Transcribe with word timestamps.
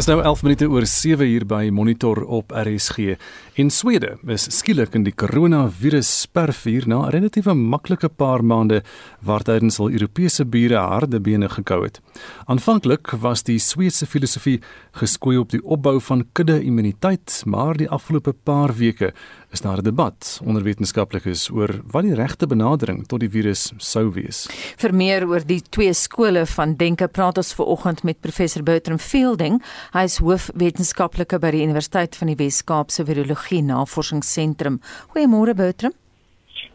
Dis 0.00 0.06
nou 0.08 0.22
11 0.22 0.42
minute 0.46 0.66
oor 0.72 0.86
7 0.88 1.26
uur 1.28 1.44
by 1.44 1.66
Monitor 1.76 2.22
op 2.24 2.54
RSG. 2.56 3.18
In 3.60 3.68
Swede 3.68 4.14
is 4.32 4.46
skielik 4.56 4.94
in 4.96 5.02
die 5.04 5.12
koronavirus 5.12 6.08
spervuur 6.22 6.86
na 6.88 7.02
'n 7.04 7.10
relatiewe 7.12 7.52
maklike 7.54 8.08
paar 8.08 8.40
maande 8.42 8.82
waar 9.20 9.42
tydens 9.42 9.78
al 9.78 9.90
Europese 9.90 10.46
bure 10.46 10.78
harde 10.78 11.20
bene 11.20 11.48
gekou 11.48 11.84
het. 11.84 12.00
Aanvanklik 12.46 13.10
was 13.20 13.42
die 13.42 13.58
Sweedse 13.58 14.06
filosofie 14.06 14.60
geskoei 14.92 15.36
op 15.36 15.50
die 15.50 15.64
opbou 15.64 16.00
van 16.00 16.24
kudde-immuniteit, 16.32 17.42
maar 17.44 17.76
die 17.76 17.90
afgelope 17.90 18.32
paar 18.32 18.72
weke 18.72 19.12
is 19.50 19.60
daar 19.60 19.78
'n 19.78 19.82
debat 19.82 20.40
onder 20.44 20.62
wetenskaplikes 20.62 21.50
oor 21.50 21.80
wat 21.90 22.02
die 22.02 22.14
regte 22.14 22.46
benadering 22.46 23.06
tot 23.06 23.20
die 23.20 23.30
virus 23.30 23.72
sou 23.76 24.12
wees. 24.12 24.46
Vir 24.76 24.94
meer 24.94 25.26
oor 25.28 25.46
die 25.46 25.62
twee 25.62 25.92
skole 25.92 26.46
van 26.46 26.76
denke 26.76 27.08
praat 27.08 27.36
ons 27.36 27.54
ver 27.54 27.66
oggend 27.66 28.02
met 28.02 28.20
professor 28.20 28.62
Bertram 28.62 28.98
Fielding. 28.98 29.62
Hy 29.92 30.02
is 30.02 30.18
hoofwetenskaplike 30.18 31.38
by 31.38 31.50
die 31.50 31.62
Universiteit 31.62 32.16
van 32.16 32.26
die 32.26 32.36
Wes-Kaap 32.36 32.90
se 32.90 33.04
Virologie 33.04 33.62
Navorsingsentrum. 33.62 34.80
Goeiemôre 35.08 35.54
Bertram. 35.54 35.92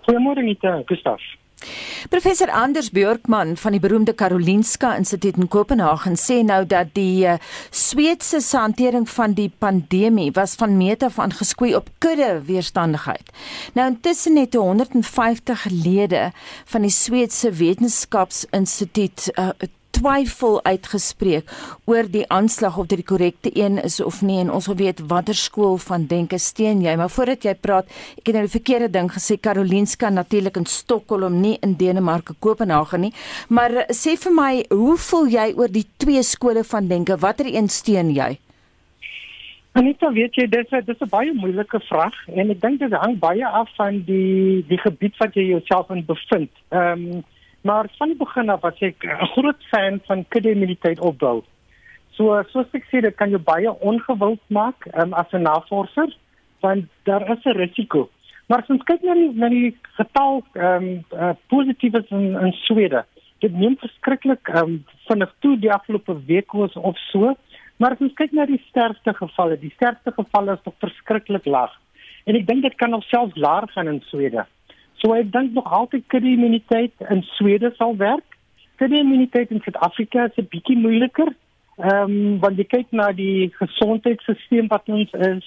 Goeiemôre 0.08 0.44
Nita, 0.44 0.82
Gustaf. 0.86 1.22
Professor 2.10 2.50
Anders 2.52 2.92
Björkman 2.92 3.58
van 3.58 3.72
die 3.72 3.80
beroemde 3.80 4.14
Karolinska 4.14 4.96
Instituut 4.96 5.38
in 5.38 5.48
Kopenhagen 5.48 6.18
sê 6.20 6.42
nou 6.46 6.66
dat 6.66 6.94
die 6.94 7.26
uh, 7.26 7.38
Sweedse 7.72 8.42
se 8.42 8.58
hantering 8.58 9.10
van 9.10 9.34
die 9.34 9.50
pandemie 9.50 10.32
was 10.36 10.56
van 10.56 10.78
meet 10.78 11.04
af 11.04 11.20
aan 11.20 11.34
geskoei 11.34 11.76
op 11.76 11.90
kudde 11.98 12.42
weerstandigheid. 12.46 13.32
Nou 13.74 13.88
intussen 13.90 14.38
het 14.38 14.54
150 14.54 15.66
lede 15.70 16.32
van 16.66 16.82
die 16.82 16.94
Sweedse 16.94 17.52
Wetenskapsinstituut 17.52 19.32
uh, 19.36 19.50
twyfel 19.96 20.60
uitgespreek 20.66 21.50
oor 21.90 22.10
die 22.12 22.26
aanslag 22.34 22.78
of 22.78 22.90
dit 22.92 23.02
die 23.02 23.08
korrekte 23.08 23.52
een 23.54 23.80
is 23.84 24.00
of 24.04 24.22
nie. 24.22 24.40
En 24.44 24.52
ons 24.52 24.68
wil 24.72 24.80
weet 24.80 25.04
watter 25.10 25.38
skool 25.38 25.78
van 25.82 26.08
denke 26.12 26.40
steun 26.42 26.84
jy. 26.84 26.96
Maar 27.00 27.12
voordat 27.14 27.48
jy 27.48 27.56
praat 27.56 27.92
ek 28.18 28.30
het 28.30 28.36
nou 28.36 28.46
die 28.48 28.56
verkeerde 28.58 28.92
ding 28.92 29.12
gesê. 29.12 29.40
Karolinska 29.40 30.10
natuurlik 30.10 30.58
in 30.60 30.68
Stockholm 30.70 31.40
nie 31.42 31.58
in 31.64 31.78
Denemarke 31.80 32.36
Kopenhagen 32.40 33.08
nie. 33.08 33.14
Maar 33.50 33.86
eh, 33.86 33.94
sê 33.96 34.18
vir 34.20 34.36
my 34.36 34.54
hoe 34.70 34.98
voel 35.10 35.30
jy 35.32 35.52
oor 35.56 35.72
die 35.72 35.88
twee 35.98 36.24
skole 36.24 36.64
van 36.64 36.90
denke 36.92 37.18
watter 37.22 37.48
een 37.52 37.70
steun 37.70 38.12
jy? 38.16 38.36
Anita, 39.76 40.08
weet 40.16 40.38
jy, 40.40 40.46
dis 40.48 40.72
'n 40.72 40.86
dis 40.88 41.02
'n 41.04 41.10
baie 41.10 41.34
moeilike 41.34 41.80
vraag 41.90 42.16
en 42.32 42.50
ek 42.50 42.62
dink 42.62 42.80
dit 42.80 42.94
hang 42.94 43.20
baie 43.20 43.46
af 43.46 43.70
van 43.76 44.04
die 44.08 44.64
die 44.70 44.78
gebied 44.80 45.18
wat 45.20 45.34
jy 45.36 45.44
jouself 45.52 45.90
in 45.90 46.06
bevind. 46.06 46.52
Ehm 46.72 47.16
um, 47.16 47.24
Maar 47.66 47.86
van 47.98 48.08
die 48.08 48.18
begin 48.18 48.50
af 48.50 48.62
was 48.62 48.80
ek 48.80 49.04
'n 49.04 49.26
groot 49.34 49.62
fan 49.72 50.00
van 50.06 50.26
kudde-immuniteit 50.28 51.00
opbou. 51.00 51.44
So 52.16 52.44
soos 52.52 52.70
ek 52.78 52.86
sê, 52.92 53.02
dit 53.02 53.16
kan 53.16 53.30
jou 53.30 53.42
baie 53.42 53.80
ongewild 53.80 54.44
maak 54.48 54.86
um, 54.94 55.14
as 55.14 55.32
'n 55.32 55.42
navorser 55.42 56.14
want 56.62 56.86
daar 57.04 57.32
is 57.32 57.44
'n 57.46 57.58
risiko. 57.58 58.10
Maar 58.48 58.62
as 58.62 58.70
ons 58.70 58.84
kyk 58.84 59.02
na 59.04 59.14
die 59.14 59.32
na 59.34 59.50
die 59.50 59.78
getal 59.98 60.44
ehm 60.54 60.84
um, 60.84 61.06
uh, 61.14 61.34
positiefs 61.48 62.10
in 62.10 62.38
in 62.46 62.52
Swede, 62.52 63.06
dit 63.40 63.54
neem 63.54 63.78
verskriklik 63.78 64.48
ehm 64.48 64.64
um, 64.64 64.86
vinnig 65.08 65.34
toe 65.40 65.60
die 65.60 65.74
afgelope 65.74 66.26
week 66.26 66.52
was 66.52 66.74
of 66.74 66.98
so. 66.98 67.36
Maar 67.78 67.92
as 67.92 68.00
ons 68.00 68.14
kyk 68.14 68.32
na 68.32 68.46
die 68.46 68.62
sterfte 68.70 69.14
gevalle, 69.14 69.60
die 69.60 69.74
sterfte 69.76 70.12
gevalle 70.12 70.54
is 70.54 70.66
nog 70.66 70.76
verskriklik 70.80 71.46
laag. 71.46 71.74
En 72.26 72.36
ek 72.36 72.48
dink 72.48 72.62
dit 72.62 72.76
kan 72.76 72.90
nog 72.90 73.04
selfs 73.04 73.36
laer 73.36 73.68
gaan 73.68 73.88
in 73.88 74.02
Swede. 74.02 74.46
So 75.06 75.14
ek 75.14 75.28
dink 75.30 75.54
nog 75.54 75.68
altyd 75.70 76.08
kudde 76.10 76.32
immuniteit 76.34 76.94
in 77.14 77.20
Swede 77.38 77.70
sal 77.78 77.94
werk. 77.98 78.26
Kudde 78.82 78.98
immuniteit 78.98 79.52
in 79.54 79.62
Suid-Afrika 79.62 80.24
is 80.26 80.38
'n 80.42 80.48
bietjie 80.50 80.78
moeiliker. 80.78 81.30
Ehm 81.78 82.10
um, 82.10 82.40
want 82.40 82.58
jy 82.58 82.66
kyk 82.66 82.88
na 82.90 83.12
die 83.12 83.54
gesondheidstelsel 83.54 84.66
wat 84.68 84.90
ons 84.90 85.12
is, 85.12 85.46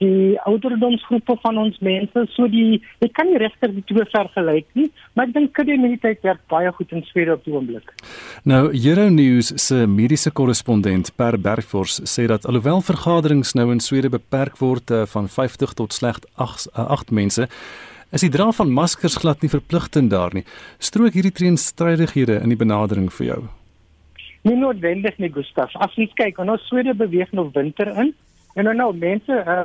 die 0.00 0.36
ouderdomsgroepe 0.44 1.36
van 1.42 1.58
ons 1.58 1.78
mense, 1.78 2.26
so 2.34 2.48
die 2.48 2.82
ek 3.00 3.12
kan 3.16 3.28
nie 3.30 3.38
regtig 3.40 3.72
die 3.74 3.84
twee 3.88 4.04
vergelyk 4.04 4.66
nie, 4.74 4.90
maar 5.14 5.28
ek 5.28 5.32
dink 5.32 5.52
kudde 5.56 5.72
immuniteit 5.72 6.20
werk 6.22 6.42
baie 6.48 6.72
goed 6.72 6.92
in 6.92 7.04
Swede 7.08 7.32
op 7.32 7.44
die 7.44 7.54
oomblik. 7.54 7.94
Nou 8.44 8.68
Euronews 8.68 9.52
se 9.56 9.86
mediese 9.86 10.30
korrespondent 10.30 11.12
Per 11.16 11.40
Bergfors 11.40 12.00
sê 12.04 12.26
dat 12.26 12.44
alhoewel 12.44 12.80
vergaderings 12.80 13.54
nou 13.54 13.70
in 13.72 13.80
Swede 13.80 14.12
beperk 14.12 14.60
word 14.60 14.90
uh, 14.90 15.06
van 15.06 15.28
50 15.28 15.72
tot 15.72 15.92
slegs 15.92 16.20
8 16.34 16.68
uh, 16.76 16.90
8 17.00 17.10
mense 17.10 17.48
Is 18.10 18.24
die 18.24 18.32
dra 18.34 18.48
van 18.50 18.72
maskers 18.74 19.20
glad 19.22 19.44
nie 19.44 19.50
verpligtend 19.52 20.10
daar 20.10 20.32
nie? 20.34 20.42
Strook 20.82 21.14
hierdie 21.14 21.30
teenstrydighede 21.30 22.40
in 22.42 22.50
die 22.50 22.58
benadering 22.58 23.06
vir 23.14 23.26
jou? 23.26 23.42
Nie 24.42 24.56
noodwendig 24.58 25.18
nie, 25.22 25.28
Gustaf. 25.30 25.70
As 25.78 25.94
jy 25.94 26.08
kyk, 26.18 26.40
ons 26.42 26.64
Swede 26.66 26.90
beweeg 26.98 27.30
nou 27.30 27.46
winter 27.54 27.92
in 27.92 28.10
en 28.58 28.66
nou 28.66 28.72
nou 28.74 28.88
mense 28.98 29.30
uh, 29.30 29.62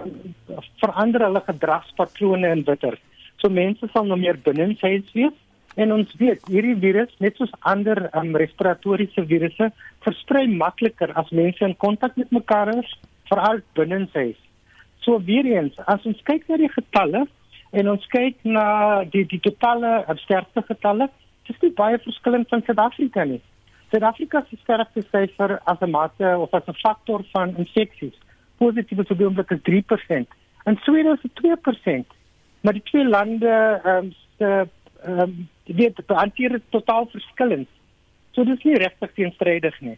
verander 0.78 1.26
hulle 1.26 1.42
gedragspatrone 1.48 2.52
in 2.54 2.62
winter. 2.68 3.00
So 3.42 3.50
mense 3.50 3.90
sal 3.94 4.06
nou 4.06 4.18
meer 4.22 4.38
binne 4.46 4.68
in 4.70 4.76
huis 4.84 5.10
wees 5.18 5.34
en 5.82 5.96
ons 5.96 6.12
weet 6.20 6.46
hierdie 6.48 6.76
virus 6.84 7.16
net 7.26 7.42
soos 7.42 7.56
ander 7.66 8.04
um, 8.14 8.30
respiratoriese 8.38 9.26
virusse 9.26 9.72
versprei 10.06 10.46
makliker 10.52 11.16
as 11.18 11.34
mense 11.34 11.66
in 11.66 11.74
kontak 11.82 12.14
met 12.22 12.30
mekaar 12.30 12.76
is, 12.78 12.94
veral 13.26 13.64
binne 13.74 14.04
in 14.04 14.08
huis. 14.14 14.38
So 15.02 15.18
weer 15.18 15.50
eens, 15.50 15.82
as 15.90 16.06
ons 16.06 16.22
kyk 16.30 16.46
na 16.50 16.62
die 16.62 16.70
getalle, 16.70 17.26
en 17.80 17.90
ons 17.92 18.08
kyk 18.14 18.38
na 18.44 19.04
die 19.14 19.26
die 19.32 19.42
totale 19.44 20.04
sterfte 20.24 20.64
getalle, 20.70 21.10
dis 21.48 21.62
nie 21.62 21.74
baie 21.78 22.00
verskillend 22.04 22.50
van 22.50 22.64
Suid-Afrika 22.66 23.26
nie. 23.30 23.42
Suid-Afrika 23.92 24.42
se 24.50 24.58
sterfte 24.64 25.04
syfer 25.12 25.60
as 25.72 25.82
'n 25.82 25.92
mate 25.92 26.38
of 26.38 26.54
as 26.54 26.68
'n 26.68 26.82
faktor 26.84 27.24
van 27.34 27.56
infeksies 27.58 28.18
positief 28.58 28.98
is 29.00 29.26
omtrent 29.28 29.64
3%. 29.64 30.28
En 30.64 30.78
Swede 30.82 31.18
is 31.24 31.30
2%. 31.34 32.06
Maar 32.62 32.74
die 32.74 32.84
twee 32.84 33.08
lande 33.08 33.82
ehm 33.84 34.06
um, 34.06 34.14
se 34.38 34.68
ehm 35.04 35.20
um, 35.20 35.50
dit 35.64 36.02
hanteer 36.08 36.62
totaal 36.70 37.08
verskillend. 37.12 37.68
So 38.32 38.44
dis 38.44 38.64
nie 38.64 38.78
regtig 38.78 39.14
teenstrydig 39.14 39.80
nie. 39.82 39.98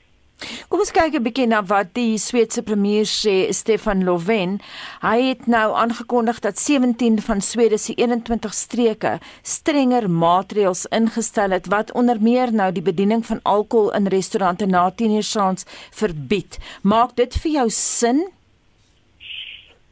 Kom 0.70 0.84
ons 0.84 0.92
kyk 0.94 1.16
'n 1.18 1.24
bietjie 1.26 1.48
na 1.50 1.64
wat 1.66 1.96
die 1.98 2.18
Sweedse 2.22 2.62
premier 2.62 3.06
sê, 3.10 3.50
Stefan 3.50 4.04
Löfven. 4.06 4.60
Hy 5.02 5.20
het 5.34 5.48
nou 5.48 5.74
aangekondig 5.74 6.40
dat 6.40 6.60
17 6.60 7.18
van 7.22 7.42
Swede 7.42 7.78
se 7.78 7.94
21 7.98 8.54
streke 8.54 9.20
strenger 9.42 10.10
maatreëls 10.10 10.86
ingestel 10.86 11.50
het 11.52 11.68
wat 11.68 11.92
onder 11.92 12.22
meer 12.22 12.54
nou 12.54 12.72
die 12.72 12.84
bediening 12.84 13.26
van 13.26 13.40
alkohol 13.44 13.94
in 13.94 14.08
restaurante 14.08 14.66
na 14.66 14.92
10:00 14.92 15.24
saans 15.24 15.66
verbied. 15.92 16.60
Maak 16.84 17.16
dit 17.16 17.34
vir 17.34 17.52
jou 17.52 17.70
sin? 17.70 18.30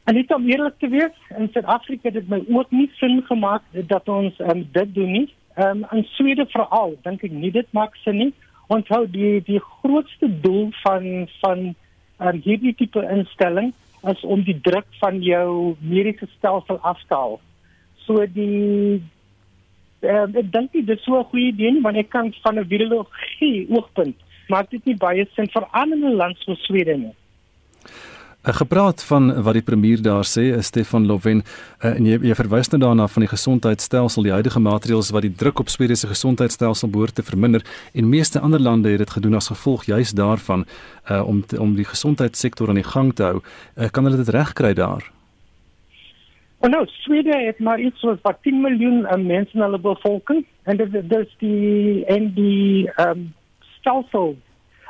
En 0.04 0.14
dit 0.14 0.34
om 0.34 0.48
eerlik 0.48 0.78
te 0.78 0.88
wees, 0.88 1.16
in 1.36 1.48
Suid-Afrika 1.52 2.02
het 2.02 2.14
dit 2.14 2.28
my 2.28 2.44
ook 2.48 2.70
nie 2.70 2.90
sin 2.94 3.22
gemaak 3.26 3.62
dat 3.72 4.08
ons 4.08 4.38
um, 4.38 4.68
dit 4.72 4.94
doen 4.94 5.10
nie. 5.10 5.34
Ehm 5.56 5.82
um, 5.82 5.86
in 5.90 6.04
Swede 6.04 6.46
veral, 6.46 6.94
dink 7.02 7.22
ek 7.22 7.30
nie 7.30 7.50
dit 7.50 7.66
maak 7.72 7.96
sin 7.96 8.16
nie 8.16 8.34
onthou 8.66 9.06
die 9.10 9.40
die 9.46 9.60
grootste 9.60 10.28
doel 10.40 10.70
van 10.82 11.28
van 11.40 11.74
um, 12.18 12.40
hierdie 12.44 12.74
tipe 12.74 13.02
instelling 13.10 13.72
is 14.12 14.22
om 14.24 14.42
die 14.46 14.58
druk 14.60 14.86
van 15.00 15.22
jou 15.22 15.76
mediese 15.80 16.28
stelsel 16.36 16.78
af 16.78 17.00
te 17.08 17.14
haal. 17.14 17.40
So 18.06 18.26
die 18.26 19.02
uh, 20.02 20.26
ek 20.26 20.52
dink 20.52 20.72
dit 20.72 20.88
is 20.88 21.04
so 21.04 21.18
'n 21.18 21.30
goeie 21.32 21.52
idee 21.52 21.72
nie 21.72 21.82
want 21.82 21.96
ek 21.96 22.10
kan 22.10 22.32
van 22.42 22.58
'n 22.58 22.68
virologie 22.68 23.66
oogpunt 23.70 24.16
maak 24.48 24.70
dit 24.70 24.84
nie 24.86 24.96
baie 24.96 25.26
sin 25.34 25.48
vir 25.54 25.66
ander 25.72 26.10
lande 26.10 26.38
so 26.44 26.54
Swede 26.66 26.96
nie. 26.98 27.14
'n 28.46 28.52
gepraat 28.52 29.04
van 29.04 29.42
wat 29.42 29.52
die 29.52 29.62
premier 29.62 30.02
daar 30.02 30.24
sê, 30.24 30.58
Stefan 30.58 31.06
Löfven, 31.06 31.42
uh, 31.82 31.96
en 31.96 32.04
jy, 32.06 32.18
jy 32.22 32.34
verwys 32.34 32.68
nou 32.70 32.80
daarna 32.80 33.08
van 33.10 33.24
die 33.24 33.30
gesondheidstelsel, 33.30 34.22
die 34.22 34.32
huidige 34.32 34.60
maatreëls 34.62 35.10
wat 35.10 35.22
die 35.26 35.34
druk 35.34 35.58
op 35.58 35.68
Swede 35.68 35.94
se 35.94 36.06
gesondheidstelsel 36.06 36.88
behoort 36.88 37.14
te 37.14 37.22
verminder 37.26 37.64
en 37.92 38.08
meeste 38.08 38.40
ander 38.40 38.60
lande 38.60 38.88
het 38.88 38.98
dit 38.98 39.10
gedoen 39.10 39.34
as 39.34 39.50
gevolg 39.50 39.84
juis 39.84 40.12
daarvan 40.12 40.64
uh, 41.10 41.26
om 41.26 41.42
te, 41.46 41.60
om 41.60 41.74
die 41.74 41.84
gesondheidssektor 41.84 42.68
aan 42.68 42.78
die 42.78 42.86
gang 42.86 43.14
te 43.14 43.22
hou. 43.22 43.40
Uh, 43.74 43.90
kan 43.90 44.04
hulle 44.04 44.22
dit 44.22 44.28
regkry 44.28 44.72
daar? 44.74 45.10
Oh 46.62 46.70
no, 46.70 46.84
Swede 46.86 47.34
het 47.34 47.58
maar 47.58 47.80
iets 47.80 48.00
soos 48.00 48.22
wat 48.22 48.38
10 48.42 48.60
miljoen 48.60 49.06
uh, 49.10 49.18
mense 49.18 49.58
in 49.58 49.66
hulle 49.66 49.78
bevolking 49.78 50.44
en 50.62 50.76
dit 50.76 50.94
is 50.94 51.34
die 51.38 52.04
en 52.06 52.30
die 52.34 52.90
um, 53.02 53.32
stelsel 53.78 54.36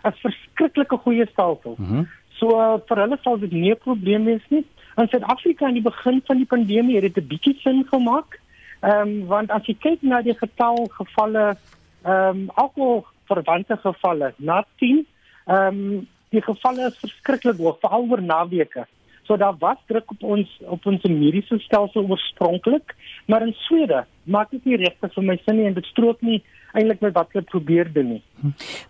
'n 0.05 0.13
verskriklike 0.21 0.97
goeie 0.97 1.27
stelsel. 1.33 1.75
Mm 1.79 1.87
-hmm. 1.87 2.09
So 2.39 2.57
uh, 2.61 2.79
vir 2.89 3.03
hulle 3.05 3.19
sal 3.23 3.39
dit 3.39 3.53
nie 3.53 3.73
'n 3.73 3.85
probleem 3.85 4.25
wees 4.25 4.45
nie. 4.49 4.65
In 4.97 5.09
Suid-Afrika 5.09 5.67
aan 5.67 5.79
die 5.79 5.85
begin 5.85 6.23
van 6.27 6.37
die 6.37 6.51
pandemie 6.55 6.97
het 6.97 7.15
dit 7.15 7.25
'n 7.25 7.29
bietjie 7.29 7.57
sin 7.61 7.85
gemaak. 7.93 8.41
Ehm 8.81 9.09
um, 9.09 9.27
want 9.27 9.51
as 9.51 9.65
jy 9.67 9.75
kyk 9.75 10.03
na 10.03 10.23
die 10.23 10.35
getal 10.35 10.87
gevalle 10.99 11.57
ehm 12.05 12.37
um, 12.37 12.51
alkohol 12.55 13.07
verwante 13.27 13.77
gevalle 13.77 14.35
na 14.37 14.65
10 14.79 15.07
ehm 15.47 15.67
um, 15.67 16.09
die 16.31 16.43
gevalle 16.43 16.87
is 16.91 16.99
verskriklik 16.99 17.59
hoog 17.59 17.81
veral 17.81 18.07
oor 18.11 18.23
naweke. 18.23 18.87
So 19.27 19.37
daar 19.37 19.57
was 19.59 19.79
druk 19.87 20.11
op 20.11 20.23
ons 20.23 20.49
op 20.61 20.87
ons 20.87 21.03
mediese 21.03 21.59
stelsel 21.59 22.07
oorspronklik, 22.09 22.95
maar 23.27 23.43
in 23.43 23.55
Swede 23.67 24.05
maak 24.27 24.51
dit 24.51 24.65
nie 24.65 24.77
regtig 24.77 25.15
vir 25.15 25.25
my 25.25 25.37
sin 25.45 25.57
nie 25.57 25.67
en 25.67 25.75
dit 25.75 25.91
strook 25.93 26.23
nie 26.23 26.43
eintlik 26.77 27.01
met 27.01 27.15
wat 27.17 27.33
hulle 27.33 27.45
probeer 27.49 27.89
doen 27.93 28.09
nie. 28.17 28.23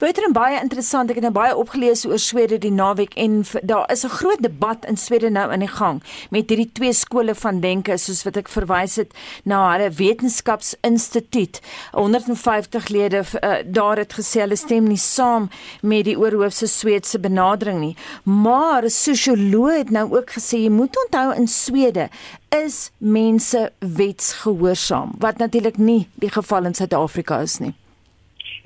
Weet 0.02 0.18
jy, 0.18 0.30
baie 0.34 0.58
interessant. 0.58 1.10
Ek 1.10 1.20
het 1.20 1.26
nou 1.26 1.34
baie 1.34 1.54
opgelees 1.56 2.04
oor 2.08 2.18
Swede 2.22 2.58
die 2.62 2.72
naweek 2.74 3.14
en 3.20 3.44
daar 3.62 3.86
is 3.92 4.04
'n 4.04 4.16
groot 4.18 4.42
debat 4.42 4.84
in 4.90 4.96
Swede 4.96 5.30
nou 5.30 5.52
in 5.52 5.60
die 5.60 5.74
gang 5.78 6.02
met 6.30 6.50
hierdie 6.50 6.72
twee 6.72 6.92
skole 6.92 7.34
van 7.34 7.60
denke 7.60 7.96
soos 7.98 8.24
wat 8.24 8.36
ek 8.36 8.48
verwys 8.48 8.96
het 8.96 9.12
na 9.44 9.72
hulle 9.72 9.90
wetenskapsinstituut. 9.90 11.60
150 11.92 12.88
lede 12.88 13.22
uh, 13.42 13.62
daar 13.64 13.96
het 13.96 14.12
gesê 14.12 14.40
hulle 14.40 14.56
stem 14.56 14.84
nie 14.88 14.98
saam 14.98 15.48
met 15.82 16.04
die 16.04 16.18
oorhoofse 16.18 16.66
Sweedse 16.66 17.18
benadering 17.18 17.80
nie. 17.80 17.96
Maar 18.24 18.82
'n 18.84 18.90
sosioloog 18.90 19.76
het 19.76 19.90
nou 19.90 20.16
ook 20.16 20.30
gesê 20.30 20.56
jy 20.58 20.70
moet 20.70 20.96
onthou 21.04 21.34
in 21.34 21.48
Swede 21.48 22.08
is 22.48 22.92
mense 22.98 23.72
wetsgehoorsaam 23.78 25.14
wat 25.18 25.38
natuurlik 25.38 25.76
nie 25.76 26.08
die 26.14 26.30
geval 26.30 26.64
in 26.64 26.74
Suid-Afrika 26.74 27.40
is 27.40 27.58
nie. 27.58 27.74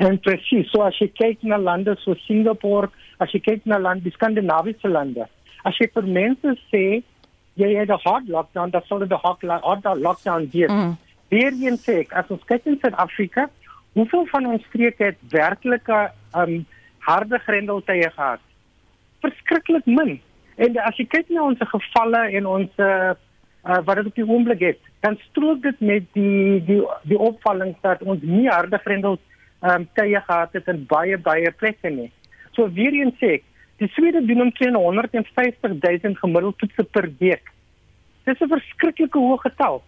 En 0.01 0.19
presies, 0.25 0.69
so 0.73 0.83
as 0.83 0.97
jy 1.01 1.11
kyk 1.13 1.43
na 1.45 1.59
lande 1.61 1.97
so 2.01 2.15
Singapore, 2.25 2.89
as 3.21 3.33
jy 3.35 3.41
kyk 3.45 3.67
na 3.69 3.79
lande, 3.79 4.07
die 4.09 4.15
Skandinawiese 4.17 4.89
lande, 4.89 5.27
as 5.69 5.77
jy 5.81 5.91
vir 5.93 6.09
mense 6.09 6.57
sê 6.71 7.03
jy 7.61 7.71
het 7.77 7.91
'n 7.91 8.01
hard 8.05 8.29
lockdown, 8.29 8.71
dan 8.71 8.83
sal 8.89 8.99
dit 8.99 9.11
'n 9.11 9.21
hard 9.21 9.85
lockdown 10.01 10.49
wees. 10.53 10.71
Mm. 10.71 10.97
Weer 11.29 11.53
een 11.53 11.77
sê 11.79 12.01
ek, 12.01 12.13
as 12.13 12.31
ons 12.31 12.45
kyk 12.45 12.65
in 12.67 12.79
Suid-Afrika, 12.81 13.51
hoeveel 13.93 14.27
van 14.27 14.47
ons 14.47 14.65
streke 14.69 15.05
het 15.05 15.19
werklike 15.29 16.13
um 16.35 16.67
harde 16.99 17.39
grendeltye 17.39 18.11
gehad? 18.11 18.41
Verskriklik 19.21 19.87
min. 19.87 20.21
En 20.57 20.77
as 20.79 20.97
jy 20.97 21.07
kyk 21.07 21.29
na 21.29 21.43
ons 21.43 21.59
gevalle 21.59 22.31
en 22.37 22.47
ons 22.47 22.71
uh, 23.65 23.81
wat 23.85 23.97
dit 23.97 24.07
op 24.07 24.15
die 24.15 24.29
oomblik 24.29 24.61
het, 24.61 24.79
dan 25.01 25.19
strook 25.29 25.63
dit 25.63 25.81
met 25.81 26.07
die 26.13 26.65
die 26.65 26.81
die 27.03 27.19
opvallings 27.19 27.79
dat 27.81 28.03
ons 28.03 28.23
nie 28.23 28.49
harde 28.49 28.79
grendeltye 28.79 29.29
ehm 29.61 29.83
um, 29.83 29.89
tye 29.95 30.21
gehad 30.21 30.53
het 30.57 30.69
in 30.73 30.87
baie 30.89 31.19
baie 31.19 31.51
plekke 31.51 31.91
nie. 31.91 32.11
So 32.57 32.69
weer 32.73 32.95
eens 32.97 33.17
sê 33.21 33.35
ek, 33.39 33.43
die 33.77 33.89
Swede 33.93 34.23
doen 34.25 34.41
omtrent 34.47 34.77
150 34.77 35.75
000 35.83 36.15
gemiddeld 36.23 36.59
toetse 36.59 36.85
per 36.85 37.09
week. 37.19 37.53
Dis 38.25 38.41
'n 38.41 38.49
verskriklike 38.49 39.19
hoë 39.19 39.39
getal. 39.45 39.83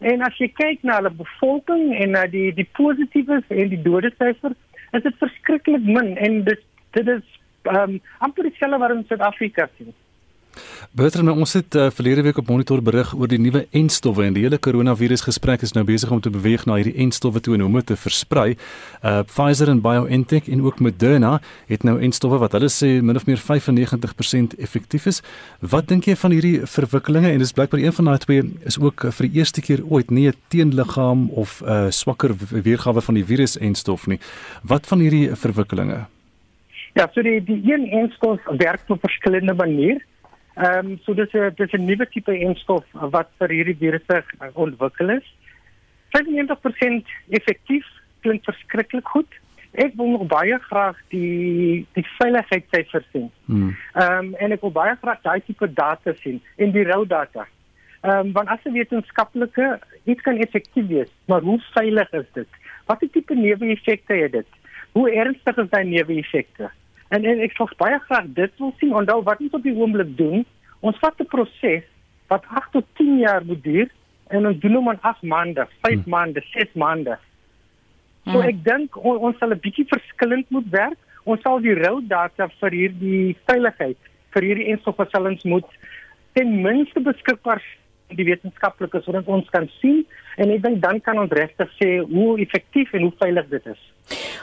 En 0.00 0.22
as 0.22 0.36
jy 0.36 0.48
kyk 0.48 0.82
na 0.82 0.98
hulle 1.00 1.10
bevolking 1.10 1.94
en 1.96 2.10
na 2.10 2.26
die 2.26 2.52
die 2.52 2.68
positiefes 2.76 3.44
en 3.48 3.68
die 3.68 3.82
dodesyfer, 3.82 4.52
is 4.92 5.02
dit 5.02 5.16
verskriklik 5.18 5.82
min 5.82 6.16
en 6.16 6.44
dit 6.44 6.60
dit 6.92 7.08
is 7.08 7.24
ehm 7.64 7.96
um, 7.96 8.00
amper 8.18 8.42
dieselfde 8.42 8.78
wat 8.78 8.90
in 8.90 9.04
Suid-Afrika 9.08 9.68
sien. 9.76 9.94
Bertrand, 10.96 11.28
ons 11.28 11.52
het 11.52 11.74
uh, 11.74 11.90
verlede 11.90 12.22
week 12.22 12.38
op 12.40 12.48
monitor 12.48 12.82
berig 12.82 13.10
oor 13.14 13.28
die 13.28 13.38
nuwe 13.38 13.66
enstowwe 13.76 14.24
en 14.24 14.36
die 14.36 14.44
hele 14.46 14.58
koronavirus 14.58 15.26
gesprek 15.26 15.62
is 15.66 15.74
nou 15.76 15.84
besig 15.84 16.10
om 16.10 16.20
te 16.20 16.32
beweeg 16.32 16.64
na 16.66 16.78
hierdie 16.80 16.94
enstowwe 17.04 17.40
toe 17.40 17.54
en 17.54 17.64
hoe 17.64 17.68
om 17.68 17.78
dit 17.80 17.86
te 17.92 17.96
versprei. 18.00 18.56
Uh 19.02 19.20
Pfizer 19.26 19.68
en 19.72 19.82
BioNTech 19.84 20.48
en 20.48 20.62
ook 20.64 20.80
Moderna 20.80 21.40
het 21.68 21.84
nou 21.84 21.98
enstowwe 22.00 22.40
wat 22.42 22.56
hulle 22.56 22.70
sê 22.72 22.96
min 23.02 23.16
of 23.16 23.26
meer 23.26 23.42
95% 23.42 24.56
effektief 24.62 25.06
is. 25.12 25.22
Wat 25.60 25.88
dink 25.92 26.08
jy 26.08 26.16
van 26.16 26.36
hierdie 26.36 26.56
verwikkelinge 26.64 27.30
en 27.32 27.44
dis 27.44 27.52
blykbaar 27.56 27.84
een 27.84 27.96
van 28.00 28.12
daai 28.12 28.18
twee 28.24 28.48
is 28.64 28.80
ook 28.80 29.04
uh, 29.04 29.14
vir 29.18 29.28
die 29.28 29.42
eerste 29.42 29.64
keer 29.64 29.84
ooit 29.84 30.10
nie 30.10 30.28
'n 30.28 30.34
teenliggaam 30.48 31.30
of 31.30 31.62
'n 31.62 31.68
uh, 31.68 31.90
swakker 31.90 32.34
weergawe 32.50 33.00
van 33.00 33.14
die 33.14 33.24
virus 33.24 33.58
enstof 33.58 34.06
nie. 34.06 34.20
Wat 34.62 34.86
van 34.86 34.98
hierdie 34.98 35.34
verwikkelinge? 35.34 36.06
Ja, 36.96 37.08
so 37.12 37.22
die 37.22 37.42
die 37.44 37.60
een 37.72 37.90
enstof 37.92 38.40
werk 38.56 38.88
op 38.88 39.00
verskillende 39.00 39.54
maniere. 39.54 40.00
Ehm 40.56 40.86
um, 40.86 40.98
so 41.04 41.14
dis 41.14 41.32
'n 41.34 41.52
dis 41.56 41.72
'n 41.72 41.84
nuwe 41.84 42.06
tipe 42.08 42.32
enstof 42.32 42.84
wat 42.92 43.28
vir 43.38 43.50
hierdie 43.50 43.76
virusse 43.80 44.22
ontwikkel 44.54 45.10
is. 45.10 45.26
95% 46.16 47.10
effektief 47.28 47.84
klink 48.20 48.44
verskriklik 48.44 49.08
goed. 49.08 49.28
Ek 49.72 49.92
wil 49.96 50.08
nog 50.14 50.26
baie 50.26 50.58
graag 50.68 50.96
die 51.12 51.84
die 51.92 52.06
veiligheidssyfers 52.16 53.04
sien. 53.12 53.28
Hmm. 53.44 53.76
Ehm 53.92 54.18
um, 54.18 54.34
en 54.34 54.56
ek 54.56 54.64
wil 54.64 54.72
baie 54.72 54.96
graag 55.02 55.20
daai 55.22 55.40
tipe 55.44 55.68
data 55.72 56.14
sien 56.22 56.40
en 56.56 56.72
die 56.72 56.86
rou 56.88 57.04
data. 57.06 57.44
Ehm 58.00 58.18
um, 58.18 58.32
want 58.32 58.48
as 58.48 58.64
'n 58.64 58.72
wetenskaplike 58.72 59.78
iets 60.04 60.22
kan 60.22 60.40
effektief 60.40 60.86
wees, 60.86 61.12
maar 61.26 61.40
hoe 61.40 61.60
veilig 61.74 62.12
is 62.12 62.32
dit? 62.32 62.48
Watter 62.86 63.10
tipe 63.10 63.34
neeweffekte 63.34 64.14
het 64.14 64.32
dit? 64.32 64.46
Hoe 64.92 65.10
ernstig 65.12 65.56
is 65.56 65.70
daai 65.70 65.84
neeweffekte? 65.84 66.70
En 67.08 67.24
en 67.24 67.40
ek 67.40 67.54
sou 67.56 67.68
baie 67.78 67.98
graag 68.08 68.32
dit 68.38 68.52
wil 68.58 68.74
sien. 68.78 68.94
Onthou 68.94 69.22
wat 69.22 69.40
ons 69.40 69.54
op 69.58 69.62
die 69.62 69.76
oomblik 69.76 70.16
doen, 70.16 70.44
ons 70.80 70.98
vat 70.98 71.20
'n 71.20 71.26
proses 71.26 71.84
wat 72.28 72.44
8 72.48 72.72
tot 72.72 72.86
10 72.98 73.18
jaar 73.18 73.44
moet 73.44 73.62
duur 73.62 73.88
en 74.28 74.46
ons 74.46 74.58
doen 74.58 74.74
hom 74.74 74.90
in 74.90 75.00
8 75.00 75.22
maande, 75.22 75.66
5 75.82 75.94
hmm. 75.94 76.10
maande, 76.10 76.42
6 76.50 76.74
maande. 76.74 77.18
So 78.24 78.40
hmm. 78.40 78.48
ek 78.48 78.64
dink 78.64 78.96
on, 78.96 79.16
ons 79.18 79.38
sal 79.38 79.54
'n 79.54 79.60
bietjie 79.60 79.86
verskillend 79.86 80.50
moet 80.50 80.68
werk. 80.70 80.98
Ons 81.24 81.42
sal 81.42 81.60
die 81.60 81.74
rou 81.74 82.00
data 82.06 82.48
vir 82.60 82.70
hierdie 82.70 83.36
veiligheid 83.46 83.98
vir 84.36 84.44
hierdie 84.44 84.76
ons 84.76 85.44
moet 85.48 85.68
ten 86.36 86.52
minste 86.62 87.00
beskikbaar 87.00 87.62
die 88.14 88.28
wetenskaplikes 88.28 89.04
sodat 89.04 89.26
ons 89.26 89.48
kan 89.50 89.68
sien 89.80 90.04
en 90.36 90.52
ek 90.52 90.62
dink 90.62 90.82
dan 90.82 91.00
kan 91.00 91.18
ons 91.18 91.32
regtig 91.32 91.70
sê 91.80 91.90
hoe 92.04 92.38
effektief 92.40 92.92
en 92.94 93.08
hoe 93.08 93.14
veilig 93.18 93.48
dit 93.50 93.70
is. 93.72 93.82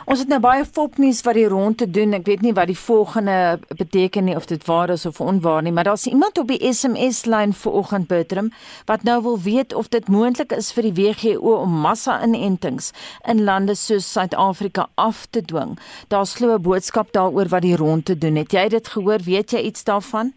Ons 0.03 0.19
het 0.19 0.27
nou 0.27 0.39
baie 0.43 0.65
fopnuus 0.67 1.21
wat 1.23 1.37
die 1.37 1.47
rond 1.47 1.77
te 1.79 1.87
doen. 1.87 2.15
Ek 2.17 2.25
weet 2.27 2.41
nie 2.43 2.51
wat 2.57 2.67
die 2.67 2.77
volgende 2.77 3.59
beteken 3.79 4.27
nie 4.27 4.35
of 4.35 4.49
dit 4.49 4.65
waar 4.67 4.91
is 4.91 5.05
of 5.07 5.21
onwaar 5.23 5.61
nie, 5.63 5.71
maar 5.71 5.87
daar's 5.87 6.05
iemand 6.09 6.37
op 6.41 6.49
die 6.51 6.59
SMS 6.59 7.23
lyn 7.29 7.55
vanoggend 7.55 8.09
Bertram 8.11 8.51
wat 8.89 9.07
nou 9.07 9.21
wil 9.23 9.39
weet 9.39 9.73
of 9.73 9.87
dit 9.95 10.09
moontlik 10.11 10.51
is 10.51 10.73
vir 10.75 10.89
die 10.89 10.95
WHO 10.97 11.55
om 11.61 11.79
massa-inentings 11.85 12.91
in 13.29 13.45
lande 13.47 13.77
soos 13.79 14.11
Suid-Afrika 14.11 14.89
af 14.99 15.25
te 15.31 15.41
dwing. 15.41 15.77
Daar's 16.11 16.35
glo 16.35 16.57
'n 16.57 16.61
boodskap 16.61 17.13
daaroor 17.13 17.47
wat 17.47 17.61
die 17.61 17.75
rond 17.75 18.05
te 18.05 18.17
doen. 18.17 18.35
Het 18.35 18.51
jy 18.51 18.67
dit 18.69 18.87
gehoor? 18.87 19.19
Weet 19.23 19.51
jy 19.51 19.59
iets 19.59 19.83
daarvan? 19.83 20.33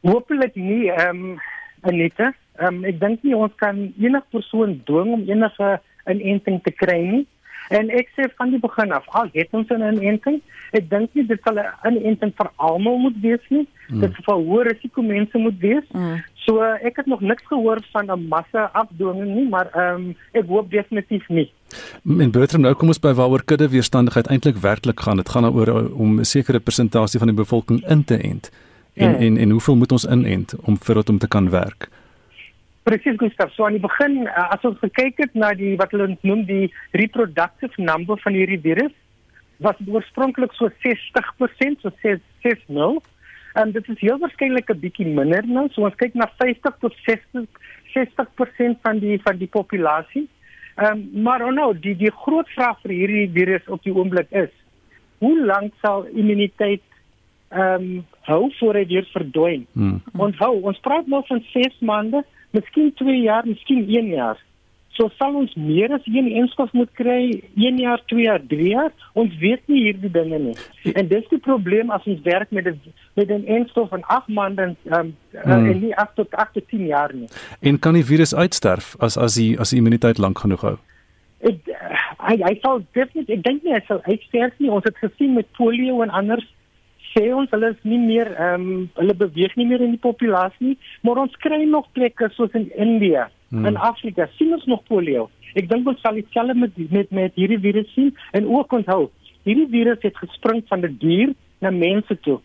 Hoopelik 0.00 0.54
nie, 0.54 0.90
ehm 0.90 1.16
um, 1.16 1.40
Anita. 1.82 2.32
Ehm 2.60 2.80
um, 2.80 2.84
ek 2.84 3.00
dink 3.00 3.22
nie 3.22 3.36
ons 3.36 3.54
kan 3.56 3.78
enige 3.98 4.28
persoon 4.30 4.80
dwing 4.88 5.12
om 5.16 5.28
enige 5.28 5.80
inenting 6.10 6.62
te 6.62 6.70
kry 6.70 7.00
nie. 7.00 7.26
En 7.72 7.88
ek 7.94 8.10
sê 8.16 8.26
van 8.36 8.50
die 8.52 8.60
begin 8.60 8.92
af, 8.92 9.06
al 9.16 9.30
het 9.32 9.48
ons 9.56 9.70
'n 9.70 9.82
inenting, 9.82 10.40
ek 10.72 10.90
dink 10.90 11.14
nie 11.14 11.26
dit 11.26 11.40
sal 11.44 11.56
'n 11.58 11.96
inenting 11.96 12.32
vir 12.36 12.50
almal 12.56 12.98
moet 12.98 13.16
wees 13.22 13.44
nie. 13.48 13.66
Mm. 13.88 14.00
Dit 14.00 14.12
sal 14.14 14.24
vir 14.26 14.46
hoë 14.48 14.66
risiko 14.70 15.02
mense 15.02 15.38
moet 15.38 15.58
wees. 15.58 15.86
Mm. 15.92 16.22
So 16.44 16.60
ek 16.60 16.96
het 16.96 17.06
nog 17.06 17.20
niks 17.20 17.46
gehoor 17.46 17.78
van 17.92 18.10
'n 18.10 18.28
massa 18.28 18.70
afdwinging 18.72 19.34
nie, 19.34 19.48
maar 19.48 19.68
ehm 19.74 19.94
um, 19.94 20.16
ek 20.32 20.46
hoop 20.46 20.70
definitief 20.70 21.28
nie. 21.28 21.52
Men 22.02 22.30
Bertram 22.30 22.62
nou 22.62 22.74
kom 22.74 22.88
ons 22.88 22.98
by 22.98 23.12
waaroor 23.14 23.44
kudde 23.44 23.68
weerstandigheid 23.68 24.26
eintlik 24.26 24.56
werklik 24.56 25.00
gaan. 25.00 25.16
Dit 25.16 25.28
gaan 25.28 25.42
daaroor 25.42 25.90
om 25.94 26.18
'n 26.20 26.24
sekere 26.24 26.60
persentasie 26.60 27.18
van 27.18 27.28
die 27.28 27.36
bevolking 27.36 27.88
in 27.88 28.04
te 28.04 28.16
ent. 28.16 28.50
En, 28.94 29.10
mm. 29.10 29.14
en 29.14 29.36
en 29.36 29.50
hoeveel 29.50 29.76
moet 29.76 29.92
ons 29.92 30.04
inent 30.04 30.54
om 30.60 30.76
vir 30.76 30.94
dit 30.94 31.08
om 31.08 31.18
te 31.18 31.28
kan 31.28 31.50
werk? 31.50 31.88
Presies 32.82 33.16
Gustav, 33.16 33.52
so 33.54 33.64
aan 33.64 33.78
die 33.78 33.84
begin 33.84 34.26
uh, 34.26 34.48
as 34.50 34.64
ons 34.66 34.78
gekyk 34.82 35.20
het 35.22 35.34
na 35.38 35.52
die 35.54 35.76
wat 35.78 35.94
hulle 35.94 36.16
noem 36.26 36.44
die 36.48 36.66
reproductive 36.98 37.78
number 37.80 38.18
van 38.24 38.34
hierdie 38.34 38.60
virus 38.60 38.92
was 39.62 39.78
oorspronklik 39.86 40.52
so 40.58 40.66
60%, 40.82 41.84
so 41.84 41.90
60. 42.02 42.98
En 43.54 43.70
dit 43.72 43.88
is 43.88 44.00
heel 44.00 44.18
waarskynlik 44.18 44.70
'n 44.70 44.80
bietjie 44.80 45.06
minder 45.06 45.46
nou. 45.46 45.68
So 45.70 45.84
ons 45.86 45.94
kyk 45.94 46.14
na 46.14 46.26
50 46.38 46.78
tot 46.80 46.94
60 47.06 47.46
60% 47.94 48.80
van 48.82 48.98
die 48.98 49.20
van 49.22 49.36
die 49.38 49.48
populasie. 49.48 50.28
Ehm 50.76 50.92
um, 50.92 51.22
maar 51.22 51.44
oh 51.44 51.52
no, 51.52 51.72
die 51.72 51.96
die 51.96 52.10
groot 52.24 52.48
vraag 52.48 52.80
vir 52.82 52.92
hierdie 52.96 53.30
virus 53.32 53.68
op 53.68 53.82
die 53.82 53.94
oomblik 53.94 54.30
is: 54.30 54.50
Hoe 55.18 55.36
lank 55.44 55.72
sal 55.80 56.06
immuniteit 56.06 56.82
ehm 57.48 57.74
um, 57.74 58.06
hou 58.28 58.52
voor 58.58 58.74
hy 58.74 58.86
weer 58.86 59.08
verdwyn? 59.12 59.66
Hmm. 59.72 60.00
Onthou, 60.16 60.54
ons 60.62 60.80
praat 60.80 61.06
nou 61.06 61.22
van 61.26 61.44
6 61.52 61.78
maande 61.80 62.24
miskien 62.52 62.92
2 62.94 63.20
jaar, 63.22 63.46
miskien 63.46 63.86
1 63.88 64.10
jaar. 64.12 64.40
So 64.92 65.08
sal 65.16 65.38
ons 65.40 65.52
meer 65.56 65.92
as 65.96 66.04
een 66.04 66.28
enstof 66.42 66.72
moet 66.76 66.90
kry 66.98 67.40
1 67.56 67.78
jaar, 67.80 68.02
2 68.12 68.26
jaar, 68.26 68.42
3 68.48 68.68
jaar. 68.74 68.90
Ons 69.16 69.32
weet 69.40 69.62
nie 69.72 69.86
hierdie 69.86 70.10
dinge 70.12 70.38
nie. 70.38 70.56
En 70.92 71.08
dis 71.08 71.24
die 71.30 71.40
probleem 71.40 71.90
as 71.94 72.04
ons 72.04 72.20
werk 72.26 72.52
met 72.52 72.68
'n 72.68 72.92
met 73.16 73.30
'n 73.30 73.46
enstof 73.46 73.88
van 73.88 74.02
8 74.02 74.28
maande 74.28 74.62
um, 74.62 74.76
hmm. 74.84 75.50
uh, 75.50 75.70
en 75.70 75.80
nie 75.80 75.96
8 75.96 76.14
tot 76.14 76.34
8 76.34 76.52
tot 76.52 76.68
10 76.68 76.86
jaar 76.86 77.14
nie. 77.14 77.28
En 77.60 77.78
kan 77.78 77.94
die 77.94 78.04
virus 78.04 78.34
uitsterf 78.34 78.94
as 78.98 79.16
as 79.16 79.34
die 79.34 79.58
as 79.58 79.70
die 79.70 79.78
immuniteit 79.78 80.18
lank 80.18 80.38
genoeg 80.38 80.60
hou? 80.60 80.76
Ek 81.40 81.56
hy 82.18 82.36
hy 82.42 82.58
sal 82.60 82.84
definitief 82.92 83.38
ek 83.38 83.42
dink 83.42 83.62
nie 83.62 83.72
hy 83.72 83.82
sal 83.86 84.00
uitsterf 84.04 84.52
nie. 84.58 84.70
Ons 84.70 84.84
het 84.84 84.96
gesien 84.96 85.32
met 85.34 85.48
polio 85.56 86.02
en 86.02 86.10
anders 86.10 86.44
sê 87.12 87.24
ons 87.34 87.50
hulle 87.50 87.70
is 87.74 87.84
nie 87.88 88.00
meer 88.00 88.30
ehm 88.32 88.66
um, 88.66 88.90
hulle 88.98 89.14
beweeg 89.24 89.56
nie 89.56 89.66
meer 89.70 89.84
in 89.84 89.94
die 89.96 90.02
populasie 90.02 90.72
nie, 90.72 90.76
maar 91.02 91.22
ons 91.24 91.36
kry 91.44 91.62
nog 91.64 91.88
plekke 91.96 92.30
soos 92.36 92.52
in 92.58 92.70
India 92.76 93.28
hmm. 93.50 93.66
en 93.66 93.76
Afrika 93.76 94.28
sien 94.36 94.52
ons 94.56 94.66
nog 94.66 94.84
polio. 94.88 95.28
Ek 95.54 95.68
dink 95.68 95.88
ons 95.88 96.00
sal 96.00 96.16
dieselfde 96.20 96.54
met 96.54 96.78
met 96.90 97.10
met 97.10 97.34
hierdie 97.40 97.60
virus 97.60 97.90
sien 97.96 98.14
en 98.32 98.48
ook 98.48 98.72
onthou, 98.72 99.10
hierdie 99.48 99.68
virus 99.74 100.00
het 100.06 100.16
gespring 100.16 100.64
van 100.68 100.80
'n 100.80 100.88
die 100.88 100.98
dier 101.06 101.34
na 101.60 101.70
mense 101.70 102.16
toe. 102.20 102.40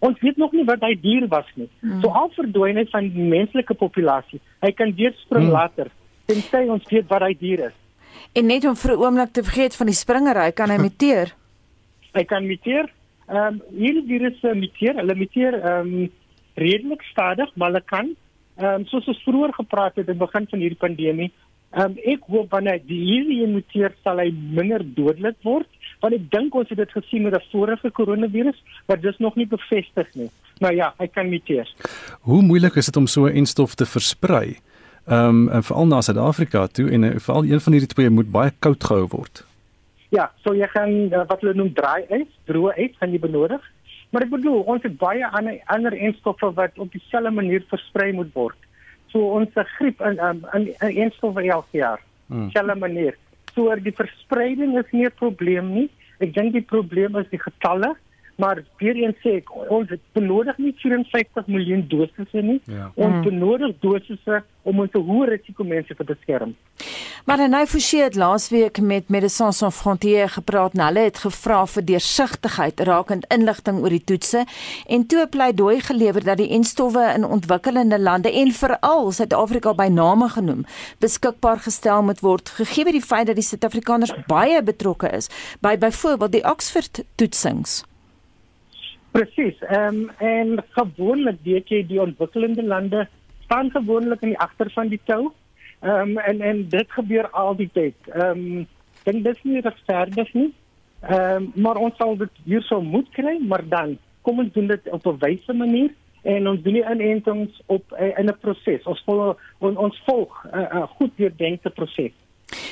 Ons 0.00 0.20
weet 0.20 0.36
nog 0.36 0.52
nie 0.52 0.64
wat 0.64 0.80
hy 0.80 0.94
dier 1.00 1.26
was 1.28 1.48
nie. 1.56 1.68
Hmm. 1.80 2.00
So 2.00 2.08
al 2.08 2.30
verdwyn 2.36 2.76
hy 2.76 2.86
van 2.92 3.08
die 3.08 3.26
menslike 3.36 3.74
populasie. 3.74 4.40
Hy 4.60 4.72
kan 4.72 4.94
weer 4.96 5.12
spring 5.24 5.50
hmm. 5.50 5.52
later. 5.52 5.90
tensy 6.30 6.68
ons 6.70 6.86
weet 6.90 7.08
wat 7.10 7.22
hy 7.26 7.34
dier 7.34 7.66
is. 7.66 7.76
En 8.38 8.46
net 8.46 8.64
om 8.64 8.76
vir 8.76 8.92
'n 8.94 9.02
oomblik 9.02 9.32
te 9.32 9.42
vergeet 9.42 9.76
van 9.76 9.86
die 9.86 10.00
springery, 10.04 10.52
kan 10.52 10.70
hy 10.70 10.78
muteer. 10.88 11.34
hy 12.12 12.24
kan 12.24 12.46
muteer. 12.46 12.90
Ehm 13.30 13.60
um, 13.60 13.60
hierdie 13.78 14.06
virusse 14.08 14.54
muteer, 14.58 14.96
hulle 14.98 15.14
muteer 15.14 15.54
ehm 15.60 15.92
um, 15.94 16.08
redelik 16.58 17.02
stadig, 17.12 17.50
maar 17.54 17.70
hulle 17.70 17.84
kan 17.86 18.08
ehm 18.58 18.80
um, 18.80 18.86
soos 18.90 19.06
ons 19.08 19.22
vroeër 19.22 19.52
gepraat 19.54 20.00
het 20.00 20.08
aan 20.08 20.18
die 20.18 20.24
begin 20.24 20.48
van 20.50 20.62
hierdie 20.64 20.80
pandemie, 20.84 21.28
ehm 21.70 21.92
um, 21.92 21.98
ek 22.14 22.24
hoop 22.26 22.50
wanneer 22.56 22.80
die 22.88 22.98
hierdie 22.98 23.46
muteer 23.46 23.94
sal 24.02 24.18
hy 24.18 24.32
minder 24.34 24.82
dodelik 24.96 25.38
word, 25.46 25.68
want 26.02 26.16
ek 26.16 26.24
dink 26.32 26.56
ons 26.58 26.72
het 26.72 26.80
dit 26.82 26.96
gesien 26.96 27.22
met 27.22 27.36
'n 27.38 27.46
vorige 27.52 27.90
koronavirus, 27.90 28.58
maar 28.88 29.00
dis 29.00 29.18
nog 29.18 29.36
nie 29.36 29.46
bevestig 29.46 30.08
nie. 30.14 30.30
Maar 30.60 30.74
ja, 30.74 30.94
hy 30.98 31.06
kan 31.06 31.30
muteer. 31.30 31.70
Hoe 32.20 32.42
moeilik 32.42 32.76
is 32.76 32.86
dit 32.86 32.96
om 32.96 33.06
so 33.06 33.26
'n 33.26 33.36
enstof 33.36 33.74
te 33.74 33.86
versprei? 33.86 34.58
Ehm 35.06 35.28
um, 35.28 35.48
en 35.48 35.62
veral 35.62 35.86
na 35.86 36.00
Suid-Afrika 36.00 36.66
toe 36.66 36.90
en 36.90 37.02
uh, 37.02 37.14
veral 37.16 37.44
een 37.44 37.60
van 37.60 37.72
hierdie 37.72 37.94
twee 37.94 38.10
moet 38.10 38.30
baie 38.30 38.50
koud 38.58 38.84
gehou 38.84 39.06
word. 39.08 39.44
Ja, 40.10 40.30
so 40.42 40.54
jy 40.58 40.66
gaan 40.72 41.12
uh, 41.12 41.22
wat 41.30 41.42
hulle 41.44 41.54
noem 41.54 41.70
dry 41.74 42.02
ys, 42.10 42.30
droë 42.50 42.74
ys 42.86 42.96
gaan 42.98 43.14
jy 43.14 43.20
benodig. 43.22 43.62
Maar 44.10 44.26
ek 44.26 44.32
bedoel, 44.32 44.64
ons 44.66 44.82
het 44.82 44.96
baie 44.98 45.26
ander 45.38 45.60
ander 45.70 45.94
enstowwe 45.94 46.50
wat 46.56 46.78
op 46.82 46.90
dieselfde 46.90 47.30
manier 47.30 47.62
versprei 47.70 48.10
moet 48.12 48.32
word. 48.34 48.58
So 49.12 49.22
ons 49.38 49.54
griep 49.76 50.02
in 50.06 50.18
um, 50.18 50.42
in, 50.58 50.70
in 50.80 50.96
enstowwe 51.06 51.46
elke 51.46 51.78
jaar. 51.78 52.02
Hmm. 52.26 52.48
Dieselfde 52.48 52.78
manier. 52.82 53.18
So 53.54 53.74
die 53.78 53.94
verspreiding 53.94 54.76
is 54.78 54.90
nie 54.90 55.06
'n 55.06 55.14
probleem 55.22 55.74
nie. 55.74 55.88
Ek 56.18 56.34
dink 56.34 56.52
die 56.52 56.66
probleem 56.74 57.16
is 57.16 57.30
die 57.30 57.42
getalle 57.42 57.94
maar 58.40 58.62
weer 58.80 58.96
eens 59.04 59.18
sê 59.24 59.36
ek 59.40 59.52
ons 59.76 59.90
benodig 60.16 60.56
nie 60.58 60.72
54 60.80 61.46
miljoen 61.46 61.84
dosisse 61.92 62.42
nie. 62.44 62.60
Ja. 62.64 62.88
Ons 62.94 63.20
mm. 63.20 63.26
benodig 63.28 63.76
dosisse 63.84 64.42
om 64.62 64.80
ons 64.84 64.96
hoë 64.96 65.28
risiko 65.34 65.64
mense 65.64 65.94
te 65.96 66.06
beskerm. 66.06 66.54
Maar 67.28 67.42
nou 67.48 67.62
Forsie 67.68 68.00
het 68.02 68.16
laasweek 68.16 68.80
met 68.80 69.08
Médecins 69.12 69.58
Sans 69.60 69.76
Frontières 69.76 70.32
gepraat 70.38 70.74
en 70.74 70.84
hulle 70.86 71.04
het 71.08 71.20
gevra 71.24 71.60
vir 71.68 71.84
deursigtigheid 71.90 72.80
rakend 72.88 73.26
inligting 73.34 73.82
oor 73.82 73.92
die 73.92 74.04
toetse 74.04 74.44
en 74.86 75.06
toe 75.06 75.20
'n 75.24 75.28
pleidooi 75.28 75.80
gelewer 75.80 76.24
dat 76.24 76.40
die 76.40 76.50
enstowwe 76.56 77.12
in 77.16 77.24
ontwikkelende 77.24 77.98
lande 77.98 78.32
en 78.32 78.52
veral 78.52 79.12
Suid-Afrika 79.12 79.74
by 79.74 79.88
name 79.92 80.28
genoem 80.28 80.64
beskikbaar 80.98 81.58
gestel 81.58 82.02
moet 82.02 82.20
word 82.20 82.48
gegee 82.48 82.92
die 82.92 83.02
feit 83.02 83.26
dat 83.26 83.36
die 83.36 83.44
Suid-Afrikaners 83.44 84.12
baie 84.26 84.62
betrokke 84.62 85.10
is 85.10 85.28
by 85.60 85.76
byvoorbeeld 85.78 86.32
die 86.32 86.44
Oxford 86.44 87.04
toetsings. 87.14 87.89
Presies. 89.10 89.58
Ehm 89.60 89.94
um, 89.94 90.10
en 90.18 90.64
gewoonlik 90.70 91.38
weet 91.42 91.68
jy 91.68 91.86
die 91.86 92.00
ontwikkelende 92.00 92.62
lande 92.62 93.08
staan 93.44 93.70
gewoonlik 93.70 94.22
in 94.22 94.34
die 94.34 94.38
agter 94.38 94.70
van 94.70 94.88
die 94.88 95.00
tou. 95.04 95.32
Ehm 95.80 96.16
um, 96.16 96.18
en 96.18 96.40
en 96.40 96.68
dit 96.68 96.92
gebeur 96.98 97.30
al 97.30 97.56
die 97.56 97.70
tyd. 97.72 97.96
Ehm 98.12 98.44
um, 98.44 98.66
dink 99.04 99.24
dis 99.24 99.42
nie 99.42 99.60
regverdig 99.60 100.32
nie. 100.34 100.52
Ehm 101.00 101.36
um, 101.36 101.52
maar 101.54 101.76
ons 101.76 101.96
sal 101.96 102.16
dit 102.16 102.44
hierso 102.44 102.80
moet 102.82 103.08
kry, 103.16 103.38
maar 103.40 103.66
dan 103.68 103.98
kom 104.22 104.38
ons 104.38 104.52
doen 104.52 104.66
dit 104.66 104.88
op 104.90 105.06
'n 105.06 105.18
wyse 105.18 105.52
manier 105.52 105.90
en 106.22 106.48
ons 106.48 106.62
doen 106.62 106.76
die 106.76 106.84
inentings 106.84 107.62
op 107.66 107.92
in 107.98 108.28
'n 108.28 108.38
proses. 108.40 108.82
Ons 108.84 109.02
volg 109.04 109.38
on, 109.58 109.76
ons 109.76 110.02
volg 110.06 110.44
'n 110.44 110.58
uh, 110.58 110.74
uh, 110.74 110.82
goed 110.82 111.10
deurdenkte 111.16 111.70
proses. 111.70 112.12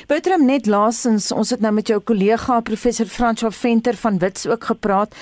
Bertram 0.07 0.45
net 0.45 0.65
laasens 0.65 1.31
ons 1.31 1.49
het 1.53 1.61
nou 1.63 1.71
met 1.73 1.87
jou 1.87 1.99
kollega 1.99 2.59
professor 2.61 3.05
François 3.05 3.55
Venter 3.55 3.95
van 3.95 4.17
Wits 4.19 4.47
ook 4.47 4.63
gepraat 4.71 5.15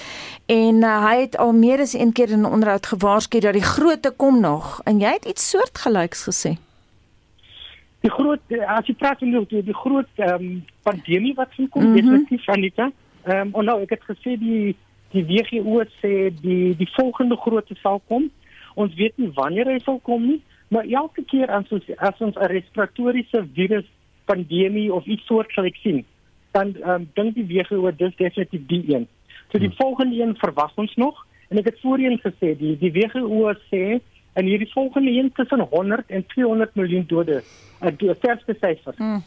en 0.45 0.81
uh, 0.81 0.93
hy 1.05 1.15
het 1.25 1.37
al 1.37 1.53
meer 1.53 1.83
as 1.83 1.93
een 1.93 2.13
keer 2.13 2.29
in 2.29 2.41
'n 2.41 2.53
onderhoud 2.55 2.85
gewaarsku 2.85 3.39
dat 3.39 3.53
die 3.53 3.67
grootte 3.73 4.11
kom 4.11 4.39
nog 4.41 4.81
en 4.85 4.99
jy 4.99 5.11
het 5.13 5.25
iets 5.25 5.49
soortgelyks 5.49 6.23
gesê. 6.29 6.57
Die 8.01 8.11
groot 8.11 8.41
as 8.67 8.87
jy 8.87 8.95
praat 8.95 9.21
oor 9.21 9.45
die, 9.49 9.63
die 9.63 9.77
groot 9.83 10.09
um, 10.15 10.63
pandemie 10.83 11.33
wat 11.35 11.49
sien 11.55 11.69
kom 11.69 11.81
mm 11.81 11.87
-hmm. 11.87 11.95
definitief 11.95 12.49
Anita. 12.49 12.91
Ehm 13.23 13.55
um, 13.55 13.65
nou 13.65 13.81
ek 13.81 13.89
het 13.89 14.03
gesê 14.03 14.37
die 14.39 14.75
die 15.11 15.25
WHO 15.25 15.83
sê 16.01 16.13
die 16.41 16.75
die 16.75 16.89
volgende 16.95 17.35
grootte 17.35 17.75
sal 17.75 18.01
kom. 18.07 18.29
Ons 18.73 18.93
weet 18.95 19.17
nie 19.17 19.31
wanneer 19.33 19.65
hy 19.65 19.79
sal 19.79 19.99
kom 20.03 20.25
nie, 20.27 20.41
maar 20.67 20.85
elke 20.85 21.23
keer 21.23 21.51
as 21.51 21.69
ons 21.69 21.83
as 21.97 22.19
ons 22.19 22.35
'n 22.35 22.51
respiratoriese 22.51 23.47
virus 23.53 23.85
pandemie 24.27 24.89
of 24.93 25.05
iets 25.05 25.25
soortgelyks 25.29 25.81
sien, 25.85 26.03
dan 26.55 26.75
um, 26.83 27.07
dink 27.17 27.35
die 27.37 27.47
WHO 27.47 27.91
dis 27.95 28.15
definitief 28.19 28.67
die 28.67 28.83
een. 28.93 29.07
So 29.51 29.59
die 29.59 29.71
hmm. 29.71 29.79
volgende 29.79 30.21
een 30.21 30.35
verwag 30.41 30.75
ons 30.75 30.93
nog 30.95 31.23
en 31.47 31.61
ek 31.61 31.71
het 31.71 31.81
voorheen 31.83 32.19
gesê 32.23 32.53
die 32.59 32.75
die 32.81 32.91
WHO 32.95 33.53
sê 33.71 33.99
en 34.37 34.45
hierdie 34.45 34.69
volgende 34.73 35.11
een 35.15 35.31
tussen 35.33 35.63
100 35.71 36.11
en 36.13 36.25
200 36.33 36.75
miljoen 36.75 37.05
dode. 37.07 37.41
'n 37.81 37.95
uh, 38.05 38.13
Verste 38.21 38.53
syfer. 38.61 38.93
Hmm. 38.97 39.23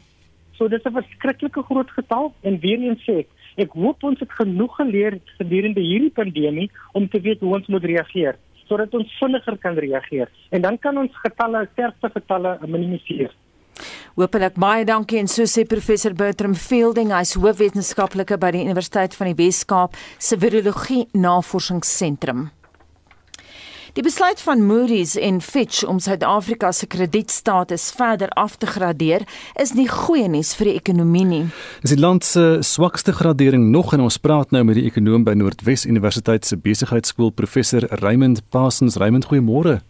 So 0.56 0.68
dis 0.68 0.84
'n 0.84 0.92
verskriklike 0.92 1.62
groot 1.62 1.90
getal 1.90 2.32
en 2.42 2.60
weer 2.60 2.80
eens 2.80 3.02
sê 3.08 3.24
ek, 3.24 3.28
ek 3.56 3.70
hoop 3.72 4.04
ons 4.04 4.20
het 4.20 4.32
genoeg 4.32 4.76
geleer 4.76 5.18
gedurende 5.38 5.80
hierdie 5.80 6.14
pandemie 6.20 6.70
om 6.92 7.08
te 7.08 7.20
weet 7.20 7.40
hoe 7.40 7.54
ons 7.54 7.66
moet 7.66 7.84
reageer 7.84 8.36
sodat 8.70 8.94
ons 8.94 9.18
vinniger 9.18 9.56
kan 9.58 9.74
reageer 9.74 10.28
en 10.54 10.62
dan 10.62 10.78
kan 10.78 10.98
ons 10.98 11.16
getalle, 11.24 11.68
sterfte 11.72 12.10
getalle 12.14 12.58
minimiseer. 12.66 13.32
Hoopelik 14.18 14.56
baie 14.58 14.84
dankie 14.84 15.20
en 15.20 15.28
so 15.30 15.46
sê 15.46 15.62
professor 15.68 16.14
Bertram 16.18 16.54
Fielding, 16.58 17.12
hy's 17.14 17.36
hoofwetenskaplike 17.38 18.38
by 18.42 18.50
die 18.56 18.64
Universiteit 18.64 19.14
van 19.14 19.30
die 19.30 19.36
Wes-Kaap 19.38 19.94
se 20.18 20.38
Virologie 20.40 21.06
Navorsingsentrum. 21.14 22.48
Die 23.94 24.04
besluit 24.06 24.38
van 24.40 24.62
Moody's 24.62 25.16
en 25.18 25.40
Fitch 25.42 25.82
om 25.86 25.98
Suid-Afrika 25.98 26.70
se 26.72 26.86
kredietstatus 26.86 27.88
verder 27.90 28.30
af 28.38 28.56
te 28.56 28.66
gradeer, 28.66 29.24
is 29.58 29.74
nie 29.74 29.88
goeie 29.90 30.28
nuus 30.30 30.52
vir 30.58 30.70
die 30.70 30.76
ekonomie 30.78 31.26
nie. 31.26 31.42
Dis 31.82 31.96
die 31.96 31.98
land 31.98 32.26
se 32.26 32.60
swakste 32.66 33.14
gradering 33.18 33.70
nog 33.74 33.90
en 33.94 34.06
ons 34.06 34.20
praat 34.22 34.54
nou 34.54 34.62
met 34.68 34.78
die 34.78 34.86
ekonoom 34.86 35.26
by 35.26 35.34
Noordwes 35.38 35.88
Universiteit 35.90 36.46
se 36.46 36.58
besigheidskool 36.58 37.34
professor 37.34 37.88
Raymond 38.02 38.44
Parsons. 38.54 38.98
Raymond, 39.02 39.26
goeiemôre. 39.26 39.80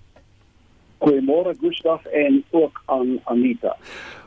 Goeiemôre 1.00 1.54
Gustaf 1.60 2.04
en 2.04 2.44
ook 2.50 2.82
aan 2.86 3.20
Anita. 3.24 3.76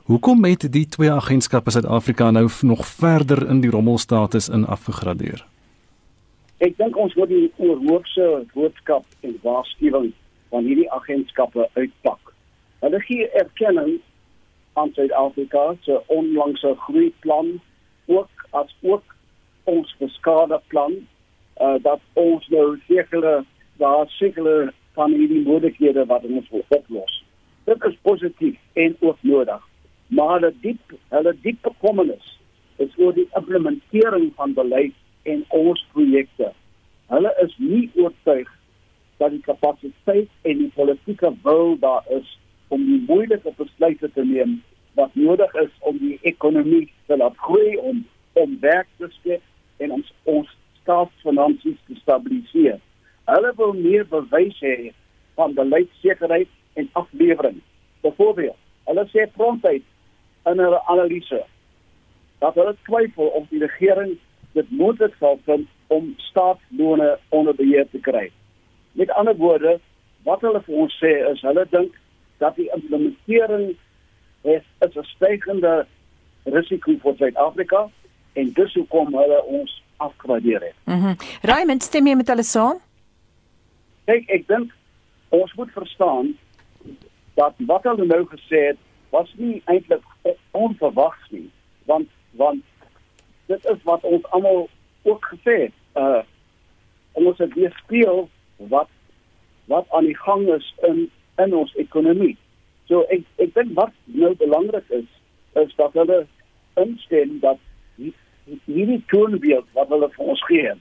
Hoekom 0.03 0.43
het 0.43 0.65
die 0.71 0.87
twee 0.87 1.11
agentskappe 1.11 1.71
Suid-Afrika 1.71 2.31
nou 2.31 2.49
nog 2.61 2.85
verder 2.87 3.47
in 3.49 3.61
die 3.61 3.69
rommelstatus 3.69 4.49
in 4.49 4.65
afgegradeer? 4.65 5.45
Ek 6.57 6.73
dink 6.77 6.97
ons 6.97 7.13
moet 7.19 7.29
die 7.29 7.51
oorhoofse 7.61 8.27
boodskap 8.53 9.05
en 9.21 9.37
waarskuwing 9.45 10.11
van 10.49 10.65
hierdie 10.65 10.89
agentskappe 10.91 11.69
uitpak. 11.73 12.33
Hulle 12.83 12.99
gee 13.05 13.29
erkenning 13.37 13.99
aan 14.73 14.91
Suid-Afrika 14.97 15.75
se 15.85 16.01
onlangse 16.07 16.75
groeiplan 16.87 17.59
ook 18.05 18.47
as 18.49 18.75
ook 18.81 19.15
ons 19.63 19.95
beskade 19.99 20.59
plan 20.67 20.95
uh, 21.61 21.75
dat 21.85 22.01
ons 22.13 22.47
nou 22.47 22.79
sekere 22.87 23.43
daar 23.77 24.09
sekere 24.19 24.73
van 24.97 25.13
hierdie 25.13 25.43
moontlikhede 25.45 26.05
wat 26.05 26.25
ons 26.29 26.49
wil 26.49 26.65
oplos. 26.67 27.23
Dit 27.63 27.85
is 27.89 27.97
positief 28.01 28.57
en 28.73 28.95
ook 28.99 29.17
nodig. 29.21 29.61
Maar 30.07 30.33
hulle 30.33 30.53
diep 30.61 30.97
hulle 31.15 31.35
diep 31.41 31.61
bekommernis 31.61 32.33
is 32.83 32.97
oor 32.97 33.13
die 33.13 33.29
implementering 33.37 34.31
van 34.35 34.53
beleid 34.53 34.97
en 35.29 35.45
ons 35.49 35.85
projekte. 35.93 36.51
Hulle 37.13 37.31
is 37.43 37.55
nie 37.57 37.89
oortuig 37.95 38.49
dat 39.17 39.31
die 39.31 39.43
kapasiteit 39.45 40.29
en 40.41 40.57
die 40.57 40.71
politieke 40.75 41.31
wil 41.43 41.77
daar 41.79 42.03
is 42.09 42.37
om 42.67 42.85
die 42.85 43.01
moeilike 43.07 43.53
besluite 43.57 44.09
te 44.11 44.25
neem 44.25 44.61
wat 44.97 45.15
nodig 45.15 45.53
is 45.61 45.71
om 45.79 45.97
die 45.97 46.17
ekonomie 46.21 46.85
te 47.07 47.17
laat 47.17 47.37
groei 47.37 47.77
om 47.77 48.03
om 48.33 48.57
werk 48.59 48.89
te 48.97 49.09
skep 49.19 49.83
en 49.85 49.91
ons 49.91 50.13
ons 50.23 50.49
staatsfinansies 50.81 51.77
te 51.87 51.95
stabiliseer. 52.01 52.79
Hulle 53.25 53.53
wil 53.55 53.73
meer 53.73 54.05
bewys 54.07 54.59
hê 54.59 54.91
van 55.35 55.53
beleidssekerheid 55.53 56.49
en 56.73 56.89
aflewering. 56.91 57.61
Byvoorbeeld, 58.01 58.59
hulle 58.89 59.05
sê 59.13 59.27
prontuit 59.37 59.83
in 60.45 60.59
hulle 60.59 60.81
analise 60.91 61.43
dat 62.43 62.55
hulle 62.59 62.75
twyfel 62.83 63.31
of 63.39 63.47
die 63.49 63.61
regering 63.63 64.17
dit 64.53 64.71
moontlik 64.71 65.15
sal 65.19 65.39
vind 65.45 65.67
om 65.87 66.13
staatslone 66.17 67.17
onder 67.29 67.55
beheer 67.55 67.87
te 67.91 67.99
kry. 67.99 68.27
Met 68.91 69.11
ander 69.11 69.35
woorde, 69.35 69.79
wat 70.27 70.41
hulle 70.41 70.61
vir 70.65 70.81
ons 70.85 70.99
sê 70.99 71.13
is 71.31 71.41
hulle 71.47 71.65
dink 71.71 71.95
dat 72.43 72.55
die 72.59 72.69
implementering 72.75 73.73
is 74.43 74.63
'n 74.83 75.03
stygende 75.15 75.85
risiko 76.43 76.91
vir 77.03 77.15
Suid-Afrika 77.17 77.89
en 78.33 78.51
dus 78.53 78.73
hoekom 78.73 79.15
hulle 79.15 79.43
ons 79.43 79.83
afgradeer 79.97 80.61
het. 80.61 80.75
Mhm. 80.85 80.97
Mm 80.97 81.15
Raymond, 81.41 81.83
stem 81.83 82.07
jy 82.07 82.15
met 82.15 82.27
hulle 82.27 82.43
saam? 82.43 82.79
Kyk, 84.05 84.27
ek 84.35 84.47
dink 84.47 84.71
ons 85.33 85.53
moet 85.57 85.71
verstaan 85.71 86.33
dat 87.39 87.55
wat 87.69 87.85
hulle 87.87 88.05
nou 88.05 88.23
gesê 88.29 88.67
het 88.73 88.81
was 89.13 89.31
nie 89.37 89.61
eintlik 89.71 90.03
onverwags 90.51 91.29
nie 91.29 91.49
want 91.89 92.09
want 92.37 92.61
dit 93.47 93.65
is 93.65 93.81
wat 93.83 94.03
ons 94.03 94.25
almal 94.35 94.67
ook 95.03 95.25
gesê 95.33 95.55
het 95.65 95.75
uh 96.03 96.21
ons 97.13 97.37
het 97.37 97.53
weer 97.53 97.73
speel 97.83 98.27
wat 98.57 98.89
wat 99.65 99.85
aan 99.89 100.05
die 100.05 100.17
gang 100.17 100.47
is 100.53 100.73
in 100.81 101.09
in 101.37 101.53
ons 101.55 101.73
ekonomie. 101.81 102.37
So 102.89 103.05
ek 103.13 103.21
ek 103.41 103.53
dink 103.53 103.75
wat 103.77 103.93
nou 104.05 104.33
belangrik 104.35 104.89
is 104.89 105.09
is 105.61 105.75
dat 105.75 105.93
hulle 105.93 106.25
instem 106.81 107.37
dat 107.39 107.61
hierdie 108.65 109.03
toonbeeld 109.07 109.67
wat 109.77 109.93
hulle 109.93 110.09
vir 110.15 110.31
ons 110.33 110.41
gee, 110.49 110.73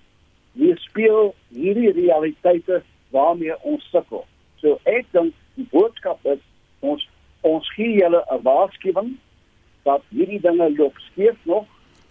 weer 0.59 0.79
speel 0.81 1.35
hierdie 1.55 1.93
realiteite 1.93 2.83
waarmee 3.13 3.57
ons 3.63 3.85
sukkel. 3.91 4.25
So 4.61 4.79
ek 4.89 5.07
dink 5.13 5.35
die 5.59 5.67
boodskap 5.71 6.25
is 6.33 6.41
ons 6.81 7.05
ons 7.43 7.69
gee 7.77 7.99
julle 7.99 8.25
'n 8.31 8.43
waarskuwing 8.43 9.17
dat 9.85 10.03
hierdie 10.09 10.41
dinge 10.41 10.71
loop 10.77 10.99
skeef 11.11 11.37
nog. 11.43 11.67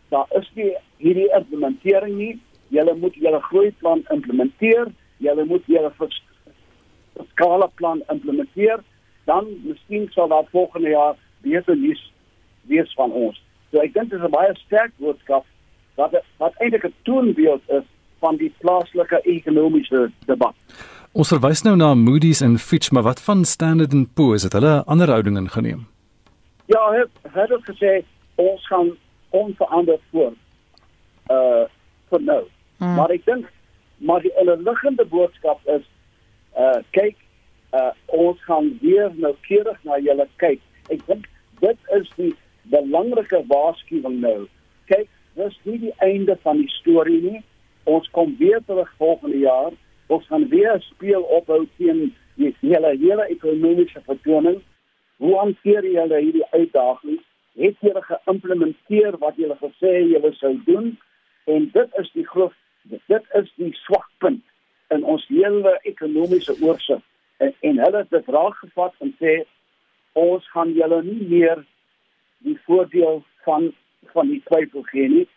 Daar 0.10 0.28
is 0.40 0.50
nie 0.56 0.74
hierdie 0.98 1.30
implementering 1.36 2.18
nie. 2.18 2.40
Julle 2.68 2.96
moet 2.96 3.16
julle 3.16 3.42
groeiplan 3.42 4.04
implementeer. 4.10 4.92
Julle 5.18 5.46
moet 5.46 5.64
julle 5.66 5.92
fiskale 6.00 7.70
plan 7.76 8.04
implementeer. 8.10 8.84
Dan 9.26 9.48
miskien 9.64 10.10
sal 10.12 10.28
daar 10.28 10.48
volgende 10.52 10.90
jaar 10.90 11.16
beter 11.42 11.78
nuus 11.78 12.12
wees 12.68 12.94
van 12.94 13.12
ons. 13.12 13.42
So 13.72 13.80
ek 13.80 13.94
dink 13.94 14.10
dit 14.10 14.20
is 14.20 14.26
'n 14.26 14.32
baie 14.32 14.56
sterk 14.66 14.92
boodskap 14.98 15.46
wat 15.96 16.24
wat 16.38 16.54
eintlik 16.60 16.86
'n 16.86 16.94
toonbeeld 17.04 17.62
is 17.70 17.84
van 18.22 18.38
die 18.38 18.52
plaaslike 18.62 19.22
ekonomiese 19.30 20.10
debat. 20.30 20.56
Ons 21.12 21.34
verwys 21.34 21.66
nou 21.68 21.74
na 21.76 21.92
Moody's 21.98 22.40
en 22.46 22.56
Fitch, 22.62 22.92
maar 22.96 23.04
wat 23.04 23.20
van 23.20 23.44
Standard 23.46 23.96
& 24.06 24.16
Poor's? 24.16 24.46
Het 24.48 24.54
hulle 24.56 24.84
ander 24.86 25.10
houding 25.12 25.38
ingeneem? 25.38 25.88
Ja, 26.72 26.84
het 26.96 27.10
het 27.36 27.66
gesê 27.68 28.04
ons 28.36 28.68
gaan 28.68 28.94
onveranderd 29.30 30.02
voort. 30.12 30.38
Uh 31.28 31.66
vir 32.12 32.22
nou. 32.22 32.44
Hmm. 32.78 32.96
Maar 32.96 33.12
ek 33.16 33.26
dink 33.26 33.50
maar 34.04 34.22
die 34.22 34.34
onderliggende 34.42 35.06
boodskap 35.06 35.68
is 35.76 35.84
uh 36.60 36.80
kyk 36.96 37.20
uh 37.76 37.92
ons 38.06 38.40
gaan 38.48 38.72
weer 38.82 39.12
nou 39.16 39.36
keurig 39.48 39.84
na 39.84 40.00
julle 40.00 40.28
kyk. 40.44 40.64
Ek 40.90 41.06
dink 41.08 41.28
dit 41.62 41.92
is 42.00 42.10
die 42.16 42.34
belangrike 42.74 43.44
waarskuwing 43.48 44.20
nou. 44.24 44.48
Kyk, 44.92 45.08
dis 45.40 45.60
nie 45.64 45.80
die 45.88 45.96
einde 46.04 46.38
van 46.44 46.60
die 46.64 46.72
storie 46.80 47.22
nie. 47.22 47.44
Ons 47.92 48.10
kom 48.16 48.36
weer 48.40 48.62
terug 48.66 48.92
volgende 48.98 49.38
jaar. 49.38 49.72
Ons 50.08 50.28
gaan 50.28 50.48
weer 50.48 50.80
speel 50.82 51.22
ophou 51.38 51.66
teen 51.78 52.14
die 52.40 52.54
hele 52.60 52.94
hele 53.02 53.26
ekonomiese 53.34 54.02
vertoning. 54.06 54.62
Hoe 55.18 55.36
hanteer 55.38 55.86
julle 55.86 56.20
hierdie 56.24 56.48
uitdagings? 56.52 57.24
Het 57.60 57.76
julle 57.84 58.04
geïmplementeer 58.08 59.18
wat 59.24 59.40
julle 59.42 59.58
gesê 59.60 59.92
julle 60.14 60.32
sou 60.40 60.54
doen? 60.66 60.94
En 61.52 61.68
dit 61.74 62.00
is 62.04 62.12
die 62.16 62.28
groot 62.28 62.56
dit 62.90 63.36
is 63.38 63.52
die 63.56 63.74
swakpunt 63.84 64.42
in 64.90 65.04
ons 65.04 65.26
hele 65.30 65.76
ekonomiese 65.84 66.56
oorsig. 66.62 67.04
En, 67.38 67.54
en 67.60 67.84
hulle 67.84 68.06
het 68.10 68.32
raak 68.38 68.58
gevat 68.64 68.96
en 69.04 69.14
sê 69.20 69.36
ons 70.18 70.48
gaan 70.56 70.74
julle 70.80 71.04
nie 71.04 71.28
meer 71.28 71.62
die 72.48 72.58
voordeel 72.66 73.22
van 73.46 73.72
van 74.16 74.32
die 74.34 74.42
twyfel 74.48 74.84
gee 74.90 75.08
nie. 75.12 75.28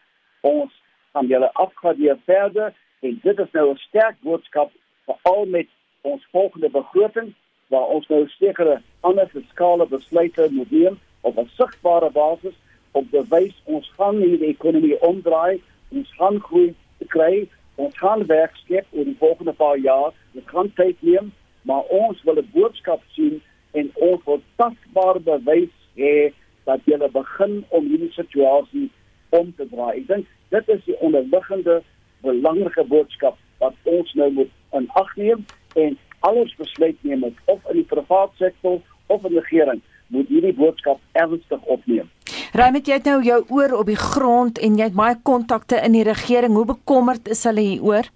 Ons 0.40 0.72
gaan 1.14 1.30
julle 1.30 1.50
afgradeer 1.52 2.18
verder 2.24 2.74
en 3.00 3.18
dit 3.22 3.38
is 3.38 3.50
nou 3.52 3.70
'n 3.70 3.76
sterk 3.88 4.16
boodskap 4.20 4.70
veral 5.06 5.44
met 5.46 5.68
ons 6.00 6.26
volgende 6.30 6.70
begroting 6.70 7.34
waar 7.66 7.86
ons 7.96 8.06
nou 8.08 8.28
sekere 8.28 8.80
ander 9.00 9.28
fiskale 9.28 9.86
besluite 9.86 10.48
moet 10.50 10.70
neem 10.70 10.98
op 11.20 11.38
'n 11.38 11.50
sigbare 11.56 12.10
basis 12.10 12.56
om 12.92 13.08
te 13.10 13.22
wys 13.28 13.54
ons 13.64 13.92
gaan 13.96 14.18
die 14.20 14.46
ekonomie 14.46 15.00
omdraai, 15.00 15.62
ons 15.90 16.10
gaan 16.18 16.40
groei 16.40 16.74
kry, 17.14 17.48
ons 17.74 17.98
gaan 17.98 18.26
werk 18.26 18.56
skep 18.56 18.86
oor 18.90 19.04
die 19.04 19.16
volgende 19.18 19.52
paar 19.52 19.78
jaar. 19.78 20.12
Dit 20.32 20.46
gaan 20.46 20.72
tyd 20.78 20.96
neem, 21.02 21.32
maar 21.62 21.82
ons 21.82 22.22
wil 22.22 22.38
'n 22.38 22.50
boodskap 22.52 23.02
sien 23.14 23.42
en 23.72 23.90
ons 23.94 24.24
wil 24.24 24.40
tasbare 24.56 25.20
bewys 25.20 25.74
hê 25.96 26.32
dat 26.64 26.80
jy 26.84 26.98
begin 27.12 27.64
om 27.68 27.86
hierdie 27.86 28.12
situasie 28.12 28.90
om 29.28 29.52
te 29.56 29.68
draai. 29.70 30.00
Ek 30.00 30.08
dink 30.08 30.26
dit 30.54 30.68
is 30.76 30.84
die 30.88 30.98
onderliggende 31.00 31.80
belangrike 32.24 32.84
boodskap 32.88 33.38
wat 33.62 33.74
ons 33.84 34.12
nou 34.18 34.30
moet 34.32 34.50
in 34.78 34.88
ag 35.00 35.16
neem 35.16 35.44
en 35.80 35.98
alles 36.28 36.54
besluit 36.56 36.96
neem 37.02 37.24
of 37.24 37.60
in 37.70 37.80
die 37.80 37.88
private 37.88 38.36
sektor 38.36 38.80
of 39.06 39.24
in 39.24 39.36
die 39.36 39.40
regering 39.40 39.82
moet 40.12 40.28
hierdie 40.28 40.54
boodskap 40.56 41.00
ernstig 41.12 41.62
opneem. 41.62 42.10
Raimit 42.54 42.86
jy 42.86 42.98
het 43.00 43.08
nou 43.08 43.18
jou 43.24 43.40
oor 43.56 43.72
op 43.80 43.88
die 43.90 43.98
grond 43.98 44.60
en 44.62 44.76
jy 44.78 44.88
het 44.88 44.98
baie 44.98 45.16
kontakte 45.26 45.80
in 45.82 45.96
die 45.96 46.04
regering. 46.06 46.54
Hoe 46.54 46.68
bekommerd 46.68 47.28
is 47.28 47.42
hulle 47.48 47.64
hieroor? 47.64 48.10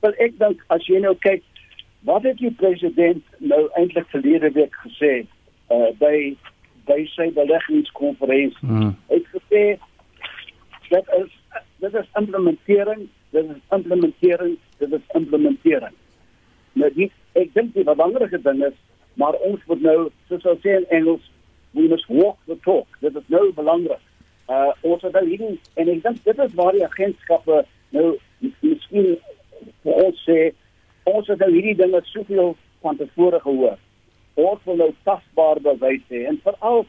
Wel 0.00 0.16
ek 0.24 0.38
dink 0.40 0.62
as 0.72 0.86
jy 0.88 1.02
nou 1.04 1.12
kyk 1.20 1.44
wat 2.08 2.24
het 2.24 2.38
die 2.40 2.52
president 2.56 3.20
nou 3.44 3.66
eintlik 3.76 4.08
verlede 4.14 4.48
week 4.56 4.76
gesê 4.86 5.12
uh, 5.68 5.90
by 6.00 6.32
by 6.88 7.02
sy 7.12 7.28
beleggingskonferensie. 7.36 8.66
Mm. 8.66 8.94
Hy 9.10 9.18
het 9.18 9.28
gesê 9.34 9.64
dat 10.92 11.08
is 11.18 11.32
dit 11.80 11.94
is 11.94 12.08
implementering, 12.20 13.08
dit 13.30 13.44
is 13.44 13.62
implementering, 13.76 14.58
dit 14.78 14.92
is 14.92 15.06
implementering. 15.16 15.96
Nou 16.72 16.90
die, 16.94 17.08
ek 17.40 17.54
dink 17.56 17.74
die 17.74 17.86
belangrike 17.86 18.42
ding 18.44 18.62
is 18.68 18.76
maar 19.18 19.36
ons 19.44 19.64
moet 19.66 19.82
nou 19.84 19.98
soos 20.28 20.46
ons 20.46 20.62
sê 20.64 20.76
in 20.80 20.86
Engels 21.00 21.26
we 21.76 21.88
must 21.88 22.08
walk 22.08 22.38
the 22.50 22.56
talk. 22.66 22.86
Dit 23.00 23.16
is 23.16 23.26
nou 23.32 23.48
belangrik. 23.56 24.02
Uh 24.50 24.70
ons 24.86 25.02
het 25.06 25.14
nou 25.14 25.26
hier 25.28 25.46
en 25.50 25.92
ek 25.96 26.02
dink 26.06 26.24
dit 26.26 26.46
is 26.46 26.56
waar 26.58 26.74
die 26.76 26.86
agentskappe 26.86 27.62
nou 27.96 28.08
miskien 28.40 29.14
vir 29.84 30.02
ons 30.06 30.24
sê 30.26 30.40
ons 31.10 31.28
het 31.30 31.40
nou 31.42 31.50
hierdie 31.52 31.78
dinge 31.78 32.00
soveel 32.10 32.54
van 32.84 32.98
tevore 32.98 33.40
gehoor 33.44 33.78
ons 34.40 34.64
wil 34.64 34.76
nou 34.80 34.90
tasbaar 35.04 35.60
bewys 35.64 36.02
hê 36.12 36.24
en 36.30 36.38
veral 36.44 36.84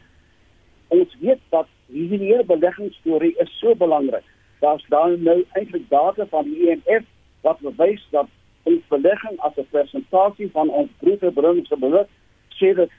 ons 0.92 1.16
weet 1.24 1.42
dat 1.56 1.70
hierdie 1.92 2.32
hele 2.32 2.46
beleggingsstorie 2.48 3.36
is 3.44 3.52
so 3.60 3.76
belangrik. 3.76 4.24
Daar's 4.60 4.86
daar 4.90 5.18
nou 5.18 5.44
eintlik 5.52 5.90
data 5.90 6.26
van 6.30 6.44
die 6.44 6.70
IMF 6.70 7.06
wat 7.42 7.60
bewys 7.60 8.04
dat 8.10 8.28
ons 8.64 8.82
belegging 8.88 9.40
as 9.40 9.56
'n 9.58 9.68
persentasie 9.70 10.50
van 10.52 10.70
ons 10.70 10.90
bruto 11.00 11.32
binnelandse 11.32 12.08
sê 12.50 12.74
dat 12.76 12.90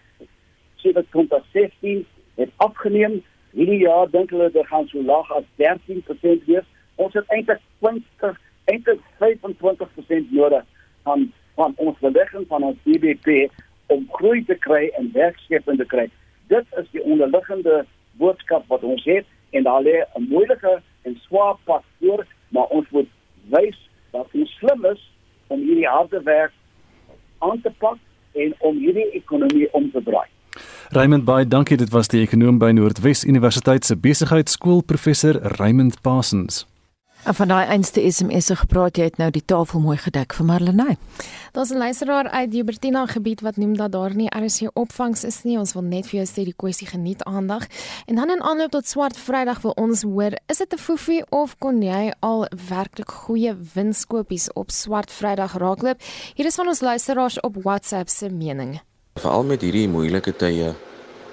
sê 0.83 0.93
dat 0.93 1.07
kom 1.11 1.27
dat 1.29 1.45
16 1.53 2.07
het 2.35 2.51
afgeneem. 2.57 3.23
Hierdie 3.51 3.79
jaar 3.79 4.11
dink 4.11 4.31
hulle 4.31 4.51
dit 4.51 4.67
gaan 4.67 4.89
so 4.89 5.03
laag 5.03 5.31
as 5.33 5.45
13% 5.57 6.45
wees. 6.47 6.67
Ons 6.95 7.15
het 7.15 7.29
eintlik 7.29 7.61
20 7.79 8.41
eintlik 8.65 9.01
25% 9.19 10.31
nodig 10.31 10.65
van 11.03 11.33
van 11.55 11.73
ons 11.77 11.99
belegging 11.99 12.47
van 12.49 12.63
ons 12.63 12.79
BBP 12.83 13.51
om 13.87 14.07
groei 14.13 14.45
te 14.45 14.55
kry 14.55 14.89
en 14.97 15.11
werkskeping 15.13 15.77
te 15.79 15.85
kry. 15.85 16.07
Dit 16.49 16.65
is 16.81 16.87
die 16.91 17.03
onderliggende 17.03 17.85
boodskap 18.21 18.65
wat 18.69 18.83
ons 18.83 19.05
het 19.05 19.27
en 19.51 19.63
daar 19.63 19.83
lê 19.83 20.05
'n 20.17 20.29
moeilike 20.29 20.83
en 21.03 21.21
swaar 21.27 21.57
pad 21.65 21.83
voor, 22.01 22.27
maar 22.49 22.67
ons 22.67 22.87
moet 22.91 23.09
wys 23.49 23.79
dat 24.11 24.27
ons 24.33 24.51
slim 24.59 24.85
is 24.85 25.11
om 25.47 25.61
hierdie 25.61 25.89
harde 25.89 26.23
werk 26.23 26.53
aan 27.39 27.61
te 27.61 27.71
pak 27.79 27.99
en 28.33 28.55
om 28.59 28.77
hierdie 28.77 29.11
ekonomie 29.11 29.73
om 29.73 29.91
te 29.91 30.03
draai. 30.03 30.29
Raymond 30.89 31.25
Bey, 31.25 31.49
dankie. 31.49 31.77
Dit 31.77 31.91
was 31.91 32.09
die 32.09 32.21
ekonom 32.21 32.59
by 32.59 32.71
Noordwes 32.71 33.25
Universiteit 33.25 33.85
se 33.85 33.97
besigheidskool 33.97 34.83
professor 34.83 35.41
Raymond 35.57 36.01
Parsons. 36.01 36.72
En 37.23 37.35
van 37.35 37.49
daai 37.49 37.67
einste 37.67 38.03
SMS 38.11 38.47
se 38.47 38.57
gepraat 38.57 38.97
jy 38.99 39.05
het 39.07 39.19
nou 39.21 39.29
die 39.31 39.45
tafel 39.47 39.79
mooi 39.81 39.95
gedek 39.97 40.35
vir 40.35 40.47
Marlenae. 40.47 40.97
Daar's 41.53 41.71
'n 41.71 41.79
luisteraar 41.79 42.29
uit 42.29 42.51
die 42.51 42.65
Bertina 42.65 43.07
gebied 43.07 43.41
wat 43.41 43.57
noem 43.57 43.77
dat 43.77 43.93
daar 43.93 44.15
nie 44.15 44.29
RC 44.29 44.71
opvangs 44.75 45.25
is 45.25 45.43
nie. 45.43 45.59
Ons 45.59 45.73
wil 45.73 45.83
net 45.83 46.07
vir 46.07 46.21
jou 46.21 46.27
sê 46.27 46.45
die 46.45 46.55
kwessie 46.57 46.87
geniet 46.87 47.23
aandag. 47.25 47.67
En 48.07 48.15
dan 48.15 48.31
in 48.31 48.43
aanloop 48.43 48.71
tot 48.71 48.89
Swart 48.89 49.17
Vrydag 49.17 49.61
wil 49.61 49.71
ons 49.71 50.03
hoor, 50.03 50.33
is 50.47 50.59
dit 50.59 50.73
'n 50.73 50.79
foefie 50.79 51.25
of 51.31 51.59
kon 51.59 51.83
jy 51.83 52.13
al 52.21 52.49
werklik 52.69 53.11
goeie 53.11 53.57
winskoopies 53.75 54.53
op 54.53 54.71
Swart 54.71 55.13
Vrydag 55.13 55.57
raakloop? 55.57 56.03
Hier 56.35 56.47
is 56.47 56.55
van 56.55 56.67
ons 56.67 56.81
luisteraars 56.81 57.41
op 57.41 57.57
WhatsApp 57.63 58.09
se 58.09 58.31
mening. 58.31 58.81
Veral 59.15 59.45
met 59.45 59.61
hierdie 59.61 59.89
moeilike 59.89 60.37
tye 60.37 60.75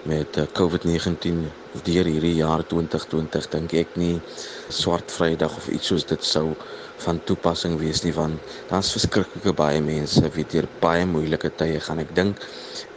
met 0.04 0.38
eh, 0.38 0.44
COVID-19 0.54 1.50
deur 1.84 2.06
hierdie 2.06 2.36
jaar 2.36 2.68
2020 2.68 3.50
dink 3.50 3.74
ek 3.74 3.96
nie 3.96 4.22
swart 4.74 5.12
vrydag 5.12 5.56
of 5.58 5.68
iets 5.74 5.90
soos 5.92 6.06
dit 6.10 6.24
sou 6.26 6.54
van 7.06 7.20
toepassing 7.30 7.78
wees 7.80 8.04
nie 8.06 8.14
want 8.16 8.56
daar's 8.70 8.92
verskriklike 8.96 9.54
baie 9.58 9.82
mense 9.82 10.32
wie 10.36 10.46
deur 10.54 10.68
baie 10.84 11.06
moeilike 11.10 11.52
tye 11.62 11.80
gaan 11.86 12.02
ek 12.04 12.14
dink 12.18 12.44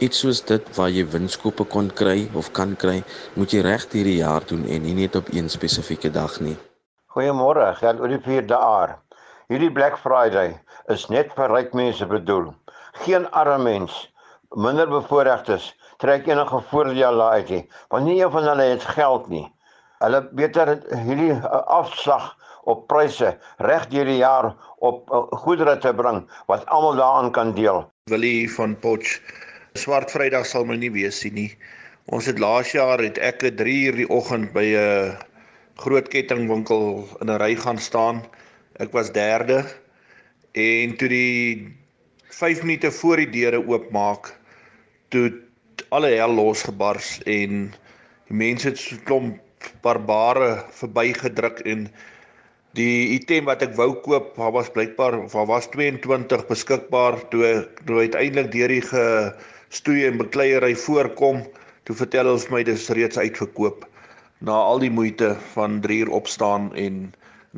iets 0.07 0.23
soos 0.23 0.43
dit 0.51 0.71
waar 0.77 0.91
jy 0.93 1.05
winskoope 1.15 1.67
kon 1.75 1.91
kry 2.01 2.27
of 2.41 2.51
kan 2.59 2.75
kry 2.85 2.99
moet 3.35 3.55
jy 3.55 3.63
reg 3.65 3.87
hierdie 3.91 4.19
jaar 4.21 4.45
doen 4.53 4.65
en 4.65 4.87
nie 4.87 4.95
net 5.01 5.19
op 5.19 5.33
een 5.33 5.49
spesifieke 5.49 6.13
dag 6.13 6.39
nie 6.41 6.57
Goeiemôre 7.13 7.69
gaan 7.81 8.01
oor 8.01 8.15
die 8.15 8.23
4de 8.25 8.57
jaar 8.57 8.97
hierdie 9.51 9.73
Black 9.73 9.99
Friday 10.01 10.57
is 10.93 11.09
net 11.09 11.31
vir 11.37 11.51
ryk 11.53 11.77
mense 11.77 12.09
bedoel 12.09 12.51
geen 13.05 13.29
arme 13.31 13.61
mens 13.69 14.03
minder 14.55 14.87
bevoorregtes 14.87 15.73
trek 16.03 16.27
enige 16.27 16.59
voordeel 16.69 17.21
uit 17.21 17.49
nie. 17.49 17.63
Want 17.87 18.05
nie 18.05 18.21
een 18.21 18.31
van 18.31 18.43
hulle 18.43 18.65
het 18.73 18.83
geld 18.83 19.27
nie. 19.31 19.45
Hulle 20.03 20.19
beter 20.35 20.75
hierdie 21.05 21.31
uh, 21.31 21.61
afslag 21.71 22.33
op 22.67 22.87
pryse 22.91 23.33
reg 23.63 23.87
deur 23.91 24.09
die 24.09 24.19
jaar 24.19 24.51
op 24.83 25.07
uh, 25.07 25.23
goedere 25.45 25.77
te 25.79 25.93
bring 25.95 26.23
wat 26.51 26.65
almal 26.67 26.99
daaraan 26.99 27.31
kan 27.35 27.53
deel. 27.55 27.83
Willie 28.11 28.51
van 28.51 28.75
Potch 28.83 29.19
Swart 29.79 30.11
Vrydag 30.11 30.45
sal 30.45 30.67
my 30.67 30.75
nie 30.77 30.91
wees 30.93 31.21
sien 31.23 31.37
nie. 31.37 31.51
Ons 32.11 32.27
het 32.27 32.41
laas 32.43 32.73
jaar 32.75 32.99
het 32.99 33.17
ek 33.17 33.43
'n 33.47 33.55
3 33.61 33.77
uur 33.87 33.95
die 34.01 34.09
oggend 34.09 34.51
by 34.53 34.65
'n 34.75 35.15
groot 35.79 36.07
kettingwinkel 36.11 37.07
in 37.21 37.31
'n 37.31 37.39
ry 37.39 37.55
gaan 37.55 37.79
staan. 37.79 38.23
Ek 38.79 38.91
was 38.91 39.11
derde 39.11 39.63
en 40.53 40.97
toe 40.97 41.07
die 41.07 41.73
5 42.29 42.61
minute 42.63 42.91
voor 42.91 43.17
die 43.17 43.29
deure 43.29 43.61
oopmaak, 43.67 44.33
toe 45.09 45.31
alle 45.89 46.07
hel 46.07 46.33
losgebars 46.33 47.21
en 47.25 47.73
die 48.27 48.37
mense 48.37 48.67
het 48.67 48.77
so 48.77 48.97
klomp 49.05 49.42
barbare 49.81 50.63
verbygedruk 50.79 51.59
en 51.65 51.87
die 52.73 53.13
item 53.17 53.45
wat 53.45 53.61
ek 53.61 53.75
wou 53.77 53.93
koop, 54.01 54.35
daar 54.37 54.51
was 54.51 54.71
blykbaar 54.73 55.19
daar 55.29 55.49
was 55.49 55.69
22 55.71 56.47
beskikbaar 56.47 57.19
toe 57.29 57.67
toe 57.85 57.99
uiteindelik 58.05 58.51
deur 58.51 58.67
die 58.67 58.85
gestoei 58.93 60.05
en 60.07 60.17
bekleierery 60.17 60.75
voorkom 60.75 61.43
Toe 61.83 61.95
vertel 61.99 62.29
ons 62.31 62.45
my 62.47 62.61
dis 62.63 62.85
reeds 62.95 63.19
uitverkoop 63.19 63.81
na 64.47 64.55
al 64.69 64.79
die 64.79 64.91
moeite 64.91 65.33
van 65.51 65.81
3 65.83 65.97
uur 66.05 66.11
opstaan 66.15 66.69
en 66.79 67.01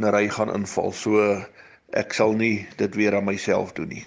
'n 0.02 0.12
ry 0.16 0.26
gaan 0.38 0.54
inval. 0.54 0.92
So 0.92 1.22
ek 2.02 2.14
sal 2.18 2.34
nie 2.34 2.66
dit 2.82 2.96
weer 2.96 3.16
aan 3.16 3.30
myself 3.30 3.74
doen 3.78 3.94
nie. 3.94 4.06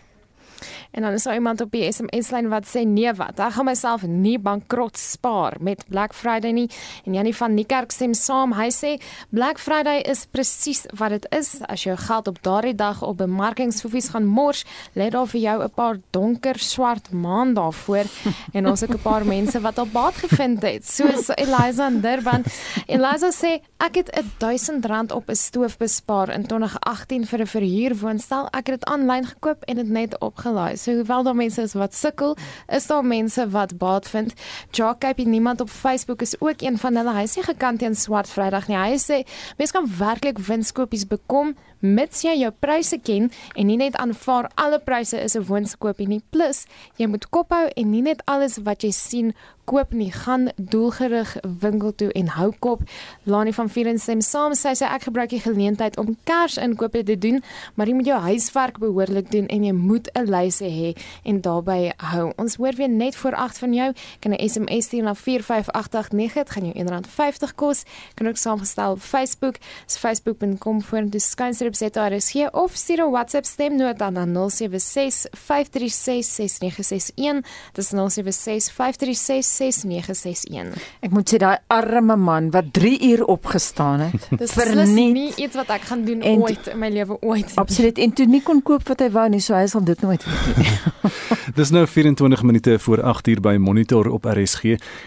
En 0.98 1.04
dan 1.04 1.12
is 1.12 1.22
daar 1.22 1.34
iemand 1.34 1.61
op 1.61 1.70
die 1.70 1.92
SMS-lyn 1.92 2.48
wat 2.50 2.66
sê 2.66 2.80
nee 2.82 3.12
wat, 3.14 3.38
ek 3.38 3.52
gaan 3.54 3.68
myself 3.68 4.02
nie 4.02 4.34
bankrot 4.42 4.96
spaar 4.98 5.54
met 5.62 5.84
Black 5.87 6.11
Friday 6.11 6.50
nie. 6.50 6.66
En 7.06 7.14
Janie 7.14 7.34
van 7.38 7.54
Niekerk 7.54 7.94
stem 7.94 8.16
saam. 8.18 8.50
Hy 8.58 8.66
sê 8.74 8.90
Black 9.30 9.62
Friday 9.62 10.00
is 10.11 10.24
presies 10.26 10.88
wat 10.98 11.14
dit 11.14 11.28
is. 11.38 11.52
As 11.70 11.84
jou 11.87 11.94
geld 11.94 12.30
op 12.32 12.40
daardie 12.42 12.74
dag 12.74 13.02
op 13.06 13.20
bemarkingsfofies 13.20 14.08
gaan 14.11 14.26
mors, 14.26 14.64
lê 14.98 15.06
daar 15.14 15.30
vir 15.30 15.40
jou 15.40 15.62
'n 15.62 15.70
paar 15.70 16.00
donker 16.11 16.58
swart 16.58 17.12
maan 17.12 17.54
daarvoor 17.54 18.11
en 18.56 18.66
ons 18.66 18.80
het 18.80 18.90
'n 18.90 18.98
paar 18.98 19.24
mense 19.24 19.61
wat 19.61 19.78
al 19.78 19.87
baat 19.87 20.14
gevind 20.14 20.62
het. 20.62 20.82
Soos 20.82 21.30
Eliza 21.37 21.87
in 21.87 22.00
Durban. 22.00 22.42
Eliza 22.87 23.30
sê 23.30 23.62
ek 23.78 23.94
het 23.94 24.11
1000 24.38 24.84
rand 24.84 25.12
op 25.12 25.30
'n 25.30 25.34
stoof 25.34 25.78
bespaar 25.78 26.28
in 26.34 26.46
2018 26.46 27.26
vir 27.26 27.40
'n 27.40 27.46
verhuurwoonstel. 27.46 28.46
Ek 28.50 28.66
het 28.66 28.80
dit 28.80 28.84
aanlyn 28.84 29.26
gekoop 29.26 29.62
en 29.62 29.76
dit 29.76 29.88
net 29.88 30.18
opgelaai. 30.18 30.76
So 30.76 30.88
hoewel 30.94 31.22
daar 31.22 31.35
mense 31.35 31.62
is 31.62 31.72
wat 31.72 31.94
sukkel, 31.94 32.37
is 32.66 32.87
daar 32.87 33.05
mense 33.05 33.48
wat 33.51 33.79
baat 33.79 34.09
vind. 34.09 34.33
Jock 34.70 34.98
Cape 35.01 35.22
niemand 35.22 35.61
op 35.61 35.70
Facebook 35.70 36.22
is 36.22 36.40
ook 36.40 36.61
een 36.61 36.79
van 36.79 36.96
hulle. 36.96 37.14
Hy 37.14 37.27
sê 37.27 37.44
gekant 37.44 37.79
teen 37.79 37.94
swart 37.94 38.29
Vrydag 38.29 38.68
nie. 38.68 38.79
Hy 38.79 38.98
sê 38.98 39.22
mense 39.57 39.72
kan 39.72 39.88
werklik 39.98 40.38
winskoopies 40.38 41.07
bekom 41.07 41.55
mits 41.80 42.22
jy 42.22 42.34
jou 42.40 42.50
pryse 42.60 42.98
ken 43.02 43.30
en 43.54 43.66
nie 43.66 43.76
net 43.76 43.96
aanvaar 43.96 44.50
alle 44.54 44.78
pryse 44.78 45.16
is 45.16 45.36
'n 45.36 45.44
winskoopie 45.44 46.08
nie. 46.08 46.22
Plus, 46.30 46.66
jy 46.96 47.06
moet 47.06 47.28
kophou 47.30 47.68
en 47.76 47.90
nie 47.90 48.02
net 48.02 48.22
alles 48.26 48.58
wat 48.58 48.82
jy 48.82 48.90
sien 48.90 49.34
koop 49.68 49.92
nie, 49.92 50.08
gaan 50.12 50.48
doelgerig 50.56 51.36
winkel 51.60 51.92
toe 52.00 52.08
en 52.16 52.30
hou 52.38 52.48
kop. 52.64 52.84
Lani 53.28 53.52
van 53.52 53.68
Vieren 53.68 54.00
sê 54.00 54.16
saam 54.24 54.54
sê 54.56 54.72
sy 54.78 54.88
ek 54.88 55.08
gebruik 55.08 55.32
die 55.34 55.42
geleentheid 55.44 55.98
om 56.00 56.14
kersinkope 56.28 57.02
te 57.04 57.18
doen, 57.20 57.42
maar 57.76 57.90
jy 57.90 57.96
moet 57.98 58.08
jou 58.08 58.20
huiswerk 58.24 58.80
behoorlik 58.80 59.28
doen 59.34 59.48
en 59.52 59.66
jy 59.68 59.74
moet 59.76 60.08
'n 60.14 60.24
lyse 60.24 60.64
hê 60.64 60.96
en 61.24 61.40
daarbey 61.40 61.92
hou. 62.12 62.32
Ons 62.38 62.56
hoor 62.56 62.74
weer 62.76 62.88
net 62.88 63.16
voor 63.16 63.34
8 63.34 63.58
van 63.58 63.74
jou. 63.74 63.92
Kan 64.20 64.32
'n 64.32 64.48
SMS 64.48 64.84
stuur 64.84 65.02
na 65.02 65.14
45889, 65.14 66.34
dit 66.34 66.50
gaan 66.50 66.64
jou 66.64 66.74
R1.50 66.74 67.54
kos. 67.54 67.84
Kan 68.14 68.28
ook 68.28 68.36
saamgestel 68.36 68.92
op 68.92 69.00
Facebook, 69.00 69.56
is 69.86 69.96
facebook.com 69.96 70.82
vorentoe 70.82 71.20
skynstreep 71.20 71.67
ZRSG 71.76 72.48
of 72.52 72.76
stuur 72.76 73.04
'n 73.07 73.11
WhatsApp 73.11 73.46
stemnota 73.46 74.11
na 74.11 74.24
076 74.24 75.26
536 75.33 76.26
6961. 76.26 77.42
Dis 77.72 77.88
076 77.88 78.70
536 78.70 79.46
6961. 79.46 80.74
Ek 81.00 81.11
moet 81.11 81.28
sê 81.33 81.38
daai 81.38 81.59
arme 81.66 82.16
man 82.16 82.50
wat 82.50 82.72
3 82.72 83.00
uur 83.11 83.24
opgestaan 83.24 84.00
het. 84.00 84.28
Dis 84.42 84.52
verniet 84.52 85.12
nie 85.12 85.33
iets 85.37 85.57
wat 85.57 85.68
ek 85.68 85.83
gaan 85.83 86.04
doen 86.04 86.20
en, 86.20 86.40
ooit 86.40 86.66
in 86.66 86.78
my 86.78 86.88
lewe 86.88 87.16
ooit. 87.20 87.52
Absoluut. 87.54 87.98
En 87.98 88.12
toe 88.12 88.26
nie 88.26 88.42
kon 88.42 88.62
koop 88.62 88.88
wat 88.88 89.00
hy 89.00 89.11
wou 89.11 89.28
nie, 89.28 89.40
so 89.40 89.54
hy 89.54 89.66
sal 89.66 89.85
dit 89.85 90.00
nooit 90.00 90.24
weet 90.24 90.57
nie. 90.57 90.66
Dis 91.58 91.70
nou 91.70 91.86
24 91.86 92.42
minute 92.42 92.78
voor 92.78 93.02
8 93.02 93.28
uur 93.28 93.40
by 93.40 93.56
Monitor 93.60 94.08
op 94.10 94.24
RSG. 94.24 94.64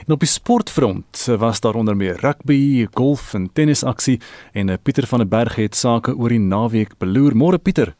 En 0.07 0.13
op 0.13 0.19
die 0.19 0.29
sportfront 0.29 1.25
was 1.37 1.59
daar 1.59 1.73
onder 1.73 1.95
meer 1.97 2.17
rugby, 2.19 2.87
golf 2.93 3.33
en 3.33 3.49
tennisaksie 3.53 4.19
en 4.53 4.69
eh, 4.69 4.77
Pieter 4.83 5.07
van 5.07 5.19
der 5.19 5.27
Berg 5.27 5.55
het 5.55 5.75
sake 5.75 6.15
oor 6.15 6.29
die 6.29 6.39
naweek 6.39 6.97
beloer. 6.97 7.35
Môre 7.35 7.57
Pieter. 7.57 7.95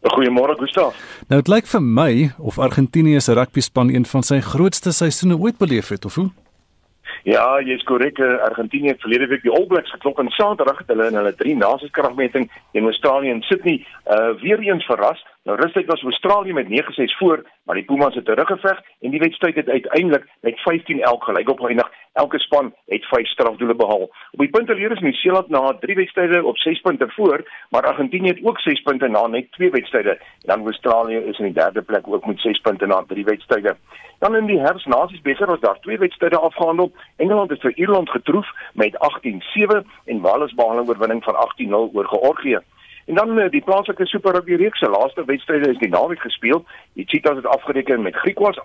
Goeiemôre 0.00 0.56
Gustaf. 0.58 0.96
Nou 1.28 1.40
dit 1.40 1.48
lyk 1.48 1.66
vir 1.66 1.82
my 1.82 2.12
of 2.38 2.58
Argentinië 2.58 3.20
se 3.20 3.34
rugby 3.34 3.60
span 3.60 3.90
een 3.94 4.06
van 4.06 4.22
sy 4.22 4.40
grootste 4.40 4.92
seisoene 4.92 5.36
ooit 5.36 5.58
beleef 5.58 5.88
het, 5.88 6.04
of 6.04 6.14
hoe? 6.14 6.30
Ja, 7.28 7.60
jy's 7.60 7.82
korrek. 7.84 8.18
Argentinië 8.20 8.94
het 8.94 9.00
verlede 9.00 9.26
week 9.26 9.42
die 9.42 9.52
All 9.52 9.66
Blacks 9.66 9.90
geklop 9.90 10.18
en 10.18 10.30
Saterdag 10.32 10.78
het 10.78 10.88
hulle 10.88 11.10
in 11.10 11.18
hulle 11.18 11.34
drie 11.36 11.56
nasieskragmeting 11.56 12.48
teen 12.72 12.88
Australië 12.88 13.30
en 13.30 13.42
Sydney 13.42 13.84
uh 14.08 14.30
weer 14.40 14.60
eens 14.60 14.84
verras. 14.84 15.20
Nou 15.42 15.60
rustig 15.60 15.86
was 15.86 16.02
Australië 16.02 16.52
met 16.52 16.66
9-6 16.66 17.16
voor, 17.18 17.50
maar 17.64 17.74
die 17.74 17.84
Pumas 17.84 18.14
het 18.14 18.24
teruggeveg 18.24 18.80
en 19.00 19.10
die 19.10 19.18
wedstryd 19.20 19.54
het 19.54 19.68
uiteindelik 19.68 20.28
met 20.40 20.58
15-11 20.58 20.60
gelyk 21.18 21.48
opgeëindig. 21.50 21.90
Elke 22.12 22.38
span 22.38 22.74
het 22.86 23.04
5 23.04 23.26
strafdoele 23.26 23.74
behaal. 23.74 24.10
Op 24.30 24.38
die 24.38 24.50
punteleer 24.50 24.90
is 24.90 24.98
Nieu-Seeland 24.98 25.48
na 25.48 25.76
3 25.80 25.96
wedstryde 25.96 26.44
op 26.44 26.58
6 26.58 26.80
punte 26.80 27.08
voor, 27.08 27.50
maar 27.70 27.82
Argentinië 27.82 28.28
het 28.28 28.44
ook 28.44 28.60
6 28.60 28.82
punte 28.82 29.08
na 29.08 29.26
net 29.26 29.52
2 29.52 29.70
wedstryde. 29.70 30.20
Dan 30.38 30.64
Australië 30.64 31.16
is 31.16 31.38
in 31.38 31.44
die 31.44 31.54
derde 31.54 31.82
plek 31.82 32.08
ook 32.08 32.26
met 32.26 32.40
6 32.40 32.60
punte 32.60 32.86
na 32.86 33.04
3 33.06 33.24
wedstryde. 33.24 33.76
Dan 34.18 34.36
in 34.36 34.46
die 34.46 34.60
herfsnasies 34.60 35.20
beser 35.20 35.46
was 35.46 35.60
daar 35.60 35.80
2 35.80 35.98
wedstryde 35.98 36.38
afgehandel. 36.38 36.92
Engeland 37.16 37.50
het 37.50 37.60
vir 37.60 37.76
Ierland 37.76 38.10
getroof 38.10 38.48
met 38.72 38.96
18-7 38.98 39.86
en 40.04 40.20
Wales 40.20 40.54
behaal 40.54 40.82
'n 40.82 40.88
oorwinning 40.88 41.24
van 41.24 41.34
18-0 41.34 41.90
oor 41.94 42.06
Georgië. 42.06 42.58
En 43.10 43.16
dan 43.16 43.38
eh, 43.38 43.50
die 43.50 43.62
plaaslike 43.62 44.06
Super 44.06 44.32
Rugby 44.32 44.54
reeks 44.54 44.78
se 44.78 44.88
laaste 44.88 45.24
wedstryde 45.24 45.70
is 45.70 45.78
die 45.78 45.88
naweek 45.88 46.20
gespeel. 46.20 46.64
Die 46.92 47.04
Cheetahs 47.06 47.36
het 47.36 47.46
afgereken 47.46 48.02
met 48.02 48.14
Griquas 48.14 48.58
28-9 48.58 48.62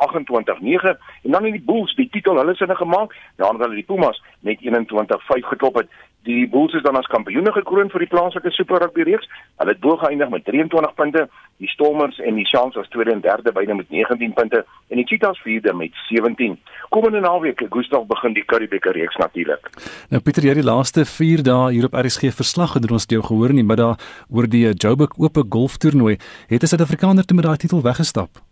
en 1.24 1.32
dan 1.32 1.46
in 1.46 1.52
die 1.52 1.64
Bulls 1.66 1.96
die 1.96 2.10
titel 2.10 2.38
hulle 2.38 2.54
sinne 2.56 2.76
gemaak 2.76 3.16
nadat 3.38 3.64
hulle 3.66 3.80
die 3.80 3.88
Pumas 3.90 4.22
met 4.40 4.62
21-5 4.62 5.50
geklop 5.50 5.76
het. 5.82 5.90
Die 6.26 6.48
Bulls 6.50 6.74
is 6.74 6.82
dan 6.82 6.98
as 6.98 7.06
kampioene 7.14 7.52
gekroon 7.54 7.92
vir 7.94 8.02
die 8.02 8.10
plaaslike 8.10 8.50
Super 8.56 8.82
Rugby 8.82 9.04
reeks. 9.06 9.28
Hulle 9.62 9.76
het 9.76 9.82
bo 9.84 9.98
geëindig 10.02 10.32
met 10.34 10.46
23 10.48 10.96
punte. 10.98 11.28
Die 11.62 11.70
Stormers 11.70 12.18
en 12.20 12.40
die 12.40 12.48
Sharks 12.50 12.80
as 12.82 12.90
tweede 12.90 13.14
en 13.14 13.22
derde 13.22 13.54
beide 13.54 13.76
met 13.78 13.92
19 13.94 14.34
punte 14.34 14.64
en 14.90 14.98
die 14.98 15.06
Cheetahs 15.06 15.42
vierde 15.46 15.74
met 15.74 15.94
17. 16.10 16.58
Komende 16.90 17.22
naweek, 17.22 17.62
Gustav 17.70 18.08
begin 18.10 18.34
die 18.34 18.46
Currie-beker 18.46 18.98
reeks 18.98 19.22
natuurlik. 19.22 19.70
Nou 20.10 20.22
Pieter, 20.22 20.44
jy 20.44 20.56
het 20.56 20.62
die 20.64 20.68
laaste 20.68 21.06
4 21.06 21.46
dae 21.46 21.70
hier 21.76 21.88
op 21.90 21.96
RSG 22.02 22.34
verslag 22.34 22.76
gedoen 22.76 22.98
ons 22.98 23.06
het 23.08 23.16
jou 23.18 23.24
gehoor 23.30 23.54
nie, 23.54 23.64
maar 23.64 23.82
daar 23.82 24.10
oor 24.30 24.50
die 24.50 24.66
Joburg 24.74 25.16
Ope 25.22 25.46
golftoernooi 25.50 26.18
het 26.50 26.64
'n 26.64 26.68
Suid-Afrikaner 26.74 27.26
toe 27.26 27.38
met 27.38 27.46
daai 27.46 27.58
titel 27.58 27.82
weggestap. 27.82 28.45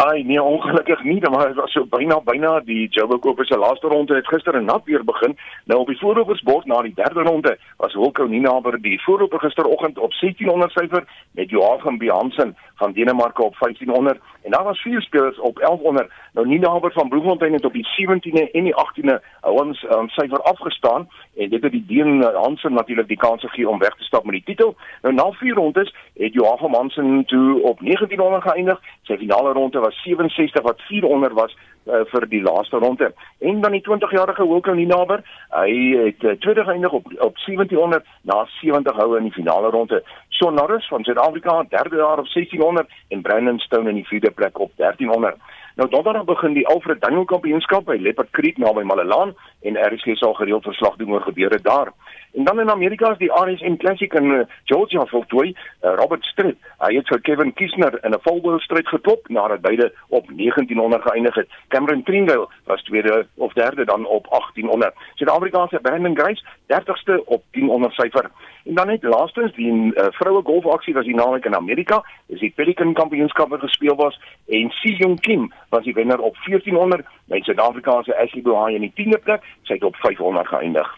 Ai 0.00 0.22
nee, 0.24 0.42
ongelukkig 0.42 1.02
nie, 1.02 1.30
maar 1.30 1.46
dit 1.46 1.56
was 1.56 1.72
so 1.72 1.84
byna 1.84 2.20
byna 2.24 2.60
die 2.64 2.88
Joburg 2.88 3.24
Ope 3.28 3.44
se 3.44 3.56
laaste 3.58 3.86
ronde 3.86 4.14
het 4.14 4.28
gister 4.28 4.54
in 4.54 4.64
nat 4.64 4.84
weer 4.84 5.04
begin. 5.04 5.36
Nou 5.64 5.80
op 5.80 5.86
die 5.86 5.98
voorlopersbord 5.98 6.64
na 6.66 6.80
die 6.82 6.94
derde 6.94 7.22
ronde 7.22 7.58
was 7.76 7.94
Wilco 7.94 8.24
Ninaber 8.24 8.80
die 8.80 9.02
voorloper 9.02 9.40
gisteroggend 9.40 9.98
op 9.98 10.12
1600 10.20 10.72
syfer 10.72 11.04
met 11.30 11.50
Joachim 11.50 11.98
Biansen 11.98 12.56
van 12.74 12.92
Denemarke 12.92 13.42
op 13.42 13.56
1500 13.58 14.20
en 14.42 14.50
daar 14.50 14.64
was 14.64 14.80
vier 14.80 15.02
spelers 15.02 15.38
op 15.40 15.56
1100. 15.56 16.12
Nou 16.32 16.46
Ninaber 16.46 16.92
van 16.92 17.08
Bloemfontein 17.08 17.52
het 17.52 17.64
op 17.64 17.72
die 17.72 17.86
17de 17.86 18.50
en 18.50 18.64
die 18.64 18.74
18de 18.74 19.20
ons 19.40 19.82
um, 19.82 20.08
syfer 20.08 20.42
afgestaan 20.42 21.08
en 21.36 21.48
dit 21.48 21.62
het 21.62 21.72
die 21.72 21.84
Deen 21.86 22.22
Hansen 22.22 22.72
natuurlik 22.72 23.08
die 23.08 23.16
kans 23.16 23.40
gegee 23.40 23.68
om 23.68 23.78
weg 23.78 23.96
te 23.96 24.04
stap 24.04 24.24
met 24.24 24.32
die 24.32 24.44
titel. 24.44 24.76
Nou 25.02 25.14
na 25.14 25.30
vier 25.30 25.54
rondes 25.54 25.94
het 26.14 26.32
Joachim 26.32 26.74
Hansen 26.74 27.24
toe 27.26 27.62
op 27.62 27.80
1900 27.80 28.42
geëindig. 28.42 28.80
Sy 29.02 29.16
finale 29.16 29.52
ronde 29.52 29.78
was 29.78 30.02
67 30.02 30.62
wat 30.62 30.80
400 30.80 31.32
was 31.32 31.56
uh, 31.86 32.04
vir 32.12 32.26
die 32.28 32.42
laaste 32.42 32.76
ronde. 32.76 33.12
En 33.38 33.60
dan 33.60 33.72
die 33.72 33.84
20-jarige 33.88 34.46
Wilco 34.46 34.72
Ninaber, 34.72 35.22
hy 35.48 35.70
het 35.96 36.22
uh, 36.22 36.36
tweede 36.38 36.64
geëindig 36.64 36.92
op 36.92 37.06
op 37.18 37.38
1700 37.44 38.06
na 38.22 38.44
70 38.60 38.96
houe 38.96 39.18
in 39.18 39.28
die 39.28 39.32
finale 39.32 39.70
ronde. 39.70 40.02
Shaun 40.28 40.54
Norris 40.54 40.88
van 40.88 41.04
Suid-Afrika, 41.04 41.64
derde 41.68 41.96
jaar 41.96 42.18
op 42.18 42.28
1600 42.28 42.88
en 43.08 43.22
Brandon 43.22 43.58
Stone 43.58 43.88
in 43.88 43.94
die 43.94 44.06
vierde 44.06 44.30
plek 44.30 44.58
op 44.58 44.70
1300. 44.76 45.36
Nou 45.78 45.88
donderdag 45.88 46.24
begin 46.24 46.54
die 46.54 46.66
Alfred 46.66 47.00
Daniel 47.00 47.24
Kampioenskap 47.24 47.84
by 47.86 47.98
Leopard 48.00 48.30
Creek 48.34 48.58
naby 48.58 48.82
Malelaan 48.82 49.34
en 49.60 49.94
RSG 49.94 50.16
sal 50.16 50.34
gereeld 50.34 50.62
verslag 50.62 50.96
doen 50.96 51.12
oor 51.12 51.20
gebeure 51.20 51.60
daar. 51.62 51.92
En 52.32 52.44
dan 52.44 52.60
in 52.60 52.70
Amerika 52.70 53.10
is 53.10 53.18
die 53.18 53.32
RSM 53.32 53.76
Classic 53.76 54.12
in 54.14 54.24
uh, 54.24 54.40
Georgia 54.64 55.06
voltooi. 55.06 55.48
Uh, 55.48 55.94
Robert 55.94 56.24
Stritt, 56.24 56.58
hy 56.78 56.94
het 56.94 57.08
vir 57.10 57.20
Kevin 57.20 57.52
Kisner 57.52 57.98
in 58.04 58.14
'n 58.14 58.22
volboustryd 58.22 58.88
geklop 58.88 59.28
nadat 59.28 59.60
beide 59.60 59.92
op 60.08 60.26
1900 60.36 61.02
geëindig 61.02 61.34
het. 61.34 61.48
Cameron 61.68 62.02
Tringale 62.02 62.48
was 62.64 62.82
tweede 62.82 63.26
of 63.34 63.52
derde 63.52 63.84
dan 63.84 64.06
op 64.06 64.26
1800. 64.30 64.94
Suid-Afrikaanse 65.14 65.78
Brandon 65.82 66.16
Grace 66.16 66.44
30ste 66.66 67.24
op 67.24 67.42
1000 67.50 67.92
syfer. 67.92 68.30
En 68.64 68.74
dan 68.74 68.86
net 68.86 69.02
laastens 69.02 69.54
die 69.54 69.72
uh, 69.72 70.06
vroue 70.10 70.42
golfaksie 70.42 70.94
was 70.94 71.04
die 71.04 71.14
naweek 71.14 71.44
in 71.44 71.56
Amerika, 71.56 72.02
dis 72.26 72.40
die 72.40 72.52
Pelican 72.56 72.92
Kampioenskap 72.94 73.48
wat 73.48 73.60
gespeel 73.60 73.96
was 73.96 74.20
en 74.46 74.70
Si 74.70 74.94
Jong 74.96 75.20
Kim 75.20 75.52
was 75.68 75.84
die 75.84 75.94
wenner 75.94 76.20
op 76.20 76.36
1400 76.44 77.06
met 77.24 77.44
Suid-Afrikaanse 77.44 78.16
Ashley 78.16 78.42
Buhai 78.42 78.74
in 78.74 78.80
die 78.80 78.92
10de 78.94 79.18
plek, 79.22 79.42
sy 79.62 79.74
het 79.78 79.84
op 79.84 79.96
500 79.96 80.48
geëindig. 80.48 80.88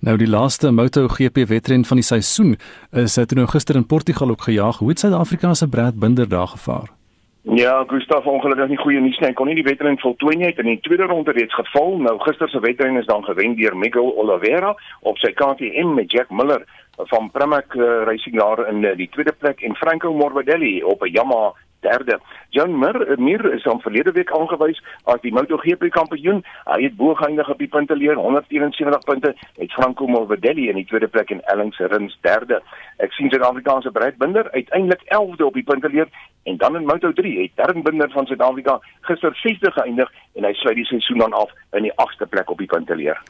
Nou 0.00 0.16
die 0.16 0.28
laaste 0.28 0.70
MotoGP 0.72 1.48
wedren 1.48 1.84
van 1.84 1.96
die 1.96 2.06
seisoen 2.06 2.56
is 2.92 3.14
dit 3.14 3.34
nou 3.34 3.46
gister 3.46 3.76
in 3.76 3.86
Portugal 3.86 4.30
ook 4.30 4.42
gejaag. 4.42 4.78
Hoe 4.78 4.88
het 4.88 4.98
Suid-Afrika 4.98 5.54
se 5.54 5.68
Brad 5.68 5.98
Binder 5.98 6.28
daar 6.28 6.48
gevaar? 6.48 6.96
Ja, 7.42 7.84
Gustav 7.86 8.26
ongelukkig 8.26 8.68
nie 8.68 8.76
goeie 8.76 9.00
nuus 9.00 9.16
nie. 9.18 9.30
Hy 9.30 9.36
kon 9.38 9.48
nie 9.48 9.56
die 9.56 9.64
wedren 9.64 9.96
voltooi 10.02 10.34
nie. 10.36 10.44
Hy 10.44 10.50
het 10.50 10.58
in 10.60 10.68
die 10.74 10.82
tweede 10.84 11.06
ronde 11.08 11.32
reeds 11.32 11.54
geval. 11.56 11.96
Nou 12.04 12.18
gister 12.20 12.50
se 12.52 12.60
wedren 12.60 12.98
is 13.00 13.06
dan 13.08 13.24
gewen 13.24 13.56
deur 13.56 13.76
Miguel 13.76 14.10
Oliveira 14.20 14.74
op 15.00 15.16
sy 15.22 15.30
KTM 15.32 15.94
met 15.96 16.12
Jack 16.12 16.28
Miller 16.30 16.66
van 17.08 17.30
Pramac 17.30 17.74
uh, 17.74 18.02
Racing 18.04 18.36
daar 18.36 18.66
in 18.68 18.82
uh, 18.82 18.96
die 18.96 19.08
tweede 19.14 19.32
plek 19.32 19.62
en 19.62 19.76
Franco 19.76 20.12
Morbidelli 20.12 20.82
op 20.82 21.02
'n 21.02 21.12
Yamaha 21.12 21.54
derde. 21.80 22.18
John 22.50 22.78
Mir, 22.78 23.14
Mir 23.18 23.52
is 23.52 23.66
aan 23.66 23.80
verlede 23.80 24.12
week 24.12 24.32
aangewys 24.32 24.80
as 25.04 25.20
die 25.20 25.32
MotoGP 25.32 25.90
kampioen. 25.90 26.42
Hy 26.64 26.82
het 26.82 26.96
boogeindig 26.96 27.50
op 27.50 27.58
die 27.58 27.68
punte 27.68 27.96
leer 27.96 28.16
174 28.16 29.04
punte. 29.04 29.34
Het 29.58 29.72
Franco 29.72 30.06
Morbidelli 30.06 30.68
in 30.68 30.80
die 30.80 30.86
tweede 30.86 31.08
plek 31.08 31.30
en 31.30 31.44
Ellings 31.52 31.78
Rins 31.78 32.18
derde. 32.22 32.62
Ek 32.96 33.12
sien 33.12 33.30
Suid-Afrikaanse 33.30 33.90
breedbinder 33.90 34.50
uiteindelik 34.50 35.04
11de 35.04 35.44
op 35.44 35.54
die 35.54 35.66
punte 35.66 35.88
leer 35.88 36.08
en 36.42 36.56
dan 36.56 36.76
in 36.76 36.88
Moto3 36.88 37.34
het 37.42 37.50
Darren 37.54 37.82
Binder 37.82 38.10
van 38.10 38.26
Suid-Afrika 38.26 38.80
gister 39.00 39.34
60 39.42 39.74
geëindig 39.74 40.12
en 40.34 40.44
hy 40.44 40.52
sluit 40.52 40.76
die 40.80 40.88
seisoen 40.88 41.18
dan 41.18 41.36
af 41.36 41.52
in 41.76 41.88
die 41.88 41.94
8ste 42.04 42.28
plek 42.30 42.50
op 42.50 42.58
die 42.58 42.70
punte 42.70 42.96
leer. 42.96 43.20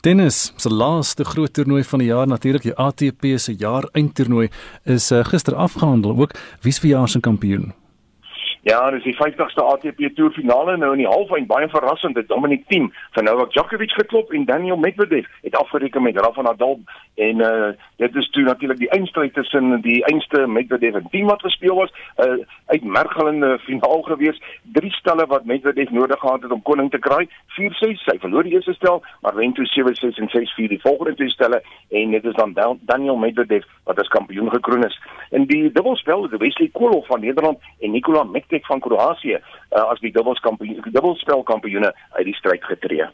Tennis, 0.00 0.52
se 0.56 0.70
laaste 0.72 1.24
groot 1.24 1.52
toernooi 1.52 1.82
van 1.84 2.00
die 2.00 2.08
jaar 2.08 2.26
natuurlik 2.26 2.64
die 2.64 2.76
ATP 2.76 3.34
se 3.36 3.52
jaar 3.58 3.88
eindtoernooi 3.92 4.48
is 4.84 5.10
uh, 5.12 5.24
gister 5.28 5.54
afgehandel 5.54 6.16
ook 6.16 6.32
wie 6.64 6.72
se 6.72 6.80
verjaar 6.80 7.08
se 7.08 7.20
kampioen. 7.20 7.72
Ja, 8.62 8.90
dis 8.92 9.06
die 9.06 9.14
50ste 9.16 9.62
ATP 9.64 10.10
Tour 10.14 10.34
finale 10.36 10.74
nou 10.76 10.90
in 10.92 11.00
die 11.00 11.08
halfeind 11.08 11.46
baie 11.48 11.68
verrassend 11.72 12.18
het 12.20 12.26
Dominic 12.28 12.66
Thiem 12.68 12.90
van 13.16 13.24
Novak 13.24 13.54
Djokovic 13.54 13.94
geklop 13.96 14.34
en 14.36 14.44
Daniel 14.44 14.76
Medvedev 14.76 15.28
het 15.40 15.56
afgereken 15.56 16.02
met 16.02 16.18
Rafa 16.20 16.42
Nadal. 16.44 16.80
En 17.16 17.40
uh 17.40 17.70
dit 17.96 18.14
is 18.16 18.30
toe 18.30 18.42
natuurlik 18.42 18.78
die 18.78 18.90
eindstryd 18.96 19.34
tussen 19.34 19.80
die 19.80 20.04
einste 20.04 20.46
Medvedev 20.46 20.94
en 20.94 21.08
Thiem 21.10 21.26
wat 21.26 21.40
gespeel 21.40 21.74
was. 21.74 21.92
'n 22.16 22.28
uh, 22.28 22.44
uitmergelende 22.66 23.58
finaal 23.68 24.02
gewees. 24.02 24.42
Drie 24.62 24.92
stelle 24.92 25.26
wat 25.26 25.44
Medvedev 25.44 25.90
nodig 25.90 26.20
gehad 26.20 26.42
het 26.42 26.52
om 26.52 26.62
koning 26.62 26.90
te 26.90 26.98
kry 26.98 27.28
4-6 27.56 28.04
sy 28.04 28.18
verloor 28.18 28.42
die 28.42 28.52
eerste 28.52 28.72
stel 28.72 29.02
maar 29.20 29.34
wen 29.34 29.52
toe 29.52 29.66
7-6 29.66 30.20
en 30.20 30.30
6-4 30.36 30.68
die 30.68 30.80
volgende 30.80 31.14
twee 31.14 31.30
stelle. 31.30 31.62
En 31.90 32.10
dit 32.10 32.24
is 32.24 32.34
dan 32.34 32.78
Daniel 32.80 33.16
Medvedev 33.16 33.64
wat 33.84 33.98
as 33.98 34.08
kampioen 34.08 34.50
gekroon 34.50 34.84
is. 34.84 35.00
In 35.30 35.44
die 35.44 35.72
dubbelspel 35.72 36.22
het 36.22 36.36
Wesley 36.36 36.68
Koolhof 36.72 37.06
van 37.06 37.20
Nederland 37.20 37.58
en 37.80 37.90
Nikola 37.90 38.22
Mek 38.22 38.48
Tek 38.50 38.66
van 38.66 38.80
Kroasie 38.84 39.36
uh, 39.38 39.42
as 39.86 40.00
die 40.04 40.12
dubbelskampioen 40.12 40.92
dubbelspelkampioene 40.92 41.92
uit 42.18 42.24
die 42.28 42.36
stryd 42.38 42.64
getree. 42.64 43.10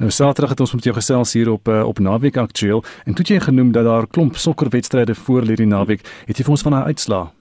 Nou 0.00 0.10
Saterdag 0.10 0.54
het 0.54 0.64
ons 0.64 0.74
met 0.76 0.84
jou 0.84 0.96
gesels 0.96 1.32
hier 1.36 1.50
op 1.50 1.68
uh, 1.68 1.82
op 1.88 1.98
naweek 1.98 2.36
aktueel 2.36 2.84
en 3.04 3.14
toe 3.14 3.26
jy 3.26 3.40
genoem 3.40 3.72
dat 3.72 3.88
daar 3.88 4.06
klomp 4.06 4.36
sokkerwedstryde 4.36 5.14
voor 5.14 5.42
lê 5.48 5.56
die 5.58 5.70
naweek, 5.70 6.04
het 6.28 6.38
jy 6.38 6.44
vir 6.44 6.56
ons 6.56 6.66
van 6.68 6.78
daai 6.78 6.92
uitslaa 6.92 7.32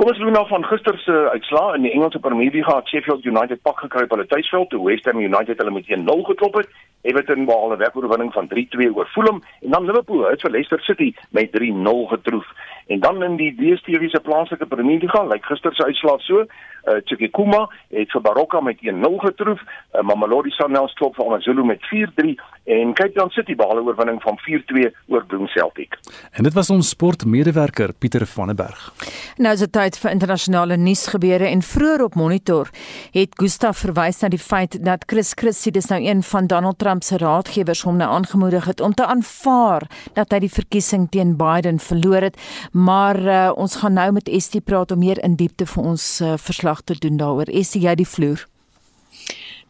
Kom 0.00 0.08
ons 0.08 0.20
loop 0.22 0.32
nou 0.32 0.46
van 0.48 0.62
gister 0.64 0.96
se 1.02 1.14
uitslaa 1.34 1.74
in 1.76 1.82
die 1.84 1.90
Engelse 1.92 2.22
Premier 2.24 2.48
League 2.54 2.72
het 2.72 2.86
Sheffield 2.88 3.26
United 3.28 3.60
pak 3.68 3.82
gekry 3.84 4.06
op 4.06 4.14
hulle 4.14 4.24
tuisveld 4.30 4.70
toe 4.72 4.80
West 4.86 5.04
Ham 5.04 5.18
United 5.20 5.58
hulle 5.60 5.74
met 5.74 5.90
1-0 5.92 6.22
geklop 6.28 6.56
het. 6.56 6.70
Everton 7.04 7.44
behaal 7.44 7.74
'n 7.74 7.82
wegoorwinning 7.82 8.32
van 8.32 8.48
3-2 8.48 8.88
oor 8.96 9.10
Fulham 9.12 9.42
en 9.60 9.70
dan 9.70 9.84
Liverpool 9.84 10.24
het 10.30 10.40
vir 10.40 10.50
Leicester 10.50 10.80
City 10.80 11.12
met 11.30 11.52
3-0 11.52 12.06
getroof. 12.14 12.46
En 12.86 13.00
dan 13.00 13.22
in 13.22 13.36
die 13.36 13.54
DStv 13.54 14.10
se 14.10 14.20
plaaslike 14.20 14.66
Premier 14.66 14.98
League, 14.98 15.28
lyk 15.28 15.44
gister 15.44 15.74
se 15.74 15.84
uitslaa 15.84 16.18
so, 16.18 16.44
uh, 16.88 17.00
Tshikuma 17.04 17.66
het 17.94 18.12
vir 18.12 18.22
Baroka 18.24 18.60
met 18.60 18.80
1-0 18.82 19.18
getroof, 19.24 19.60
uh, 19.60 20.02
Mamelodi 20.06 20.50
Sundowns 20.56 20.94
klop 20.98 21.16
vir 21.18 21.26
AmaZulu 21.26 21.64
met 21.66 21.84
4-3 21.90 22.34
en 22.70 22.92
Cape 22.94 23.12
Town 23.16 23.30
City 23.30 23.54
behaal 23.56 23.80
'n 23.80 23.86
oorwinning 23.86 24.22
van 24.22 24.38
4-2 24.38 24.90
oor 25.08 25.24
Bloem 25.26 25.46
Celtic. 25.46 25.98
En 26.32 26.42
dit 26.42 26.52
was 26.52 26.70
ons 26.70 26.88
sportmedewerker 26.88 27.92
Pieter 27.92 28.26
van 28.26 28.46
der 28.46 28.54
Berg. 28.54 28.92
Nou 29.36 29.52
is 29.52 29.60
dit 29.60 29.72
tyd 29.72 29.98
vir 29.98 30.10
internasionale 30.10 30.76
nuusgebeure 30.76 31.46
en 31.46 31.62
vroeër 31.62 32.04
op 32.04 32.14
Monitor 32.14 32.68
het 33.10 33.34
Gustaf 33.34 33.78
verwys 33.78 34.20
na 34.20 34.28
die 34.28 34.38
feit 34.38 34.84
dat 34.84 35.04
Chris 35.06 35.32
Christie 35.34 35.72
dis 35.72 35.88
nou 35.88 36.00
een 36.02 36.22
van 36.22 36.46
Donald 36.46 36.78
Trump 36.78 37.02
se 37.02 37.16
raadgewers 37.16 37.82
hom 37.82 37.96
nou 37.96 38.10
aangemoedig 38.10 38.64
het 38.64 38.80
om 38.80 38.94
te 38.94 39.06
aanvaar 39.06 39.82
dat 40.12 40.30
hy 40.30 40.38
die 40.38 40.52
verkiesing 40.52 41.08
teen 41.10 41.36
Biden 41.36 41.78
verloor 41.78 42.22
het, 42.22 42.36
maar 42.70 43.18
uh, 43.22 43.50
ons 43.54 43.76
gaan 43.76 43.92
nou 43.92 44.12
met 44.12 44.28
Estie 44.28 44.60
praat 44.60 44.90
om 44.90 44.98
meer 44.98 45.18
in 45.24 45.34
diepte 45.34 45.66
vir 45.66 45.84
ons 45.84 46.20
uh, 46.20 46.34
verslag 46.38 46.82
te 46.82 46.94
doen 46.98 47.16
daaroor. 47.16 47.50
Essie, 47.50 47.82
jy 47.82 47.94
die 47.98 48.08
vloer. 48.08 48.46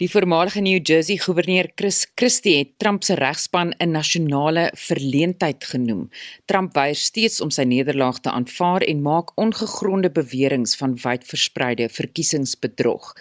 Die 0.01 0.09
voormalige 0.09 0.63
New 0.65 0.81
Jersey 0.81 1.19
goewerneur 1.21 1.67
Chris 1.77 2.07
Christie 2.17 2.55
het 2.57 2.71
Trump 2.81 3.03
se 3.05 3.15
regspan 3.15 3.75
'n 3.77 3.91
nasionale 3.91 4.73
verleentheid 4.75 5.65
genoem. 5.65 6.09
Trump 6.45 6.73
weier 6.75 6.95
steeds 6.95 7.41
om 7.41 7.51
sy 7.51 7.63
nederlaag 7.63 8.21
te 8.21 8.31
aanvaar 8.31 8.81
en 8.83 9.03
maak 9.03 9.37
ongegronde 9.37 10.11
beweringe 10.11 10.77
van 10.77 10.97
wydverspreide 11.03 11.89
verkiesingsbedrog. 11.89 13.13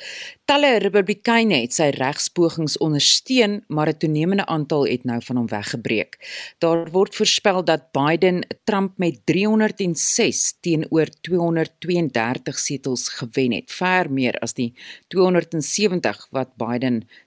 Talle 0.45 0.77
Republikeine 0.77 1.55
het 1.61 1.73
sy 1.73 1.89
regspogings 1.89 2.77
ondersteun, 2.77 3.63
maar 3.67 3.87
'n 3.87 3.97
toenemende 3.97 4.45
aantal 4.45 4.85
het 4.85 5.03
nou 5.03 5.21
van 5.21 5.35
hom 5.35 5.47
weggebreek. 5.47 6.17
Daar 6.59 6.91
word 6.91 7.15
voorspel 7.15 7.63
dat 7.63 7.91
Biden 7.91 8.47
Trump 8.63 8.97
met 8.97 9.19
306 9.25 10.57
teenoor 10.61 11.07
232 11.21 12.59
setels 12.59 13.09
gewen 13.09 13.51
het, 13.51 13.71
ver 13.71 14.11
meer 14.11 14.39
as 14.39 14.53
die 14.53 14.73
270 15.07 16.27
wat 16.31 16.55
Biden 16.55 16.68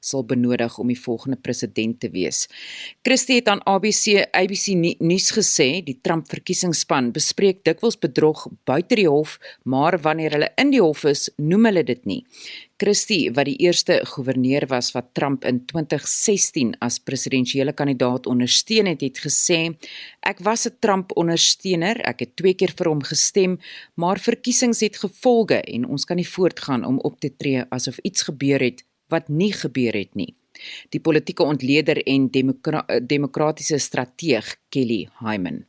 sal 0.00 0.24
benodig 0.24 0.78
om 0.78 0.86
die 0.86 0.98
volgende 0.98 1.36
president 1.36 2.00
te 2.00 2.10
wees. 2.10 2.48
Christie 3.02 3.36
het 3.40 3.48
aan 3.48 3.62
ABC 3.66 4.28
ABC 4.32 4.74
nuus 5.00 5.30
gesê 5.32 5.82
die 5.84 5.98
Trump 6.02 6.28
verkiesingsspan 6.28 7.12
bespreek 7.12 7.64
dikwels 7.64 7.98
bedrog 7.98 8.48
buite 8.64 8.94
die 8.94 9.08
hof, 9.08 9.38
maar 9.64 9.98
wanneer 10.00 10.32
hulle 10.36 10.52
in 10.56 10.70
die 10.70 10.82
hof 10.82 11.04
is, 11.04 11.30
noem 11.36 11.66
hulle 11.70 11.84
dit 11.84 12.04
nie. 12.06 12.22
Christie 12.82 13.30
wat 13.30 13.46
die 13.46 13.60
eerste 13.62 14.00
goewerneur 14.10 14.66
was 14.66 14.90
wat 14.96 15.12
Trump 15.14 15.44
in 15.46 15.60
2016 15.70 16.74
as 16.82 16.98
presidentsiële 16.98 17.74
kandidaat 17.78 18.26
ondersteun 18.26 18.90
het, 18.90 19.04
het 19.06 19.20
gesê: 19.22 19.76
"Ek 20.26 20.42
was 20.42 20.66
'n 20.66 20.76
Trump 20.80 21.16
ondersteuner, 21.16 22.00
ek 22.00 22.20
het 22.20 22.36
twee 22.36 22.54
keer 22.54 22.72
vir 22.76 22.88
hom 22.88 23.02
gestem, 23.02 23.58
maar 23.94 24.18
verkiesings 24.18 24.80
het 24.80 24.96
gevolge 24.96 25.62
en 25.62 25.86
ons 25.86 26.04
kan 26.04 26.16
nie 26.16 26.28
voortgaan 26.28 26.84
om 26.84 26.98
op 26.98 27.20
te 27.20 27.30
tree 27.36 27.64
asof 27.70 27.98
iets 27.98 28.22
gebeur 28.22 28.60
het 28.60 28.84
wat 29.12 29.28
nie 29.28 29.52
gebeur 29.52 29.94
het 29.94 30.16
nie." 30.18 30.32
Die 30.90 31.00
politieke 31.00 31.44
ontleder 31.44 32.02
en 32.06 32.28
demokra 32.30 32.82
demokratiese 33.00 33.78
strateeg 33.78 34.56
Kelly 34.68 35.08
Hyman. 35.20 35.64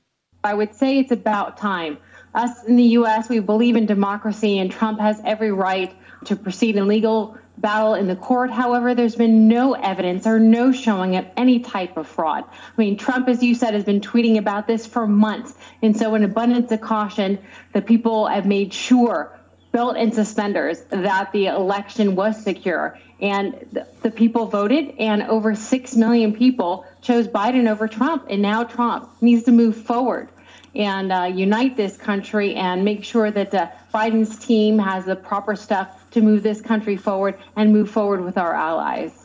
I 0.46 0.54
would 0.54 0.76
say 0.76 0.98
it's 0.98 1.12
about 1.12 1.58
time. 1.58 1.98
Us 2.36 2.64
in 2.68 2.76
the 2.76 2.98
US, 2.98 3.30
we 3.30 3.40
believe 3.40 3.78
in 3.78 3.86
democracy 3.86 4.60
and 4.60 4.72
Trump 4.72 5.00
has 5.00 5.22
every 5.24 5.52
right 5.52 5.94
to 6.26 6.36
proceed 6.36 6.76
in 6.76 6.88
legal 6.88 7.38
battle 7.58 7.94
in 7.94 8.08
the 8.08 8.16
court. 8.16 8.50
However, 8.52 8.96
there's 8.96 9.16
been 9.16 9.48
no 9.48 9.74
evidence 9.74 10.26
or 10.26 10.40
no 10.40 10.72
showing 10.72 11.16
of 11.16 11.26
any 11.38 11.60
type 11.60 11.98
of 11.98 12.08
fraud. 12.08 12.44
I 12.50 12.82
mean, 12.82 12.98
Trump, 12.98 13.30
as 13.30 13.44
you 13.44 13.56
said, 13.56 13.74
has 13.74 13.84
been 13.84 14.02
tweeting 14.02 14.38
about 14.38 14.68
this 14.68 14.86
for 14.86 15.08
months. 15.08 15.54
And 15.82 15.96
so, 15.96 16.16
in 16.16 16.24
abundance 16.24 16.72
of 16.72 16.82
caution, 16.82 17.40
the 17.74 17.82
people 17.82 18.28
have 18.28 18.46
made 18.46 18.74
sure, 18.74 19.40
belt 19.74 19.98
and 19.98 20.14
suspenders, 20.14 20.80
that 20.90 21.34
the 21.34 21.48
election 21.48 22.16
was 22.16 22.42
secure. 22.42 22.98
And 23.20 23.86
the, 24.02 24.12
people 24.12 24.46
voted, 24.46 24.96
and 25.00 25.24
over 25.24 25.56
6 25.56 25.96
million 25.96 26.34
people 26.34 26.86
chose 27.02 27.28
Biden 27.28 27.70
over 27.70 27.88
Trump. 27.88 28.28
And 28.30 28.42
now 28.42 28.64
Trump 28.64 29.10
needs 29.22 29.44
to 29.44 29.52
move 29.52 29.76
forward 29.76 30.30
and 30.76 31.12
uh, 31.12 31.24
unite 31.34 31.76
this 31.76 31.98
country 31.98 32.56
and 32.56 32.86
make 32.86 33.04
sure 33.04 33.30
that 33.30 33.54
uh, 33.54 33.68
Biden's 33.94 34.38
team 34.40 34.80
has 34.80 35.06
the 35.06 35.16
proper 35.16 35.56
stuff 35.56 36.10
to 36.12 36.22
move 36.22 36.44
this 36.44 36.62
country 36.62 36.96
forward 36.96 37.38
and 37.56 37.74
move 37.74 37.90
forward 37.90 38.24
with 38.24 38.38
our 38.38 38.54
allies. 38.54 39.23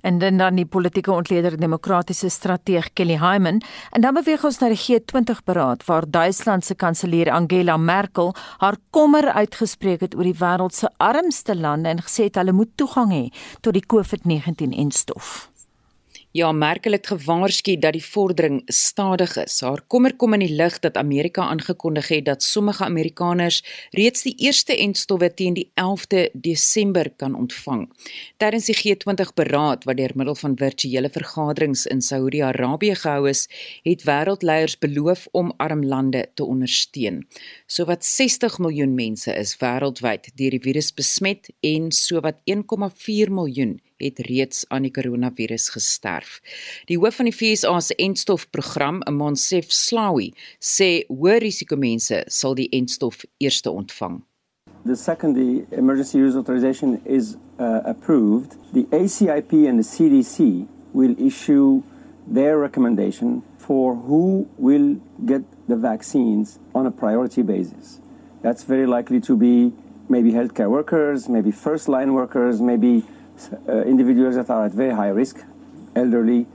En 0.00 0.18
dan 0.18 0.36
dan 0.36 0.54
die 0.54 0.66
politieke 0.66 1.12
ontleder 1.12 1.60
demokratiese 1.60 2.28
strateeg 2.28 2.92
Kelly 2.92 3.18
Hyman 3.18 3.62
en 3.90 4.00
dan 4.00 4.14
beweeg 4.14 4.44
ons 4.44 4.58
na 4.60 4.68
die 4.68 4.80
G20 4.80 5.42
beraad 5.44 5.84
waar 5.86 6.10
Duitsland 6.10 6.64
se 6.64 6.74
kanselier 6.74 7.30
Angela 7.30 7.76
Merkel 7.76 8.34
haar 8.58 8.76
kommer 8.90 9.32
uitgespreek 9.32 10.00
het 10.00 10.14
oor 10.14 10.28
die 10.28 10.38
wêreld 10.38 10.74
se 10.74 10.90
armste 10.96 11.56
lande 11.56 11.88
en 11.88 12.02
gesê 12.02 12.30
het 12.30 12.40
hulle 12.40 12.52
moet 12.52 12.72
toegang 12.76 13.12
hê 13.12 13.26
tot 13.60 13.74
die 13.74 13.86
COVID-19 13.86 14.76
en 14.76 14.90
stof. 14.90 15.55
Ja, 16.36 16.50
Merkel 16.52 16.92
het 16.92 17.06
gewaarsku 17.06 17.78
dat 17.80 17.94
die 17.96 18.04
vordering 18.04 18.58
stadig 18.66 19.36
is. 19.40 19.54
Haar 19.64 19.80
kommer 19.88 20.12
kom 20.20 20.34
in 20.36 20.42
die 20.44 20.52
lig 20.52 20.74
dat 20.84 20.98
Amerika 21.00 21.46
aangekondig 21.48 22.10
het 22.12 22.26
dat 22.26 22.42
sommige 22.42 22.84
Amerikaners 22.84 23.62
reeds 23.96 24.26
die 24.26 24.34
eerste 24.44 24.76
entstowwe 24.76 25.30
teen 25.34 25.54
die 25.56 25.70
11de 25.80 26.26
Desember 26.32 27.08
kan 27.16 27.34
ontvang. 27.34 27.86
Tydens 28.36 28.68
die 28.68 28.76
G20 28.76 29.32
beraad 29.34 29.88
wat 29.88 29.96
deur 29.96 30.12
middel 30.14 30.36
van 30.36 30.58
virtuele 30.60 31.10
vergaderings 31.14 31.86
in 31.86 32.04
Saudi-Arabië 32.04 32.94
gehou 33.00 33.28
is, 33.32 33.46
het 33.88 34.04
wêreldleiers 34.04 34.76
beloof 34.78 35.28
om 35.32 35.54
arm 35.56 35.86
lande 35.88 36.26
te 36.34 36.44
ondersteun. 36.44 37.24
Sowat 37.66 38.04
60 38.04 38.58
miljoen 38.58 38.94
mense 38.94 39.32
is 39.32 39.56
wêreldwyd 39.64 40.28
deur 40.34 40.58
die 40.58 40.64
virus 40.68 40.92
besmet 40.92 41.48
en 41.64 41.88
sowat 41.92 42.44
1,4 42.44 43.32
miljoen 43.32 43.78
het 44.02 44.18
reeds 44.28 44.64
aan 44.68 44.86
die 44.86 44.92
koronavirus 44.92 45.68
gesterf. 45.74 46.40
Die 46.90 46.98
hoof 46.98 47.18
van 47.20 47.30
die 47.30 47.34
FSA 47.34 47.80
se 47.80 47.94
entstofprogram, 47.94 49.02
Monsef 49.12 49.72
Slawi, 49.72 50.32
sê 50.60 51.06
hoë 51.10 51.40
risikomense 51.44 52.22
sal 52.26 52.56
die 52.58 52.68
entstof 52.76 53.24
eerste 53.38 53.70
ontvang. 53.70 54.22
The 54.86 54.96
second 54.96 55.34
the 55.34 55.66
emergency 55.76 56.18
use 56.18 56.36
authorization 56.36 57.00
is 57.04 57.36
uh, 57.58 57.80
approved, 57.84 58.54
the 58.72 58.86
ACIP 58.92 59.66
and 59.66 59.78
the 59.78 59.88
CDC 59.88 60.68
will 60.92 61.14
issue 61.18 61.82
their 62.26 62.58
recommendation 62.58 63.42
for 63.58 63.94
who 63.94 64.48
will 64.58 65.00
get 65.24 65.42
the 65.68 65.76
vaccines 65.76 66.58
on 66.74 66.86
a 66.86 66.90
priority 66.90 67.42
basis. 67.42 68.00
That's 68.42 68.62
very 68.62 68.86
likely 68.86 69.20
to 69.22 69.36
be 69.36 69.72
maybe 70.08 70.30
healthcare 70.30 70.70
workers, 70.70 71.28
maybe 71.28 71.50
first 71.50 71.88
line 71.88 72.14
workers, 72.14 72.60
maybe 72.60 73.04
uh, 73.68 73.86
individuals 73.86 74.34
that 74.34 74.50
are 74.50 74.64
at 74.64 74.72
very 74.72 74.94
high 74.94 75.12
risk, 75.14 75.44
elderly. 75.94 76.46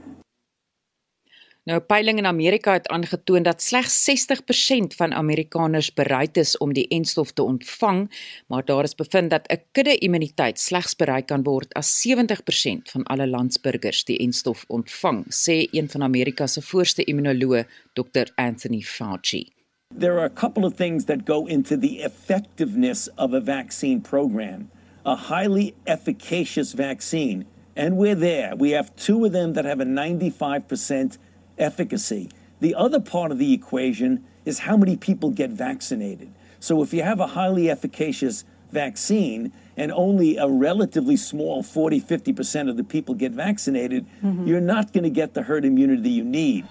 Nou 1.69 1.77
peiling 1.79 2.17
in 2.17 2.25
Amerika 2.25 2.73
het 2.73 2.87
aangetoon 2.89 3.43
dat 3.45 3.61
slegs 3.61 3.93
60% 4.09 4.95
van 4.97 5.13
Amerikaners 5.13 5.93
bereid 5.93 6.37
is 6.37 6.57
om 6.57 6.73
die 6.73 6.87
enstof 6.87 7.31
te 7.31 7.43
ontvang, 7.43 7.99
maar 8.47 8.65
daar 8.65 8.83
is 8.83 8.95
bevind 8.95 9.29
dat 9.29 9.47
'n 9.47 9.61
kudde-immuniteit 9.71 10.59
slegs 10.59 10.95
bereik 10.95 11.25
kan 11.25 11.43
word 11.43 11.73
as 11.73 12.01
70% 12.01 12.89
van 12.91 13.03
alle 13.03 13.27
landsburgers 13.27 14.03
die 14.03 14.17
enstof 14.17 14.65
ontvang, 14.67 15.25
sê 15.29 15.67
een 15.71 15.89
van 15.89 16.03
Amerika 16.03 16.47
se 16.47 16.61
voorste 16.61 17.03
immunoloë, 17.03 17.65
Dr. 17.93 18.31
Anthony 18.35 18.81
Fauci. 18.81 19.53
There 19.99 20.13
are 20.13 20.25
a 20.25 20.33
couple 20.33 20.65
of 20.65 20.73
things 20.75 21.05
that 21.05 21.17
go 21.25 21.45
into 21.45 21.77
the 21.77 22.01
effectiveness 22.03 23.09
of 23.15 23.33
a 23.33 23.41
vaccine 23.41 23.99
program. 23.99 24.69
A 25.05 25.15
highly 25.15 25.75
efficacious 25.87 26.73
vaccine. 26.73 27.45
And 27.75 27.97
we're 27.97 28.15
there. 28.15 28.55
We 28.55 28.71
have 28.71 28.95
two 28.95 29.25
of 29.25 29.31
them 29.31 29.53
that 29.53 29.65
have 29.65 29.79
a 29.79 29.85
95% 29.85 31.17
efficacy. 31.57 32.29
The 32.59 32.75
other 32.75 32.99
part 32.99 33.31
of 33.31 33.39
the 33.39 33.53
equation 33.53 34.23
is 34.45 34.59
how 34.59 34.77
many 34.77 34.97
people 34.97 35.31
get 35.31 35.49
vaccinated. 35.51 36.31
So 36.59 36.83
if 36.83 36.93
you 36.93 37.01
have 37.03 37.19
a 37.19 37.27
highly 37.27 37.69
efficacious 37.69 38.45
vaccine 38.71 39.51
and 39.77 39.91
only 39.91 40.37
a 40.37 40.47
relatively 40.47 41.17
small 41.17 41.63
40 41.63 42.01
50% 42.01 42.69
of 42.69 42.77
the 42.77 42.83
people 42.83 43.15
get 43.15 43.31
vaccinated, 43.31 44.05
mm-hmm. 44.23 44.45
you're 44.45 44.61
not 44.61 44.93
going 44.93 45.03
to 45.03 45.09
get 45.09 45.33
the 45.33 45.43
herd 45.43 45.65
immunity 45.65 46.09
you 46.09 46.23
need. 46.23 46.67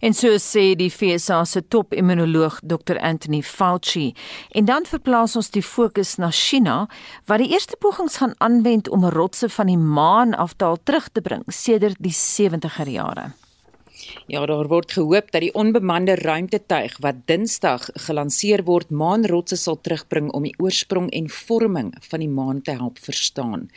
En 0.00 0.14
so 0.16 0.32
sê 0.40 0.72
die 0.80 0.88
FSA 0.88 1.42
se 1.44 1.60
top-immunoloog 1.68 2.60
Dr 2.64 2.96
Anthony 3.04 3.42
Fauci. 3.42 4.14
En 4.56 4.64
dan 4.64 4.88
verplaas 4.88 5.36
ons 5.36 5.50
die 5.52 5.64
fokus 5.64 6.16
na 6.16 6.30
China 6.32 6.86
wat 7.28 7.42
die 7.44 7.50
eerste 7.52 7.76
pogings 7.76 8.16
gaan 8.22 8.32
aanwend 8.38 8.88
om 8.88 9.04
rotse 9.12 9.48
van 9.52 9.68
die 9.68 9.76
maan 9.76 10.32
af 10.34 10.56
te 10.56 10.64
haal 10.64 10.80
terug 10.82 11.12
te 11.12 11.20
bring 11.20 11.44
sedert 11.52 12.00
die 12.00 12.16
70er 12.16 12.88
jare. 12.88 13.30
Ja, 14.30 14.44
daar 14.46 14.68
word 14.70 14.92
gehoop 14.94 15.30
dat 15.34 15.42
die 15.42 15.52
onbemande 15.54 16.14
ruimtetuig 16.14 16.96
wat 17.02 17.24
Dinsdag 17.26 17.88
gelanseer 18.06 18.62
word, 18.64 18.90
maanrotse 18.90 19.56
sal 19.58 19.78
terugbring 19.82 20.30
om 20.36 20.46
die 20.46 20.54
oorsprong 20.62 21.08
en 21.16 21.28
vorming 21.30 21.90
van 22.08 22.22
die 22.22 22.30
maan 22.30 22.62
te 22.62 22.76
help 22.78 22.98
verstaan. 23.02 23.68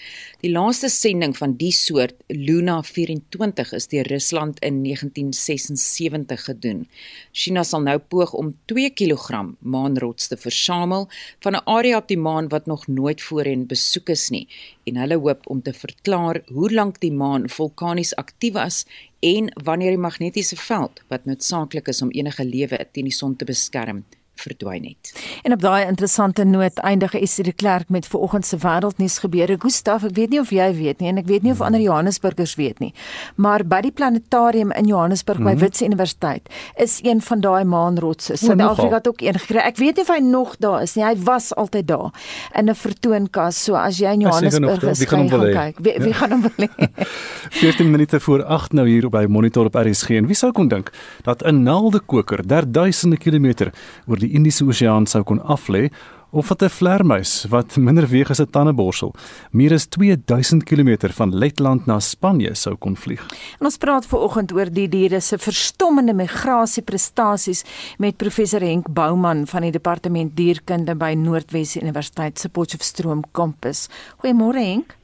Die 0.45 0.51
laaste 0.53 0.89
sending 0.93 1.35
van 1.37 1.55
die 1.57 1.71
soort, 1.73 2.15
Luna 2.27 2.81
24, 2.85 3.73
is 3.73 3.89
deur 3.91 4.09
Rusland 4.11 4.61
in 4.61 4.83
1976 4.83 6.45
gedoen. 6.49 6.85
China 7.31 7.63
sal 7.63 7.81
nou 7.85 7.97
poog 7.97 8.33
om 8.37 8.53
2 8.71 8.93
kg 8.93 9.41
maanrots 9.59 10.29
te 10.29 10.37
versamel 10.37 11.09
van 11.39 11.55
'n 11.55 11.65
area 11.65 11.97
op 11.97 12.07
die 12.07 12.17
maan 12.17 12.47
wat 12.47 12.65
nog 12.65 12.87
nooit 12.87 13.21
voorheen 13.21 13.67
besoek 13.67 14.09
is 14.09 14.29
nie 14.29 14.47
en 14.83 14.97
hulle 14.97 15.15
hoop 15.15 15.47
om 15.47 15.61
te 15.61 15.73
verklaar 15.73 16.41
hoe 16.47 16.71
lank 16.71 16.99
die 16.99 17.11
maan 17.11 17.49
vulkanies 17.49 18.15
aktief 18.15 18.53
was 18.53 18.85
en 19.23 19.47
wanneer 19.63 19.95
die 19.95 20.03
magnetiese 20.03 20.57
veld 20.59 20.99
wat 21.07 21.25
noodsaaklik 21.29 21.87
is 21.87 22.01
om 22.03 22.11
enige 22.11 22.43
lewe 22.45 22.79
teen 22.91 23.07
die 23.07 23.15
son 23.15 23.35
te 23.39 23.47
beskerm 23.47 24.03
verdwyn 24.35 24.83
het. 24.83 25.13
En 25.43 25.53
op 25.53 25.61
daai 25.61 25.85
interessante 25.85 26.43
noot 26.43 26.77
eindig 26.77 27.13
Esie 27.13 27.43
de 27.43 27.53
Klerk 27.53 27.89
met 27.89 28.07
vanoggend 28.07 28.45
se 28.45 28.57
wêreldnuus 28.57 29.19
gebeure. 29.19 29.55
Gustaf, 29.59 30.03
ek 30.03 30.15
weet 30.15 30.29
nie 30.29 30.39
of 30.39 30.49
jy 30.49 30.69
weet 30.75 30.99
nie 30.99 31.09
en 31.09 31.21
ek 31.21 31.27
weet 31.29 31.45
nie 31.45 31.51
of 31.51 31.61
ander 31.61 31.81
Johannesburgers 31.81 32.55
weet 32.55 32.79
nie, 32.79 32.93
maar 33.35 33.65
by 33.67 33.81
die 33.85 33.91
planetarium 33.91 34.71
in 34.71 34.89
Johannesburg 34.89 35.39
mm 35.39 35.45
-hmm. 35.45 35.55
by. 35.55 35.61
Wits 35.63 35.81
Universiteit 35.81 36.49
is 36.75 36.99
een 37.03 37.21
van 37.21 37.39
daai 37.39 37.63
maanrotse. 37.63 38.35
Suid-Afrika 38.37 38.95
het 38.95 39.07
ook 39.07 39.21
een 39.21 39.39
gekry. 39.39 39.57
Ek 39.57 39.77
weet 39.77 39.95
nie 39.95 40.03
of 40.03 40.15
hy 40.15 40.19
nog 40.19 40.55
daar 40.57 40.81
is 40.81 40.95
nie. 40.95 41.05
Hy 41.05 41.15
was 41.23 41.55
altyd 41.55 41.87
daar 41.87 42.11
in 42.53 42.69
'n 42.69 42.75
vertoonkas. 42.75 43.63
So 43.63 43.75
as 43.75 43.97
jy 43.97 44.11
in 44.11 44.19
Johannesburg 44.19 44.83
is, 44.83 45.05
gaan 45.05 45.29
kyk. 45.29 45.79
Wie, 45.79 45.93
wie 45.97 46.07
ja. 46.07 46.13
gaan 46.13 46.31
hom 46.31 46.41
wil 46.41 46.67
hê? 46.67 46.87
14 47.63 47.91
minute 47.91 48.19
voor 48.19 48.43
8 48.43 48.73
nou 48.73 48.87
hier 48.87 49.09
by 49.09 49.25
Monitor 49.29 49.65
op 49.65 49.75
RSG. 49.75 50.09
En 50.09 50.25
wie 50.25 50.35
sou 50.35 50.51
kon 50.51 50.67
dink 50.67 50.91
dat 51.21 51.43
'n 51.43 51.63
naaldekoker 51.63 52.47
der 52.47 52.71
duisende 52.71 53.17
kilometer 53.17 53.73
oor 54.07 54.17
die 54.23 54.33
Indiese 54.37 54.65
Oseaan 54.65 55.07
sou 55.09 55.23
kon 55.27 55.41
aflê 55.43 55.89
of 56.33 56.47
wat 56.49 56.63
'n 56.63 56.69
vlermuis 56.69 57.45
wat 57.49 57.77
minder 57.77 58.07
weeg 58.07 58.29
as 58.29 58.39
'n 58.41 58.49
tandeborsel 58.49 59.13
meer 59.51 59.73
as 59.73 59.85
2000 59.85 60.63
km 60.63 61.11
van 61.11 61.35
Letland 61.35 61.85
na 61.85 61.99
Spanje 61.99 62.55
sou 62.55 62.75
kon 62.75 62.95
vlieg. 62.95 63.21
En 63.59 63.65
ons 63.65 63.77
praat 63.77 64.05
veraloggend 64.05 64.51
oor 64.51 64.69
die 64.71 64.89
diere 64.89 65.19
se 65.19 65.37
verstommende 65.37 66.13
migrasieprestasies 66.13 67.63
met 67.97 68.17
professor 68.17 68.61
Henk 68.61 68.93
Bouman 68.93 69.47
van 69.47 69.61
die 69.61 69.71
departement 69.71 70.35
dierkunde 70.35 70.95
by 70.95 71.13
Noordwes 71.13 71.75
Universiteit 71.75 72.39
se 72.39 72.49
Potchefstroom 72.49 73.23
kampus. 73.31 73.89
Goeiemôre 74.17 74.59
Henk. 74.59 75.02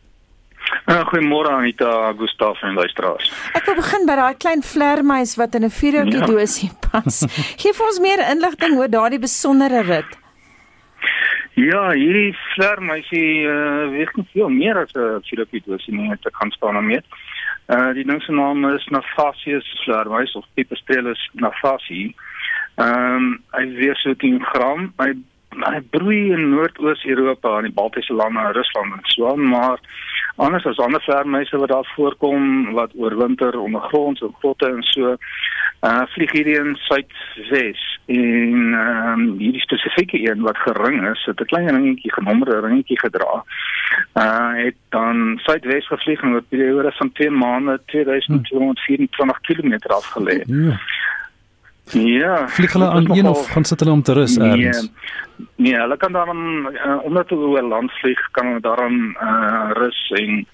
Uh, 0.90 1.04
Goeiemôre 1.10 1.52
Anita, 1.54 2.14
Gustaf 2.18 2.62
en 2.64 2.74
luisteraars. 2.74 3.32
Ek 3.58 3.68
wil 3.70 3.78
begin 3.78 4.08
by 4.10 4.16
daai 4.20 4.38
klein 4.42 4.64
vlermuis 4.66 5.36
wat 5.38 5.56
in 5.56 5.66
'n 5.68 5.74
vuurhoutjie 5.74 6.24
ja. 6.24 6.26
dosie 6.26 6.72
pas. 6.86 7.22
Geef 7.62 7.82
ons 7.82 8.00
meer 8.00 8.24
inligting 8.32 8.78
oor 8.78 8.90
daardie 8.90 9.22
besondere 9.22 9.84
rit. 9.86 10.18
Ja, 11.60 11.90
hierdie 11.92 12.34
vlermuisie 12.56 13.46
uh, 13.46 13.90
weeg 13.92 14.14
nie 14.16 14.28
veel 14.34 14.50
meer 14.50 14.78
as 14.78 14.94
'n 14.96 15.22
vuurhoutjie 15.30 15.64
dosie 15.66 15.94
nie, 15.94 16.10
dit 16.10 16.34
kan 16.34 16.52
staan 16.52 16.78
om 16.78 16.86
mee. 16.86 17.02
Uh 17.70 17.94
die 17.94 18.06
ding 18.06 18.22
se 18.24 18.32
naam 18.34 18.66
is 18.66 18.86
Naphasius 18.90 19.68
vlermuis 19.86 20.34
of 20.34 20.46
Pipistrellus 20.54 21.30
naphasi. 21.34 22.16
Ehm 22.76 23.16
um, 23.16 23.44
hy 23.54 23.66
weeg 23.78 23.98
so 24.02 24.14
10 24.14 24.40
gram. 24.52 24.94
Hy 24.98 25.14
hy 25.50 25.80
broei 25.94 26.30
in 26.34 26.50
Noordoos-Europa, 26.54 27.58
in 27.60 27.70
die 27.70 27.74
Baltiese 27.74 28.14
lande, 28.14 28.52
Rusland 28.54 28.94
en 28.94 29.06
so 29.14 29.32
aan, 29.32 29.48
maar 29.50 29.80
anders 30.40 30.66
as 30.66 30.80
ander 30.80 31.02
vlermuise 31.02 31.58
wat 31.58 31.70
daar 31.70 31.92
voorkom 31.96 32.74
wat 32.74 32.92
oorwinter 32.96 33.60
ondergronds 33.60 34.22
en 34.22 34.36
grotte 34.40 34.66
en 34.66 34.84
so 34.84 35.16
uh 35.88 36.04
vlieg 36.14 36.32
hierdie 36.32 36.58
in 36.60 36.76
suidwes 36.76 37.84
en 38.06 38.74
ehm 38.74 39.20
um, 39.20 39.38
hierdie 39.40 39.62
spesifieke 39.62 40.20
een 40.24 40.42
wat 40.42 40.58
gering 40.58 41.00
is 41.10 41.26
het 41.26 41.42
'n 41.42 41.52
klein 41.52 41.70
ringetjie 41.70 42.14
genommerde 42.14 42.60
ringetjie 42.60 43.00
gedra. 43.00 43.44
Uh 44.24 44.52
het 44.64 44.76
dan 44.90 45.40
suidwes 45.44 45.88
gevlieg 45.88 46.22
en 46.22 46.34
oor 46.34 46.42
'n 46.42 46.50
periode 46.50 46.92
van 46.92 47.12
2 47.12 47.30
maande 47.30 47.80
2224 47.86 49.40
km 49.42 49.76
afgelê. 49.88 50.38
Ja. 50.46 50.80
Ja. 51.94 52.48
Vlieg 52.48 52.74
hulle 52.74 52.90
aan 52.90 53.18
een 53.18 53.28
of 53.28 53.48
gaan 53.50 53.64
sit 53.64 53.80
hulle 53.80 53.92
om 53.92 54.02
te 54.02 54.14
rus 54.14 54.38
ergens? 54.38 54.92
Nee, 55.36 55.48
nee, 55.56 55.80
hulle 55.80 55.98
kan 55.98 56.12
dan 56.12 56.38
uh, 56.86 57.04
omdat 57.04 57.30
hulle 57.30 57.46
oor 57.46 57.62
land 57.62 57.92
vlieg, 57.92 58.32
kan 58.32 58.46
hulle 58.46 58.60
daarom 58.60 59.18
uh, 59.22 59.70
rus 59.74 60.12
en 60.16 60.46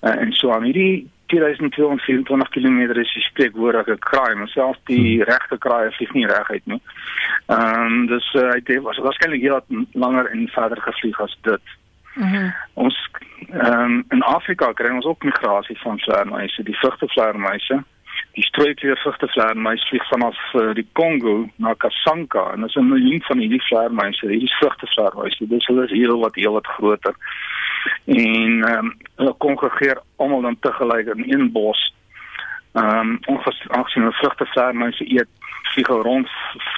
uh, 0.00 0.20
en 0.20 0.32
so 0.32 0.52
aan 0.52 0.62
hierdie 0.62 1.10
2224 1.26 2.48
km 2.48 2.78
is 2.98 3.12
die 3.12 3.22
spreekwoordige 3.22 3.96
kraai, 3.98 4.34
maar 4.34 4.48
selfs 4.48 4.80
die 4.84 5.14
hmm. 5.14 5.28
regte 5.28 5.58
kraai 5.58 5.90
vlieg 5.90 6.12
nie 6.12 6.26
reguit 6.26 6.66
nie. 6.66 6.80
Ehm 7.46 7.86
um, 7.86 8.06
dis 8.06 8.32
uh, 8.34 8.56
dit 8.64 8.82
was 8.82 8.98
waarskynlik 8.98 9.40
heel 9.40 9.86
langer 9.92 10.30
en 10.30 10.48
verder 10.48 10.80
gevlieg 10.80 11.20
as 11.20 11.38
dit. 11.42 11.76
Mm 12.14 12.22
-hmm. 12.32 12.54
Ons 12.74 13.08
ehm 13.50 13.82
um, 13.82 14.04
in 14.08 14.22
Afrika 14.22 14.72
kry 14.72 14.90
ons 14.94 15.04
ook 15.04 15.24
migrasie 15.24 15.78
van 15.78 15.98
vleermuise, 15.98 16.62
die 16.62 16.78
vrugtevleermuise 16.78 17.84
die 18.36 18.44
strooikleurvrugte 18.44 19.28
vleermuis 19.28 19.88
vlieg 19.88 20.08
vanaf 20.08 20.38
uh, 20.54 20.70
die 20.74 20.86
Kongo 20.92 21.48
na 21.56 21.74
Kasanka 21.74 22.52
en 22.52 22.64
is 22.64 22.74
'n 22.74 22.88
miljoen 22.88 23.22
van 23.28 23.38
hierdie 23.38 23.62
vleermuise, 23.68 24.26
hierdie 24.26 24.56
vrugte 24.58 24.86
vleermuise. 24.86 25.48
Dis 25.48 25.66
hulle 25.66 25.84
is 25.84 25.90
heel 25.90 26.18
wat 26.18 26.34
heel 26.34 26.52
wat 26.52 26.66
groter. 26.66 27.14
En 28.04 28.64
ehm 28.64 28.84
um, 28.84 28.96
hulle 29.16 29.34
kongregeer 29.38 29.98
almal 30.16 30.42
dan 30.42 30.58
te 30.60 30.72
gelyk 30.72 31.06
in 31.14 31.24
een 31.32 31.52
bos 31.52 31.90
Ehm 32.72 33.18
um, 33.26 33.38
aangesien 33.66 34.02
hulle 34.02 34.12
vrugtevleermuise 34.12 35.04
eet 35.12 35.28
vlieg 35.72 35.88
rond 35.88 36.28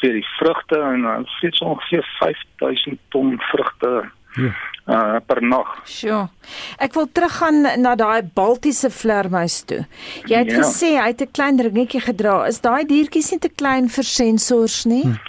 vir 0.01 0.15
die 0.17 0.27
vrugte 0.39 0.79
en 0.81 1.05
uh, 1.05 1.19
vlieg 1.39 1.57
so 1.57 1.65
ongeveer 1.65 2.07
5000 2.19 3.01
ton 3.09 3.35
vrugte 3.51 3.91
ja. 4.37 4.53
uh, 4.87 5.19
per 5.27 5.43
nag. 5.43 5.75
Sjoe. 5.89 6.29
Ek 6.79 6.95
wil 6.95 7.09
teruggaan 7.13 7.63
na 7.83 7.95
daai 7.99 8.23
Baltiese 8.35 8.91
vleermuis 8.91 9.63
toe. 9.65 9.85
Jy 10.31 10.45
het 10.45 10.55
ja. 10.55 10.63
gesê 10.63 10.95
hy 10.99 11.11
het 11.13 11.23
'n 11.23 11.33
klein 11.33 11.61
ringetjie 11.61 12.01
gedra. 12.01 12.47
Is 12.47 12.61
daai 12.61 12.85
diertjies 12.87 13.31
nie 13.33 13.41
te 13.41 13.53
klein 13.53 13.89
vir 13.89 14.05
sensors 14.05 14.85
nie? 14.85 15.05
Hm. 15.05 15.21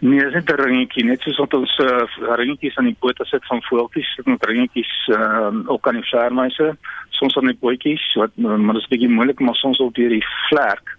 Nee, 0.00 0.20
dit 0.20 0.34
is 0.34 0.44
'n 0.44 0.60
ringetjie, 0.60 1.04
net 1.04 1.20
soos 1.20 1.38
wat 1.38 1.54
ons 1.54 1.78
uh, 1.78 2.04
ringetjies 2.36 2.76
aan 2.76 2.84
die 2.84 2.96
pote 3.00 3.24
sit 3.24 3.44
van 3.46 3.62
voeltjies, 3.62 4.14
sit 4.14 4.26
met 4.26 4.44
ringetjies 4.44 5.08
uh, 5.08 5.48
ook 5.66 5.88
aan 5.88 5.94
die 5.94 6.08
vleermuise, 6.10 6.76
soms 7.10 7.36
aan 7.36 7.48
die 7.48 7.56
pootjies, 7.60 8.04
wat 8.14 8.30
maar 8.36 8.74
dit 8.74 8.82
is 8.82 8.88
bietjie 8.88 9.08
moeilik, 9.08 9.40
maar 9.40 9.54
soms 9.54 9.80
ook 9.80 9.94
deur 9.94 10.12
die 10.12 10.26
vlerk 10.48 10.96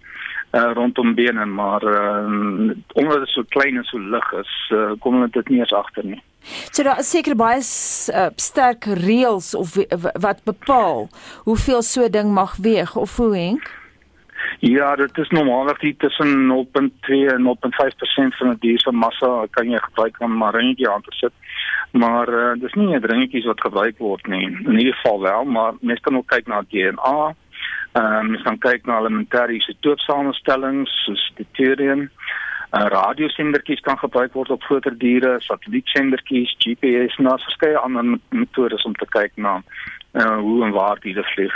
uh, 0.51 0.71
rondom 0.73 1.13
bene, 1.15 1.45
maar 1.45 1.83
uh, 1.83 2.71
omdat 2.93 3.19
dit 3.19 3.29
so 3.29 3.43
klein 3.49 3.77
en 3.77 3.83
so 3.83 3.99
lig 3.99 4.31
is, 4.31 4.53
uh, 4.73 4.91
kom 4.99 5.21
dit 5.21 5.33
dit 5.33 5.49
nie 5.49 5.59
eens 5.59 5.73
agter 5.73 6.05
nie. 6.05 6.21
So 6.71 6.83
daar 6.83 6.99
is 6.99 7.09
seker 7.09 7.35
baie 7.35 7.59
uh, 7.59 8.27
sterk 8.35 8.85
reëls 8.85 9.53
of 9.55 9.75
wat 10.19 10.43
bepaal 10.43 11.09
hoeveel 11.43 11.81
so 11.81 12.03
'n 12.03 12.11
ding 12.11 12.33
mag 12.33 12.55
weeg 12.55 12.95
of 12.95 13.17
hoe 13.17 13.35
henk? 13.35 13.71
Ja, 14.59 14.95
dit 14.95 15.17
is 15.17 15.29
normaalweg 15.29 15.81
hier 15.81 15.97
tussen 15.97 16.47
0.2 16.47 17.27
en 17.33 17.43
0.5% 17.43 18.37
van 18.37 18.49
die 18.49 18.59
dier 18.59 18.79
se 18.79 18.91
massa 18.91 19.45
kan 19.49 19.69
jy 19.69 19.77
gebruik 19.77 20.15
om 20.19 20.43
'n 20.43 20.55
ringetjie 20.55 20.89
aan 20.89 21.01
te 21.01 21.11
sit. 21.11 21.33
Maar 21.91 22.29
uh, 22.29 22.61
dis 22.61 22.73
nie 22.73 22.95
'n 22.95 23.05
ringetjie 23.05 23.45
wat 23.45 23.61
gebruik 23.61 23.97
word 23.97 24.27
nie. 24.27 24.45
In 24.45 24.77
ieder 24.79 24.93
geval 24.93 25.21
wel, 25.21 25.43
maar 25.45 25.73
mens 25.81 25.99
kan 25.99 26.17
ook 26.17 26.27
kyk 26.27 26.47
na 26.47 26.63
DNA. 26.69 27.35
Ehm 27.91 28.05
um, 28.05 28.29
mens 28.29 28.41
kan 28.43 28.57
kyk 28.57 28.85
na 28.85 28.99
elementêre 28.99 29.53
isotoopsamestellings 29.53 31.03
soos 31.05 31.31
deuterium. 31.35 32.09
Uh, 32.71 32.85
radiosendertjies 32.91 33.79
kan 33.79 33.97
gebruik 33.97 34.33
word 34.33 34.49
op 34.51 34.63
groter 34.63 34.97
diere, 34.99 35.37
satellietsendertjies, 35.39 36.55
GPS 36.59 37.15
daar's 37.15 37.43
verskeie 37.43 37.77
ander 37.77 38.17
metodes 38.29 38.83
om 38.83 38.95
te 38.99 39.07
kyk 39.07 39.31
na 39.35 39.61
uh, 40.13 40.37
hoe 40.39 40.65
en 40.65 40.71
waar 40.71 40.99
diere 40.99 41.23
vlieg. 41.23 41.55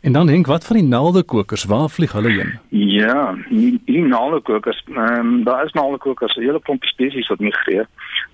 En 0.00 0.12
dan 0.12 0.26
dink 0.26 0.46
wat 0.46 0.66
van 0.66 0.76
die 0.76 0.84
naaldekokers, 0.84 1.64
waar 1.64 1.88
vlieg 1.88 2.12
hulle 2.12 2.30
heen? 2.30 2.58
Ja, 2.68 3.36
die, 3.48 3.80
die 3.84 4.02
naaldekokers, 4.02 4.82
ehm 4.94 5.18
um, 5.18 5.44
daar 5.44 5.64
is 5.64 5.72
naaldekokers, 5.72 6.36
'n 6.36 6.42
hele 6.42 6.62
klomp 6.62 6.84
spesies 6.84 7.28
wat 7.28 7.38
migreer, 7.38 7.86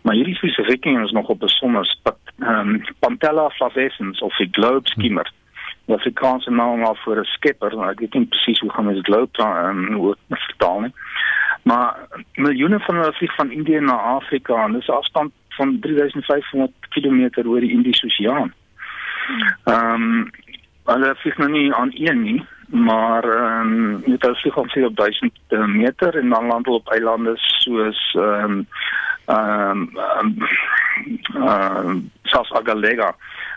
maar 0.03 0.15
hierdie 0.15 0.35
spesifieke 0.35 0.89
een 0.89 1.05
is 1.05 1.13
nog 1.13 1.29
op 1.29 1.39
besonder 1.39 1.97
ehm 2.03 2.49
um, 2.49 2.85
Pantella 2.99 3.49
flavescens 3.51 4.21
of 4.21 4.37
die 4.37 4.49
globe 4.51 4.89
skimmer. 4.89 5.33
Hmm. 5.33 5.43
Die 5.85 5.95
Afrikaanse 5.95 6.51
naam 6.51 6.79
maar 6.81 6.97
vir 7.05 7.21
'n 7.21 7.25
skepper, 7.25 7.77
maar 7.77 7.91
ek 7.91 8.01
weet 8.01 8.15
nie 8.15 8.27
presies 8.27 8.61
hoe 8.61 8.71
gaan 8.71 8.95
dit 8.95 9.09
loop 9.09 9.35
dan 9.35 9.57
um, 9.57 9.93
hoe 9.95 10.17
vertaal 10.29 10.81
nie. 10.81 10.93
Maar 11.65 11.97
miljoene 12.35 12.81
van 12.81 12.95
hulle 12.95 13.13
vlieg 13.13 13.35
van 13.35 13.51
Indië 13.51 13.81
na 13.81 13.97
Afrika 13.97 14.65
en 14.65 14.73
dis 14.73 14.87
'n 14.87 14.93
afstand 15.01 15.33
van 15.49 15.79
3500 15.81 16.73
km 16.89 17.47
oor 17.47 17.61
die 17.61 17.71
Indiese 17.71 18.07
Oseaan. 18.07 18.53
Ehm 19.65 20.03
um, 20.03 20.31
hulle 20.85 21.15
vlieg 21.17 21.37
nou 21.37 21.51
nie 21.51 21.75
aan 21.75 21.91
een 21.95 22.23
nie, 22.23 22.47
maar 22.67 23.25
ehm 23.25 23.73
um, 23.73 24.03
met 24.07 24.23
hulle 24.23 24.37
vlieg 24.37 24.57
omtrent 24.57 24.87
op 24.87 24.97
1000 24.97 25.33
meter 25.67 26.19
en 26.19 26.29
dan 26.29 26.47
land 26.47 26.65
hulle 26.65 26.77
op 26.79 26.93
eilande 26.93 27.33
soos 27.37 28.15
ehm 28.15 28.51
um, 28.51 28.67
ehm 29.27 29.89
um, 30.21 30.37
ehm 31.35 31.89
um, 31.89 32.11
South 32.23 32.53
Agalega, 32.53 33.15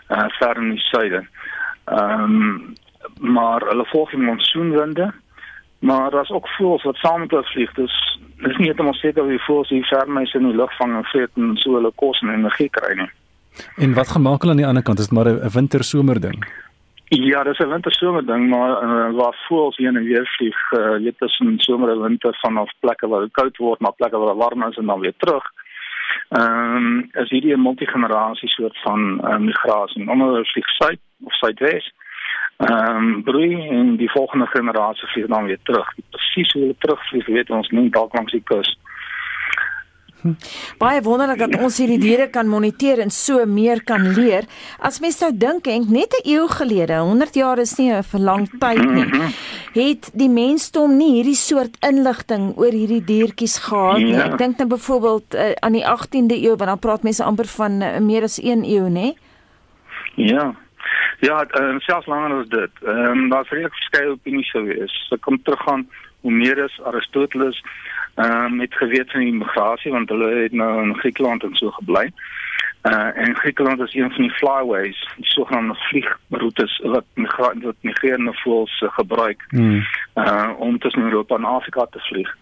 uh, 0.08 0.24
ver 0.28 0.56
in 0.56 0.70
die 0.70 0.80
suide. 0.80 1.26
Ehm 1.84 2.22
um, 2.22 2.72
maar 3.20 3.60
hulle 3.60 3.84
volg 3.84 4.10
die 4.10 4.20
monsoonwinde. 4.20 5.12
Maar 5.78 6.10
daar's 6.10 6.30
ook 6.30 6.48
voëls 6.48 6.82
wat 6.82 6.96
saam 6.96 7.20
met 7.20 7.30
hulle 7.30 7.44
vlieg. 7.44 7.72
Dus 7.72 8.18
dis 8.42 8.56
nie 8.56 8.66
net 8.66 8.80
om 8.80 8.92
seker 8.92 9.26
wie 9.26 9.42
voëls 9.46 9.68
hier 9.68 9.86
vermys 9.86 10.34
in 10.34 10.48
die 10.48 10.56
lug 10.56 10.76
vang 10.76 10.96
en 10.96 11.04
vreet 11.04 11.30
en 11.34 11.56
so 11.56 11.74
hulle 11.74 11.92
kos 11.94 12.20
en 12.20 12.34
energie 12.34 12.70
kry 12.70 12.94
nie. 12.98 13.10
En 13.76 13.94
wat 13.94 14.08
gemaak 14.08 14.42
hulle 14.42 14.54
aan 14.56 14.62
die 14.62 14.66
ander 14.66 14.82
kant? 14.82 14.98
Is 14.98 15.08
dit 15.08 15.18
maar 15.18 15.30
'n 15.30 15.50
winter-somer 15.54 16.20
ding? 16.20 16.46
Ja, 17.08 17.42
dis 17.42 17.58
'n 17.58 17.68
winter-somer 17.68 18.26
ding, 18.26 18.48
maar 18.48 18.82
uh, 18.82 19.14
waar 19.16 19.44
voëls 19.48 19.76
heen 19.76 19.96
en 19.96 20.04
weer 20.04 20.26
vlieg, 20.36 20.72
uh, 20.72 20.96
weet 21.02 21.18
tussen 21.18 21.58
somer 21.58 21.88
en 21.88 22.02
winter 22.02 22.36
vanaf 22.40 22.70
plekke 22.80 23.08
waar 23.08 23.20
dit 23.20 23.32
koud 23.32 23.56
word 23.56 23.80
na 23.80 23.90
plekke 23.90 24.18
waar 24.18 24.34
dit 24.34 24.42
warm 24.42 24.62
is 24.62 24.76
en 24.76 24.86
dan 24.86 25.00
weer 25.00 25.14
terug. 25.16 25.44
Ehm 26.28 26.76
um, 26.76 27.08
is 27.12 27.30
hierdie 27.30 27.54
'n 27.56 27.62
multigenerasie 27.62 28.48
soort 28.48 28.78
van 28.82 29.20
uh, 29.24 29.36
migrasie. 29.36 30.10
Omdat 30.10 30.28
hulle 30.28 30.44
vlieg 30.44 30.68
suid 30.68 31.00
of 31.24 31.32
suidwes. 31.32 31.92
Ehm 32.58 32.96
um, 32.96 33.22
broei 33.22 33.68
en 33.68 33.96
die 33.96 34.10
volgende 34.10 34.46
generasie 34.46 35.08
vlieg 35.08 35.26
dan 35.26 35.44
weer 35.44 35.58
terug. 35.62 35.94
Presies 36.10 36.52
hoe 36.52 36.62
hulle 36.62 36.74
terugvlieg, 36.78 37.26
weet 37.26 37.50
ons 37.50 37.70
nie 37.70 37.90
dalk 37.90 38.14
langs 38.18 38.32
die 38.34 38.42
kus. 38.44 38.78
Hm. 40.22 40.34
Baie 40.78 41.02
wonderlik 41.06 41.38
dat 41.38 41.60
ons 41.62 41.76
hierdie 41.78 42.00
diere 42.02 42.26
kan 42.34 42.48
moniteer 42.50 42.98
en 43.04 43.12
so 43.14 43.44
meer 43.46 43.84
kan 43.86 44.02
leer. 44.16 44.48
As 44.82 44.98
mens 44.98 45.20
nou 45.22 45.30
dink 45.30 45.70
en 45.70 45.86
net 45.86 46.18
'n 46.18 46.26
eeu 46.34 46.48
gelede, 46.48 46.98
100 46.98 47.34
jaar 47.34 47.58
is 47.58 47.76
nie 47.78 47.92
'n 47.92 48.02
verlang 48.02 48.50
tyd 48.58 48.82
nie. 48.82 49.04
Mhm. 49.04 49.30
Het 49.74 50.10
die 50.14 50.28
mensdom 50.28 50.96
nie 50.96 51.12
hierdie 51.12 51.38
soort 51.38 51.76
inligting 51.86 52.56
oor 52.56 52.72
hierdie 52.72 53.04
diertjies 53.04 53.58
gehad 53.58 53.98
nie. 53.98 54.18
Ja. 54.18 54.32
Ek 54.32 54.38
dink 54.38 54.58
dan 54.58 54.68
byvoorbeeld 54.68 55.34
uh, 55.34 55.52
aan 55.60 55.72
die 55.72 55.84
18de 55.84 56.42
eeu, 56.42 56.56
want 56.56 56.70
dan 56.70 56.78
praat 56.78 57.02
mense 57.02 57.24
amper 57.24 57.46
van 57.46 57.82
uh, 57.82 57.98
meer 57.98 58.22
as 58.22 58.40
1 58.40 58.64
eeu, 58.64 58.88
nê? 58.88 59.14
Ja. 60.16 60.54
Ja, 61.18 61.46
uh, 61.60 61.78
selfs 61.78 62.06
langer 62.06 62.38
as 62.40 62.48
dit. 62.48 62.70
Ehm 62.84 63.18
um, 63.18 63.28
daar's 63.28 63.48
regtig 63.50 63.74
verskeie 63.74 64.10
opinies 64.10 64.50
gewees. 64.50 64.94
Ek 65.10 65.20
kom 65.20 65.42
terug 65.42 65.68
aan 65.68 65.88
Homerus, 66.20 66.80
Aristoteles, 66.82 67.62
ehm 68.14 68.44
um, 68.44 68.56
met 68.56 68.74
geweet 68.74 69.10
van 69.10 69.20
immigrasie 69.20 69.92
want 69.92 70.08
hulle 70.08 70.30
het 70.42 70.52
nou 70.52 70.82
in 70.82 70.98
Griekeland 70.98 71.42
en 71.42 71.56
so 71.56 71.70
gebly. 71.70 72.10
Uh 72.82 73.10
en 73.14 73.36
Griekeland 73.36 73.80
is 73.80 73.94
een 73.94 74.10
van 74.10 74.22
die 74.22 74.30
flyways, 74.30 75.08
die 75.16 75.26
sogenaamde 75.26 75.74
vliegroetes 75.74 76.80
wat 76.84 77.04
migrante 77.14 77.66
wat 77.66 77.76
migrerende 77.80 78.34
voëls 78.34 78.80
uh, 78.80 78.92
gebruik 78.92 79.44
hmm. 79.48 79.86
uh 80.14 80.50
om 80.58 80.78
tussen 80.78 81.02
Europa 81.02 81.36
en 81.36 81.44
Afrika 81.44 81.86
te 81.90 82.00
vlieg. 82.00 82.36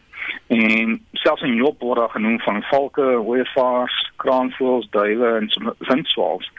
En 0.46 1.00
selfs 1.12 1.42
in 1.42 1.54
Job 1.54 1.80
word 1.80 1.98
daar 1.98 2.10
genoem 2.10 2.40
van 2.40 2.62
valke, 2.62 3.02
ooievaars, 3.02 4.12
kraanvoëls, 4.16 4.90
duwe 4.90 5.26
en 5.26 5.74
windswals. 5.78 6.52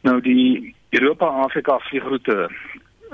Nou 0.00 0.20
die 0.20 0.74
Europa-Afrika 0.90 1.78
vliegroete 1.78 2.50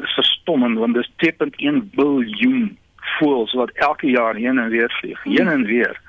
is 0.03 0.15
verstommend 0.15 0.79
want 0.79 0.95
dis 0.95 1.11
2.1 1.25 1.91
biljoen 1.95 2.79
voëls 3.19 3.53
wat 3.53 3.71
elke 3.71 4.07
jaar 4.11 4.35
heen 4.35 4.59
en 4.59 4.69
weer 4.69 4.93
vlieg, 5.01 5.23
heen 5.23 5.49
en 5.49 5.65
weer 5.65 6.01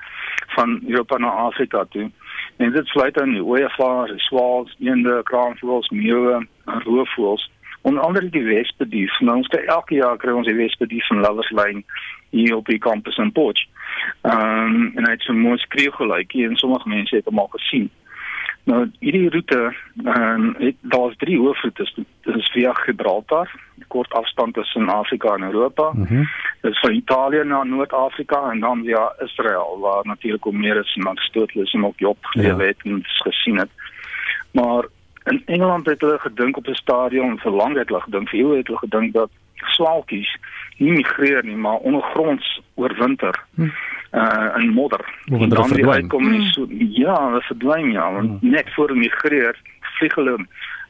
van 0.46 0.80
Europa 0.86 1.18
na 1.18 1.28
Afrika 1.28 1.84
toe. 1.90 2.10
En 2.56 2.72
dit 2.72 2.86
sluit 2.86 3.20
aan 3.20 3.30
die 3.30 3.44
ooievaars, 3.44 4.10
die 4.10 4.20
swals, 4.20 4.76
eende, 4.80 5.20
kraanvoëls, 5.22 5.88
meeuwe 5.88 6.46
en 6.64 6.82
roofvoëls. 6.82 7.50
Onder 7.82 8.02
andere 8.02 8.28
die 8.28 8.44
wespedief. 8.44 9.20
Nou 9.20 9.36
ons 9.36 9.48
kry 9.48 9.62
elke 9.64 9.94
jaar 9.94 10.16
kry 10.16 10.32
ons 10.34 10.46
die 10.46 10.56
wespedief 10.56 11.06
van 11.06 11.20
Loverslyn 11.20 11.84
hier 12.30 12.56
op 12.56 12.66
die 12.66 12.78
kampus 12.78 13.16
in 13.16 13.32
Potch. 13.32 13.64
Ehm 14.22 14.74
um, 14.74 14.90
en 14.96 15.06
hy 15.06 15.14
het 15.14 15.22
so 15.22 15.32
mooi 15.32 15.58
skreeu 15.58 15.92
gelykie 15.94 16.44
en 16.48 16.56
sommige 16.56 16.88
mense 16.88 17.16
het 17.16 17.24
hom 17.24 17.38
al 17.38 17.50
gesien. 17.54 17.90
Nou 18.68 18.82
hierdie 19.00 19.30
roete 19.32 19.60
ehm 20.04 20.44
um, 20.60 20.74
daar's 20.80 21.16
drie 21.16 21.38
hoofroetes. 21.38 21.94
Dit 21.94 22.36
is 22.36 22.50
via 22.52 22.72
Gibraltar, 22.72 23.48
kort 23.88 24.12
afstand 24.12 24.54
tussen 24.54 24.88
Afrika 24.88 25.34
en 25.34 25.42
Europa. 25.42 25.90
Mm 25.92 26.04
-hmm. 26.04 26.28
Dit 26.60 26.72
is 26.72 26.80
van 26.80 26.92
Italië 26.92 27.44
na 27.44 27.62
Noord-Afrika 27.62 28.50
en 28.50 28.60
dan 28.60 28.84
via 28.84 29.12
Israel 29.24 29.78
waar 29.80 30.06
natuurlik 30.06 30.46
ook 30.46 30.52
meer 30.52 30.76
is 30.76 30.96
en 30.96 31.08
Aristoteles 31.08 31.72
en 31.72 31.84
ook 31.84 31.98
Job 31.98 32.16
gelewe 32.20 32.62
ja. 32.62 32.68
het 32.68 32.76
en 32.82 33.00
gesien 33.04 33.58
het. 33.58 33.70
Maar 34.50 34.84
in 35.24 35.42
Engeland 35.46 35.86
het 35.86 36.00
hulle 36.00 36.18
gedink 36.18 36.56
op 36.56 36.66
'n 36.66 36.74
stadium 36.74 37.38
vir 37.38 37.52
lank 37.52 37.76
het 37.76 37.88
hulle 37.88 38.00
gedink, 38.00 38.28
vir 38.28 38.38
eeue 38.38 38.56
het 38.56 38.66
hulle 38.66 38.78
gedink 38.78 39.12
dat 39.12 39.30
swaalkies 39.54 40.36
nie 40.76 40.92
migreer 40.92 41.44
nie, 41.44 41.56
maar 41.56 41.76
ondergronds 41.76 42.60
oorwinter. 42.74 43.44
Hm 43.54 43.68
uh 44.12 44.56
in 44.56 44.70
modder. 44.72 45.04
En 45.24 45.48
dan 45.48 45.70
die 45.70 45.86
uitkom 45.86 46.30
nie 46.30 46.50
so 46.52 46.66
ja, 46.68 47.14
hulle 47.26 47.40
verdwyn 47.40 47.90
ja, 47.92 48.12
want 48.12 48.42
mm. 48.42 48.50
net 48.50 48.74
voor 48.74 48.88
hulle 48.88 49.00
migreer, 49.00 49.60
vlieg 49.98 50.14
hulle 50.14 50.38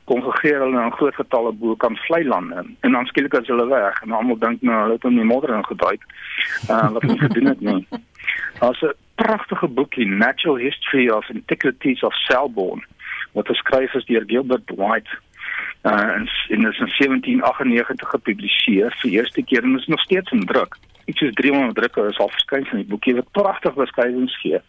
kongregeer 0.05 0.63
hulle 0.63 0.83
in 0.83 0.95
groot 0.97 1.15
getalle 1.15 1.53
bo 1.53 1.77
kan 1.77 1.97
vlei 2.07 2.23
lande 2.25 2.65
en 2.81 2.93
dan 2.97 3.07
skielik 3.11 3.35
as 3.35 3.51
hulle 3.53 3.67
weg 3.69 4.03
en 4.03 4.15
almal 4.17 4.39
dink 4.41 4.63
nou 4.63 4.79
hulle 4.83 4.97
het 4.97 5.05
in 5.11 5.19
die 5.21 5.29
modder 5.29 5.55
ingeduik. 5.57 6.07
Uh 6.71 6.87
wat 6.95 7.03
hulle 7.03 7.19
gedoen 7.19 7.53
het 7.53 7.61
nie. 7.61 7.83
Daar's 8.61 8.83
'n 8.83 8.95
pragtige 9.15 9.69
boekie 9.69 10.07
Natural 10.07 10.57
History 10.57 11.09
of 11.09 11.31
Antiquities 11.35 12.03
of 12.03 12.15
Selborne 12.15 12.83
wat 13.33 13.47
geskryf 13.47 13.95
is 13.95 14.05
deur 14.05 14.25
Gilbert 14.27 14.71
White 14.77 15.11
uh 15.83 16.15
in 16.17 16.29
in 16.49 16.63
1798 16.63 18.09
gepubliseer 18.09 18.95
vir 19.03 19.11
eerste 19.11 19.43
keer 19.43 19.63
en 19.63 19.79
is 19.79 19.87
nog 19.87 20.01
steeds 20.01 20.31
in 20.31 20.47
druk 20.47 20.79
iets 21.09 21.23
soos 21.25 21.37
300 21.41 21.75
drukke 21.75 22.09
is 22.11 22.21
al 22.23 22.33
verskyn 22.35 22.67
in 22.73 22.83
die 22.83 22.91
boekie 22.93 23.17
wat 23.19 23.33
pragtig 23.37 23.75
beskrywings 23.75 24.37
gee 24.43 24.61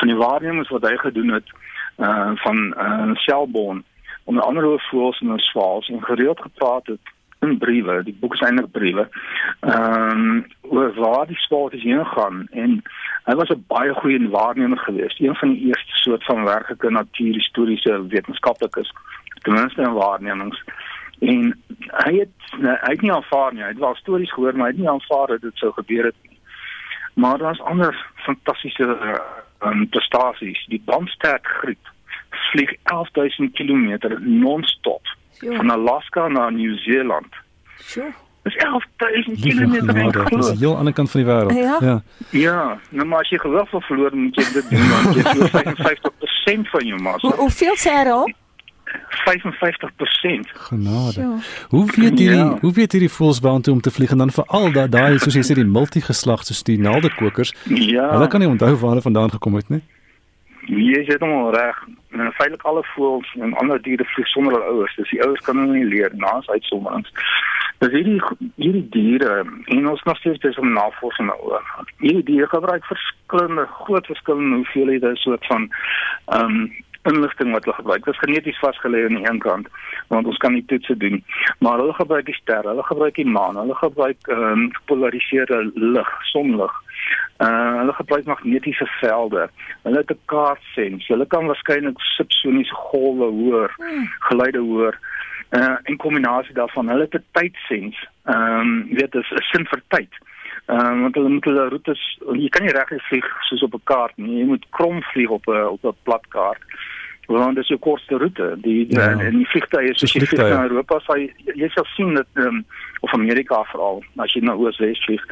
van 0.00 0.12
die 0.12 0.16
waarnemings 0.16 0.72
wat 0.74 0.88
hy 0.88 0.96
gedoen 1.04 1.36
het 1.38 1.52
uh 2.06 2.32
van 2.44 2.58
uh 2.86 3.12
Selborne 3.26 3.84
onder 4.24 4.42
andere 4.42 4.66
oor 4.66 4.82
voëls 4.90 5.20
en 5.20 5.38
swals 5.38 5.88
en 5.88 6.02
gereeld 6.02 6.40
gepraat 6.40 6.86
het 6.86 7.14
in 7.40 7.58
briewe, 7.58 8.02
die 8.02 8.16
boek 8.20 8.34
is 8.34 8.40
eintlik 8.40 8.70
briewe. 8.72 9.08
Ehm 9.60 10.20
um, 10.20 10.46
oor 10.60 10.94
waar 10.94 11.26
die 11.26 11.38
spaties 11.38 11.82
heen 11.82 12.06
gaan 12.06 12.46
en 12.50 12.80
hy 13.28 13.34
was 13.40 13.52
'n 13.54 13.64
baie 13.68 13.94
goeie 13.94 14.28
waarnemer 14.28 14.78
geweest. 14.78 15.20
Een 15.20 15.36
van 15.36 15.52
die 15.52 15.66
eerste 15.66 15.96
soort 16.02 16.24
van 16.24 16.44
werklike 16.44 16.90
natuurhistoriese 16.90 18.06
wetenskaplikes 18.08 18.92
ten 19.42 19.52
minste 19.52 19.82
in 19.82 19.92
waarnemings. 19.92 20.62
En 21.18 21.58
hy 22.04 22.12
het 22.18 22.34
hy 22.60 22.92
het 22.92 23.00
nie 23.00 23.12
aanvaar 23.12 23.54
nie. 23.54 23.62
Hy 23.62 23.68
het 23.68 23.78
wel 23.78 23.94
stories 23.94 24.32
gehoor, 24.32 24.56
maar 24.56 24.70
hy 24.70 24.72
het 24.72 24.80
nie 24.80 24.90
aanvaar 24.90 25.26
dat 25.26 25.40
dit 25.40 25.56
sou 25.62 25.72
gebeur 25.72 26.04
het 26.04 26.16
nie. 26.28 26.38
Maar 27.14 27.38
daar's 27.38 27.60
ander 27.60 28.06
fantastiese 28.14 29.20
um, 29.64 29.88
prestasies. 29.88 30.66
Die 30.68 30.82
Bamstad 30.84 31.40
griep 31.42 31.92
vlieg 32.52 32.76
11000 32.82 33.52
km 33.52 33.98
non-stop 34.20 35.16
van 35.40 35.70
Alaska 35.70 36.28
na 36.28 36.50
Nieu-Seeland. 36.50 37.34
Sure. 37.78 38.12
Dis 38.42 38.56
11000 38.56 39.40
km 39.40 39.84
van 40.30 40.40
die 40.40 40.58
heel 40.58 40.76
ander 40.76 40.92
kant 40.92 41.10
van 41.10 41.20
die 41.20 41.30
wêreld. 41.30 41.54
Ja. 41.54 41.76
ja. 41.80 42.02
Ja, 42.30 42.78
nou 42.90 43.06
maar 43.08 43.20
as 43.20 43.30
jy 43.30 43.38
gewig 43.38 43.70
wil 43.70 43.80
verloor, 43.80 44.16
moet 44.16 44.36
jy 44.38 44.44
dit 44.52 44.70
doen 44.70 44.88
want 44.88 45.16
jy 45.16 45.22
verloor 45.22 45.50
55% 46.66 46.70
van 46.70 46.86
jou 46.86 47.00
massa. 47.02 47.26
Hoe, 47.26 47.36
hoeveel 47.40 47.74
sê 47.76 47.94
hy 47.96 48.04
al? 48.10 48.30
55%. 49.08 50.50
Genade. 50.54 51.12
Sure. 51.12 51.38
Hoe 51.68 51.84
weet 51.86 51.96
hierdie 51.96 52.30
Ja. 52.30 52.58
hoe 52.60 52.72
weet 52.72 52.92
hierdie 52.92 53.10
voels 53.10 53.40
waantoe 53.40 53.72
om 53.74 53.80
te 53.80 53.90
vlieg 53.90 54.10
en 54.10 54.18
dan 54.18 54.30
veral 54.30 54.72
dat 54.72 54.90
daai 54.92 55.18
soos 55.18 55.34
jy 55.34 55.42
sê 55.42 55.54
die 55.54 55.64
multigeslag 55.64 56.44
soos 56.44 56.62
die 56.62 56.78
naaldekokers. 56.78 57.54
Ja. 57.64 58.10
Hulle 58.10 58.28
kan 58.28 58.40
nie 58.40 58.48
onthou 58.48 58.74
waar 58.76 58.88
hulle 58.90 59.02
vandaan 59.02 59.30
gekom 59.30 59.54
het 59.54 59.68
nie. 59.68 59.82
Jy 60.66 61.04
sê 61.06 61.18
hom 61.18 61.50
reg. 61.54 61.76
En 62.10 62.32
feitelik 62.32 62.62
alle 62.62 62.82
voëls 62.94 63.34
en 63.40 63.54
ander 63.54 63.82
diere 63.82 64.04
vlieg 64.04 64.28
sonder 64.28 64.52
hulle 64.52 64.64
ouers. 64.72 64.94
Dus 64.96 65.10
die 65.10 65.22
ouers 65.22 65.40
kan 65.40 65.56
hulle 65.56 65.72
nie 65.72 65.84
leer 65.84 66.10
na 66.14 66.26
as 66.26 66.48
uitsonderings. 66.48 67.10
Dis 67.78 67.92
hierdie 67.92 68.20
hierdie 68.56 68.88
diere 68.90 69.44
en 69.66 69.88
ons 69.88 70.02
nog 70.02 70.16
steeds 70.16 70.44
is 70.48 70.58
om 70.58 70.72
navorsing 70.72 71.28
daaroor. 71.28 71.62
Hierdie 71.98 72.24
diere 72.24 72.48
gebruik 72.48 72.84
verskillende 72.84 73.66
groot 73.66 74.06
verskillende 74.06 74.56
hoeveelhede 74.56 75.16
soort 75.16 75.46
van 75.46 75.68
ehm 76.26 76.44
um, 76.44 76.72
inligting 77.10 77.52
wat 77.52 77.64
hulle 77.64 77.76
gebruik. 77.76 78.04
Dit 78.04 78.14
is 78.14 78.24
geneties 78.24 78.58
vasgelê 78.58 79.04
aan 79.06 79.18
die 79.18 79.28
een 79.28 79.38
kant 79.38 79.68
want 80.08 80.26
ons 80.26 80.36
kan 80.42 80.52
nie 80.52 80.64
toetse 80.70 80.96
doen. 80.96 81.24
Maar 81.58 81.78
hulle 81.78 81.92
gebruik 81.92 82.26
die 82.26 82.34
sterre, 82.34 82.68
hulle 82.68 82.82
gebruik 82.82 83.14
die 83.14 83.26
maan, 83.26 83.58
hulle 83.58 83.74
gebruik 83.74 84.28
ehm 84.28 84.42
um, 84.50 84.68
gepolariseerde 84.80 85.70
lig, 85.74 86.10
sonlig. 86.32 86.74
Uh 87.38 87.78
hulle 87.80 87.92
gebruik 87.92 88.24
magnetiese 88.24 88.86
velde. 89.00 89.48
Hulle 89.82 89.96
het 89.96 90.10
'n 90.10 90.20
kaartsens. 90.24 91.08
Hulle 91.08 91.26
kan 91.26 91.46
waarskynlik 91.46 92.00
subsoniese 92.00 92.74
golwe 92.74 93.28
hoor, 93.40 93.74
geluide 94.28 94.58
hoor. 94.58 94.98
Uh 95.50 95.76
in 95.82 95.96
kombinasie 95.96 96.54
daarvan, 96.54 96.88
hulle 96.88 97.08
het 97.10 97.14
'n 97.14 97.24
tydsens. 97.32 97.96
Ehm 98.24 98.60
um, 98.60 98.88
weet 98.90 99.12
dis 99.12 99.30
'n 99.30 99.42
sin 99.50 99.66
vir 99.66 99.82
tyd. 99.88 100.12
Ehm 100.66 100.86
um, 100.86 101.00
want 101.00 101.14
hulle 101.14 101.28
moet 101.28 101.44
hulle 101.44 101.68
roetes 101.68 102.18
jy 102.32 102.48
kan 102.48 102.64
nie 102.64 102.72
reg 102.74 102.88
vlieg 103.08 103.26
soos 103.48 103.62
op 103.62 103.74
'n 103.74 103.84
kaart 103.84 104.16
nie. 104.16 104.38
Jy 104.38 104.46
moet 104.46 104.66
krom 104.70 105.02
vlieg 105.02 105.30
op 105.30 105.46
'n 105.46 105.66
op 105.76 105.84
'n 105.84 105.96
plat 106.02 106.26
kaart. 106.28 106.62
Want 107.26 107.54
dit 107.54 107.64
is 107.64 107.68
jou 107.68 107.78
kortste 107.78 108.18
roete. 108.18 108.54
Die 108.62 108.86
Ja. 108.88 109.10
ja. 109.10 109.18
en 109.18 109.36
die 109.36 109.46
vliegtye 109.46 109.94
soos 109.94 110.12
jy 110.12 110.20
vlieg 110.20 110.28
vliegtuie. 110.28 110.54
na 110.54 110.68
Europa, 110.68 111.00
sal 111.00 111.16
jy, 111.16 111.32
jy 111.54 111.68
sal 111.74 111.84
sien 111.96 112.14
dat 112.14 112.26
ehm 112.34 112.46
um, 112.46 112.64
of 113.00 113.14
Amerika 113.14 113.62
veral 113.72 114.02
as 114.16 114.32
jy 114.34 114.42
na 114.42 114.54
oos-wes 114.54 115.02
vlieg, 115.04 115.24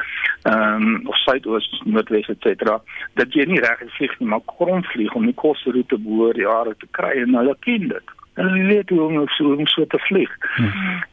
ehm 0.43 0.83
um, 0.83 1.07
of 1.07 1.15
suidoos, 1.23 1.69
noordwes 1.85 2.29
et 2.29 2.41
cetera, 2.41 2.81
dat 3.13 3.33
jy 3.33 3.45
nie 3.45 3.59
reg 3.59 3.81
vlieg 3.97 4.19
nie, 4.19 4.27
maar 4.27 4.43
krom 4.57 4.83
vlieg 4.83 5.13
om 5.15 5.25
die 5.25 5.33
kortste 5.33 5.71
roete 5.71 5.97
die 5.97 6.41
jare 6.43 6.75
te 6.79 6.87
kry 6.91 7.15
en 7.21 7.35
hulle 7.35 7.55
ken 7.59 7.87
dit. 7.87 8.15
Hulle 8.35 8.65
weet 8.67 8.89
hoe 8.89 9.01
om 9.01 9.27
so 9.27 9.53
om 9.55 9.67
so 9.67 9.85
te 9.85 9.99
vlieg. 10.07 10.31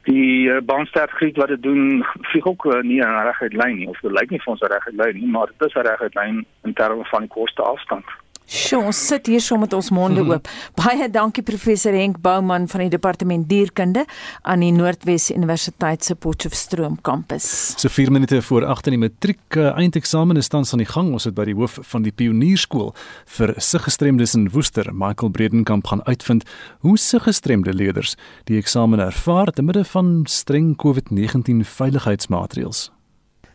Die 0.09 0.49
uh, 0.51 0.59
baanstertgriet 0.67 1.37
wat 1.37 1.49
dit 1.55 1.63
doen, 1.63 2.05
vlieg 2.33 2.47
ook 2.47 2.65
uh, 2.65 2.81
nie 2.83 2.99
in 2.99 3.09
'n 3.09 3.27
reguit 3.31 3.53
lyn 3.53 3.77
nie 3.77 3.89
of 3.89 4.01
dit 4.01 4.11
lyk 4.11 4.31
nie 4.31 4.41
vir 4.43 4.53
ons 4.53 4.61
'n 4.61 4.73
reguit 4.73 4.99
lyn 4.99 5.17
nie, 5.21 5.31
maar 5.31 5.47
dit 5.47 5.69
is 5.69 5.75
'n 5.75 5.87
reguit 5.87 6.15
lyn 6.15 6.47
in 6.65 6.75
terme 6.75 7.05
van 7.05 7.21
die 7.21 7.29
kortste 7.29 7.63
afstand. 7.63 8.05
Sjoe, 8.47 8.83
ons 8.91 8.99
sit 9.09 9.29
hier 9.31 9.41
so 9.41 9.57
met 9.61 9.73
ons 9.77 9.89
monde 9.95 10.23
oop. 10.29 10.49
Baie 10.77 11.09
dankie 11.13 11.45
professor 11.47 11.95
Henk 11.97 12.19
Bouman 12.25 12.67
van 12.69 12.85
die 12.85 12.93
departement 12.93 13.47
dierkunde 13.49 14.05
aan 14.43 14.65
die 14.65 14.73
Noordwes 14.75 15.31
Universiteit 15.33 16.05
se 16.05 16.17
Potchefstroom 16.19 16.99
kampus. 17.07 17.47
So 17.81 17.89
4 17.89 18.13
minute 18.13 18.43
voor 18.43 18.67
8 18.67 18.91
in 18.91 18.99
die 18.99 19.03
matriek 19.07 19.57
uh, 19.57 19.73
eindeksamen 19.79 20.37
is 20.37 20.49
tans 20.53 20.73
aan 20.73 20.83
die 20.83 20.91
gang. 20.91 21.13
Ons 21.13 21.29
het 21.31 21.37
by 21.39 21.47
die 21.49 21.57
hoof 21.57 21.79
van 21.93 22.05
die 22.07 22.13
Pionierskool 22.13 22.93
vir 23.39 23.55
siggestremdes 23.57 24.37
in 24.39 24.49
Woester, 24.53 24.91
Michael 24.93 25.33
Bredenkamp 25.33 25.87
gaan 25.93 26.05
uitvind 26.05 26.45
hoe 26.85 26.99
siggestremde 26.99 27.73
leerders 27.73 28.17
die 28.51 28.59
eksamen 28.61 29.01
ervaar 29.01 29.53
te 29.53 29.63
midde 29.63 29.85
van 29.95 30.25
streng 30.29 30.75
COVID-19 30.83 31.65
veiligheidsmaatreëls. 31.67 32.91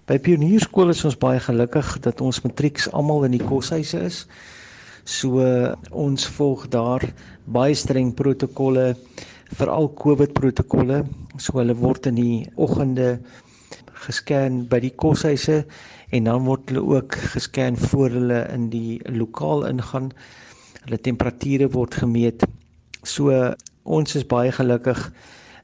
By 0.07 0.15
Pionierskool 0.23 0.93
is 0.93 1.03
ons 1.03 1.17
baie 1.19 1.39
gelukkig 1.43 1.97
dat 2.05 2.21
ons 2.23 2.39
matrieks 2.45 2.87
almal 2.95 3.25
in 3.27 3.33
die 3.35 3.43
koshuise 3.43 3.99
is. 4.07 4.21
So 5.07 5.39
ons 5.95 6.25
volg 6.35 6.65
daar 6.67 7.03
baie 7.55 7.75
streng 7.79 8.09
protokolle, 8.19 8.89
veral 9.55 9.87
COVID 9.95 10.33
protokolle. 10.35 10.97
So 11.39 11.61
hulle 11.61 11.75
word 11.79 12.09
in 12.11 12.17
die 12.19 12.41
oggende 12.59 13.13
gescan 14.03 14.65
by 14.67 14.81
die 14.83 14.91
koshuise 15.03 15.61
en 16.11 16.27
dan 16.27 16.43
word 16.43 16.73
hulle 16.73 16.83
ook 16.97 17.15
gescan 17.37 17.79
voor 17.79 18.11
hulle 18.19 18.41
in 18.51 18.67
die 18.73 18.99
lokaal 19.07 19.63
ingaan. 19.69 20.11
Hulle 20.83 20.99
temperature 21.07 21.71
word 21.71 21.95
gemeet. 22.03 22.43
So 23.07 23.31
ons 23.87 24.19
is 24.19 24.27
baie 24.27 24.51
gelukkig 24.51 24.99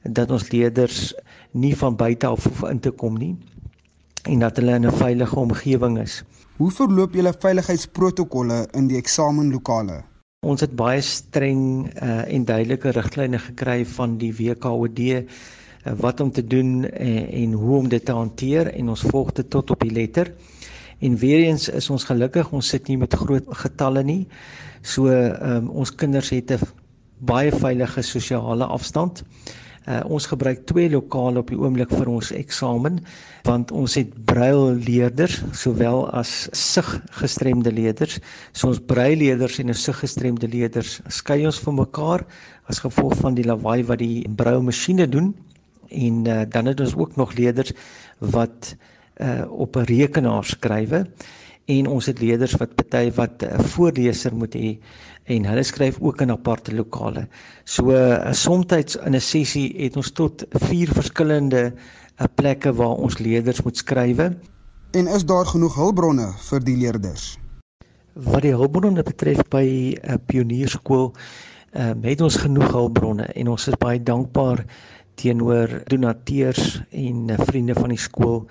dat 0.04 0.32
ons 0.32 0.48
leerders 0.56 1.12
nie 1.52 1.74
van 1.76 2.00
buite 2.00 2.32
af 2.32 2.48
hoef 2.48 2.64
in 2.70 2.80
te 2.80 2.96
kom 2.96 3.20
nie 3.20 3.34
en 4.24 4.40
dat 4.40 4.56
hulle 4.56 4.80
in 4.80 4.86
'n 4.88 5.00
veilige 5.04 5.36
omgewing 5.36 6.00
is. 6.00 6.22
Hoe 6.54 6.68
verloop 6.70 7.16
julle 7.18 7.32
veiligheidsprotokolle 7.34 8.60
in 8.78 8.84
die 8.86 8.94
eksamenlokale? 9.00 9.96
Ons 10.46 10.62
het 10.62 10.76
baie 10.78 11.00
streng 11.02 11.64
uh, 11.88 12.20
en 12.30 12.44
duidelike 12.46 12.92
riglyne 12.94 13.40
gekry 13.42 13.80
van 13.96 14.14
die 14.20 14.30
WKOD 14.38 15.00
uh, 15.02 15.24
wat 15.98 16.22
om 16.22 16.30
te 16.30 16.44
doen 16.46 16.84
en, 16.86 17.24
en 17.40 17.56
hoe 17.58 17.80
om 17.80 17.88
dit 17.90 18.06
te 18.06 18.14
hanteer 18.14 18.70
en 18.70 18.92
ons 18.94 19.02
volg 19.02 19.32
dit 19.40 19.50
tot 19.50 19.74
op 19.74 19.82
die 19.82 19.90
letter. 19.96 20.30
En 21.02 21.18
weer 21.18 21.42
eens 21.48 21.66
is 21.74 21.90
ons 21.90 22.06
gelukkig, 22.06 22.52
ons 22.54 22.70
sit 22.70 22.86
nie 22.86 23.00
met 23.02 23.18
groot 23.18 23.50
getalle 23.64 24.06
nie. 24.06 24.22
So 24.86 25.10
um, 25.10 25.72
ons 25.74 25.90
kinders 25.90 26.30
het 26.30 26.54
'n 26.54 26.70
baie 27.18 27.50
veilige 27.50 28.06
sosiale 28.06 28.70
afstand. 28.70 29.24
Uh, 29.84 30.00
ons 30.08 30.24
gebruik 30.24 30.62
twee 30.64 30.88
lokale 30.88 31.42
op 31.42 31.50
die 31.52 31.58
oomblik 31.60 31.90
vir 31.92 32.08
ons 32.08 32.30
eksamen 32.32 33.02
want 33.44 33.68
ons 33.76 33.98
het 33.98 34.14
braille 34.24 34.78
leerders 34.80 35.42
sowel 35.52 36.06
as 36.16 36.30
siggestremde 36.56 37.68
leerders. 37.68 38.16
So 38.56 38.70
ons 38.72 38.80
braille 38.80 39.18
leerders 39.20 39.58
en 39.60 39.74
ons 39.74 39.84
siggestremde 39.84 40.48
leerders 40.48 41.02
skei 41.12 41.42
ons 41.44 41.60
van 41.66 41.76
mekaar 41.82 42.24
as 42.72 42.80
gevolg 42.80 43.18
van 43.20 43.36
die 43.36 43.44
lawaai 43.44 43.84
wat 43.90 44.00
die 44.00 44.24
braille 44.40 44.64
masjiene 44.64 45.04
doen. 45.04 45.34
En 45.92 46.24
uh, 46.24 46.40
dan 46.48 46.72
het 46.72 46.80
ons 46.80 46.96
ook 46.96 47.20
nog 47.20 47.36
leerders 47.36 47.76
wat 48.24 48.72
uh, 49.20 49.44
op 49.52 49.76
'n 49.76 49.84
rekenaar 49.92 50.48
skrywe 50.48 51.04
en 51.64 51.86
ons 51.88 52.06
het 52.06 52.20
leerders 52.20 52.56
wat 52.60 52.74
party 52.76 53.10
wat 53.16 53.42
'n 53.42 53.62
voorleser 53.74 54.34
moet 54.34 54.54
hê 54.54 54.78
en 55.24 55.44
hulle 55.44 55.62
skryf 55.62 55.98
ook 56.00 56.20
in 56.20 56.30
aparte 56.30 56.74
lokale. 56.74 57.28
So 57.64 57.90
uh, 57.90 58.32
soms 58.32 58.96
in 58.96 59.14
'n 59.14 59.20
sessie 59.20 59.72
het 59.76 59.96
ons 59.96 60.10
tot 60.10 60.44
4 60.50 60.92
verskillende 60.92 61.72
uh, 61.72 62.26
plekke 62.34 62.72
waar 62.72 62.96
ons 62.96 63.18
leerders 63.18 63.62
moet 63.62 63.76
skrywe. 63.76 64.36
En 64.90 65.06
is 65.06 65.24
daar 65.24 65.46
genoeg 65.46 65.74
hulpbronne 65.74 66.32
vir 66.50 66.60
die 66.60 66.76
leerders? 66.76 67.38
Wat 68.12 68.42
die 68.42 68.54
hulpbronne 68.54 69.02
betref 69.02 69.40
by 69.48 69.64
'n 69.64 70.10
uh, 70.10 70.14
pionierskool, 70.26 71.14
uh, 71.72 71.92
het 72.02 72.20
ons 72.20 72.36
genoeg 72.36 72.72
hulpbronne 72.72 73.24
en 73.24 73.48
ons 73.48 73.68
is 73.68 73.76
baie 73.78 74.02
dankbaar 74.02 74.64
teenoor 75.14 75.82
donateurs 75.86 76.82
en 76.90 77.28
uh, 77.28 77.38
vriende 77.38 77.74
van 77.74 77.88
die 77.88 77.98
skool 77.98 78.46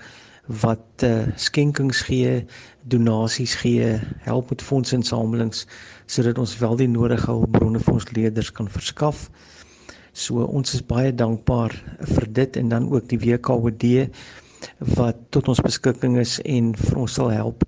wat 0.48 1.04
uh, 1.04 1.28
skenkings 1.40 2.02
gee, 2.02 2.46
donasies 2.84 3.56
gee, 3.56 4.00
help 4.26 4.50
met 4.50 4.62
fondsinsamelings 4.62 5.66
sodat 6.06 6.38
ons 6.38 6.58
wel 6.60 6.76
die 6.82 6.90
nodige 6.92 7.32
hulpbronne 7.32 7.80
vir 7.80 7.94
ons 7.94 8.10
leerders 8.12 8.52
kan 8.52 8.68
verskaf. 8.68 9.30
So 10.14 10.44
ons 10.44 10.76
is 10.76 10.84
baie 10.86 11.14
dankbaar 11.16 11.74
vir 12.04 12.28
dit 12.28 12.58
en 12.60 12.70
dan 12.70 12.90
ook 12.92 13.08
die 13.10 13.22
WKOD 13.24 13.86
wat 14.98 15.24
tot 15.32 15.48
ons 15.48 15.64
beskikking 15.64 16.20
is 16.20 16.40
en 16.44 16.74
vir 16.76 17.00
ons 17.06 17.16
sal 17.20 17.32
help 17.32 17.64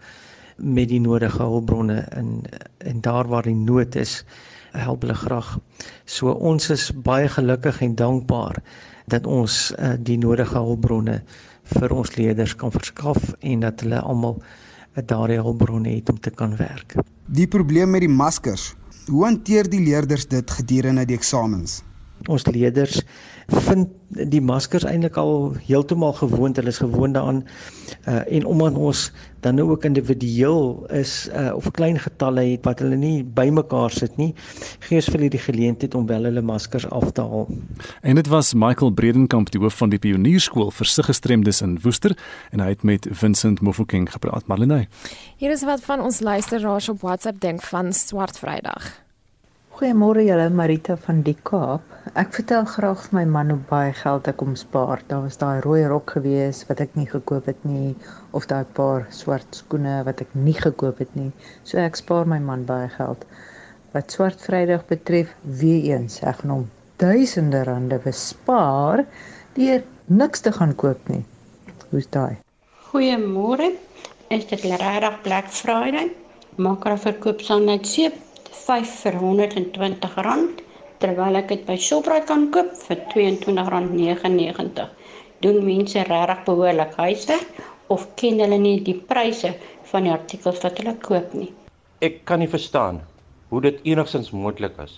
met 0.58 0.90
die 0.92 1.02
nodige 1.04 1.44
hulpbronne 1.44 2.04
en 2.12 2.44
en 2.80 3.02
daar 3.02 3.28
waar 3.28 3.48
die 3.48 3.56
nood 3.56 3.96
is, 3.96 4.24
help 4.76 5.02
hulle 5.04 5.16
graag. 5.16 5.56
So 6.06 6.32
ons 6.32 6.70
is 6.70 6.92
baie 6.92 7.28
gelukkig 7.32 7.82
en 7.82 7.96
dankbaar 7.96 8.62
dat 9.08 9.26
ons 9.26 9.72
uh, 9.80 9.96
die 10.00 10.18
nodige 10.18 10.60
hulpbronne 10.60 11.22
vir 11.74 11.94
ons 11.96 12.16
leerders 12.16 12.56
kan 12.56 12.74
verskaf 12.74 13.34
en 13.40 13.66
dat 13.66 13.82
hulle 13.84 14.00
almal 14.02 14.38
uh, 14.40 15.04
daardie 15.04 15.42
hulpbronne 15.42 15.98
het 15.98 16.10
om 16.10 16.20
te 16.20 16.32
kan 16.32 16.56
werk. 16.60 16.98
Die 17.26 17.48
probleem 17.48 17.92
met 17.96 18.06
die 18.06 18.12
maskers. 18.12 18.74
Hoe 19.10 19.26
hanteer 19.26 19.70
die 19.70 19.84
leerders 19.84 20.28
dit 20.28 20.52
gedurende 20.52 21.06
die 21.06 21.18
eksamens? 21.18 21.82
Ons 22.32 22.46
leerders 22.50 23.02
vind 23.48 23.90
die 24.08 24.42
maskers 24.42 24.86
eintlik 24.88 25.18
al 25.18 25.56
heeltemal 25.68 26.14
gewoond. 26.14 26.56
Hulle 26.56 26.72
is 26.72 26.82
gewoond 26.82 27.14
daaraan. 27.14 27.44
Uh 28.08 28.22
en 28.26 28.46
omdat 28.46 28.74
ons 28.74 29.12
dan 29.40 29.56
nou 29.56 29.70
ook 29.70 29.84
individueel 29.86 30.86
is 30.90 31.30
uh 31.30 31.54
of 31.56 31.72
klein 31.72 32.00
getalle 32.00 32.42
het 32.42 32.66
wat 32.66 32.80
hulle 32.80 32.96
nie 32.96 33.24
bymekaar 33.24 33.92
sit 33.92 34.18
nie, 34.18 34.34
gee 34.80 34.98
ons 34.98 35.06
vir 35.12 35.20
hulle 35.20 35.30
die 35.30 35.42
geleentheid 35.42 35.96
om 35.96 36.08
wel 36.10 36.24
hulle 36.30 36.42
maskers 36.42 36.90
af 36.90 37.12
te 37.12 37.22
haal. 37.22 37.48
En 38.02 38.16
dit 38.16 38.28
was 38.28 38.54
Michael 38.54 38.92
Bredenkamp, 38.92 39.52
die 39.52 39.62
hoof 39.62 39.78
van 39.78 39.94
die 39.94 40.00
Pionierskool 40.02 40.72
vir 40.72 40.90
siggestremdes 40.90 41.62
in 41.62 41.78
Woester 41.84 42.18
en 42.52 42.60
hy 42.60 42.74
het 42.74 42.84
met 42.84 43.08
Vincent 43.12 43.62
Mofokeng 43.62 44.12
gepraat. 44.12 44.48
Marlene. 44.48 44.88
Hier 45.38 45.52
is 45.52 45.64
wat 45.64 45.82
van 45.86 46.02
ons 46.02 46.20
luisteraars 46.20 46.90
op 46.90 47.02
WhatsApp 47.02 47.42
dink 47.42 47.62
van 47.62 47.94
Swart 47.94 48.40
Vrydag. 48.40 49.05
Goeiemôre 49.76 50.22
julle, 50.24 50.46
Marita 50.56 50.94
van 51.04 51.18
die 51.28 51.34
Kaap. 51.44 51.84
Ek 52.16 52.30
vertel 52.32 52.64
graag 52.72 53.02
vir 53.04 53.16
my 53.18 53.24
man 53.28 53.50
hoe 53.52 53.58
baie 53.68 53.90
geld 54.00 54.30
ek 54.32 54.40
om 54.46 54.54
spaar. 54.56 55.02
Daar 55.10 55.26
was 55.26 55.36
daai 55.42 55.58
rooi 55.66 55.82
rok 55.92 56.14
gewees 56.16 56.62
wat 56.70 56.80
ek 56.86 56.94
nie 56.96 57.04
gekoop 57.10 57.50
het 57.52 57.66
nie 57.68 57.90
of 58.40 58.48
daai 58.48 58.64
paar 58.78 59.04
swart 59.12 59.60
skoene 59.60 59.98
wat 60.08 60.24
ek 60.24 60.32
nie 60.46 60.56
gekoop 60.56 61.02
het 61.04 61.12
nie. 61.20 61.28
So 61.68 61.84
ek 61.84 62.00
spaar 62.00 62.24
my 62.24 62.40
man 62.40 62.64
baie 62.70 62.88
geld. 62.94 63.28
Wat 63.92 64.16
Swart 64.16 64.40
Vrydag 64.48 64.88
betref, 64.88 65.36
weer 65.44 65.92
eens, 65.92 66.22
ek 66.24 66.40
gaan 66.40 66.56
hom 66.56 66.66
duisende 67.04 67.66
rande 67.68 68.00
bespaar 68.06 69.04
deur 69.60 69.84
niks 70.08 70.46
te 70.48 70.56
gaan 70.56 70.72
koop 70.80 71.12
nie. 71.12 71.26
Hoe's 71.90 72.08
daai? 72.16 72.40
Goeiemôre. 72.94 73.74
Is 74.32 74.48
dit 74.48 74.70
regtig 74.72 75.20
Black 75.28 75.52
Friday? 75.52 76.14
Maak 76.56 76.88
hulle 76.88 77.10
verkoop 77.10 77.44
saam 77.44 77.68
net 77.68 77.84
seep 77.92 78.24
5 78.66 78.94
vir 79.04 79.16
R120 79.22 80.62
terwyl 81.04 81.38
ek 81.38 81.52
dit 81.52 81.66
by 81.68 81.76
Shoprite 81.78 82.26
kan 82.30 82.48
koop 82.54 82.72
vir 82.88 83.02
R22.99. 83.14 84.88
Doen 85.44 85.60
mense 85.68 86.06
regtig 86.08 86.42
behoorlik 86.48 86.96
huiswerk 86.98 87.60
of 87.94 88.08
ken 88.18 88.42
hulle 88.42 88.58
nie 88.64 88.80
die 88.88 88.96
pryse 89.12 89.52
van 89.92 90.08
die 90.08 90.14
artikels 90.16 90.64
wat 90.66 90.82
hulle 90.82 90.96
koop 91.04 91.36
nie? 91.38 91.52
Ek 92.02 92.24
kan 92.26 92.42
nie 92.42 92.50
verstaan 92.50 93.04
hoe 93.52 93.62
dit 93.68 93.86
enigstens 93.92 94.34
moontlik 94.34 94.82
is 94.88 94.98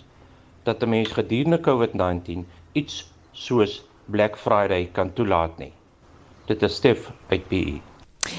dat 0.64 0.84
'n 0.84 0.94
mens 0.96 1.12
gedurende 1.20 1.60
COVID-19 1.68 2.48
iets 2.74 3.04
soos 3.34 3.82
Black 4.08 4.40
Friday 4.46 4.88
kan 4.94 5.12
toelaat 5.14 5.60
nie. 5.60 5.74
Dit 6.48 6.64
is 6.64 6.76
Stef 6.76 7.12
uit 7.28 7.48
PE. 7.52 7.82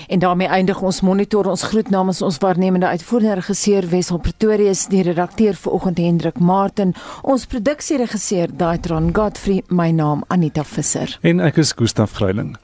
En 0.09 0.19
daarmee 0.19 0.49
eindig 0.49 0.83
ons 0.83 1.01
monitor 1.01 1.47
ons 1.47 1.63
groet 1.63 1.91
namens 1.91 2.23
ons 2.23 2.39
waarnemende 2.39 2.87
uitvoerende 2.87 3.35
regisseur 3.41 3.89
Wessel 3.89 4.19
Pretorius, 4.19 4.87
die 4.87 5.03
redakteur 5.03 5.55
vanoggend 5.55 5.99
Hendrik 5.99 6.39
Martin, 6.39 6.95
ons 7.23 7.47
produksieregisseur 7.47 8.49
Daitron 8.57 9.11
Godfrey, 9.15 9.63
my 9.69 9.91
naam 9.91 10.25
Anita 10.29 10.65
Visser. 10.65 11.19
En 11.23 11.41
ek 11.41 11.57
is 11.65 11.73
Gustaf 11.73 12.13
Greiling. 12.21 12.57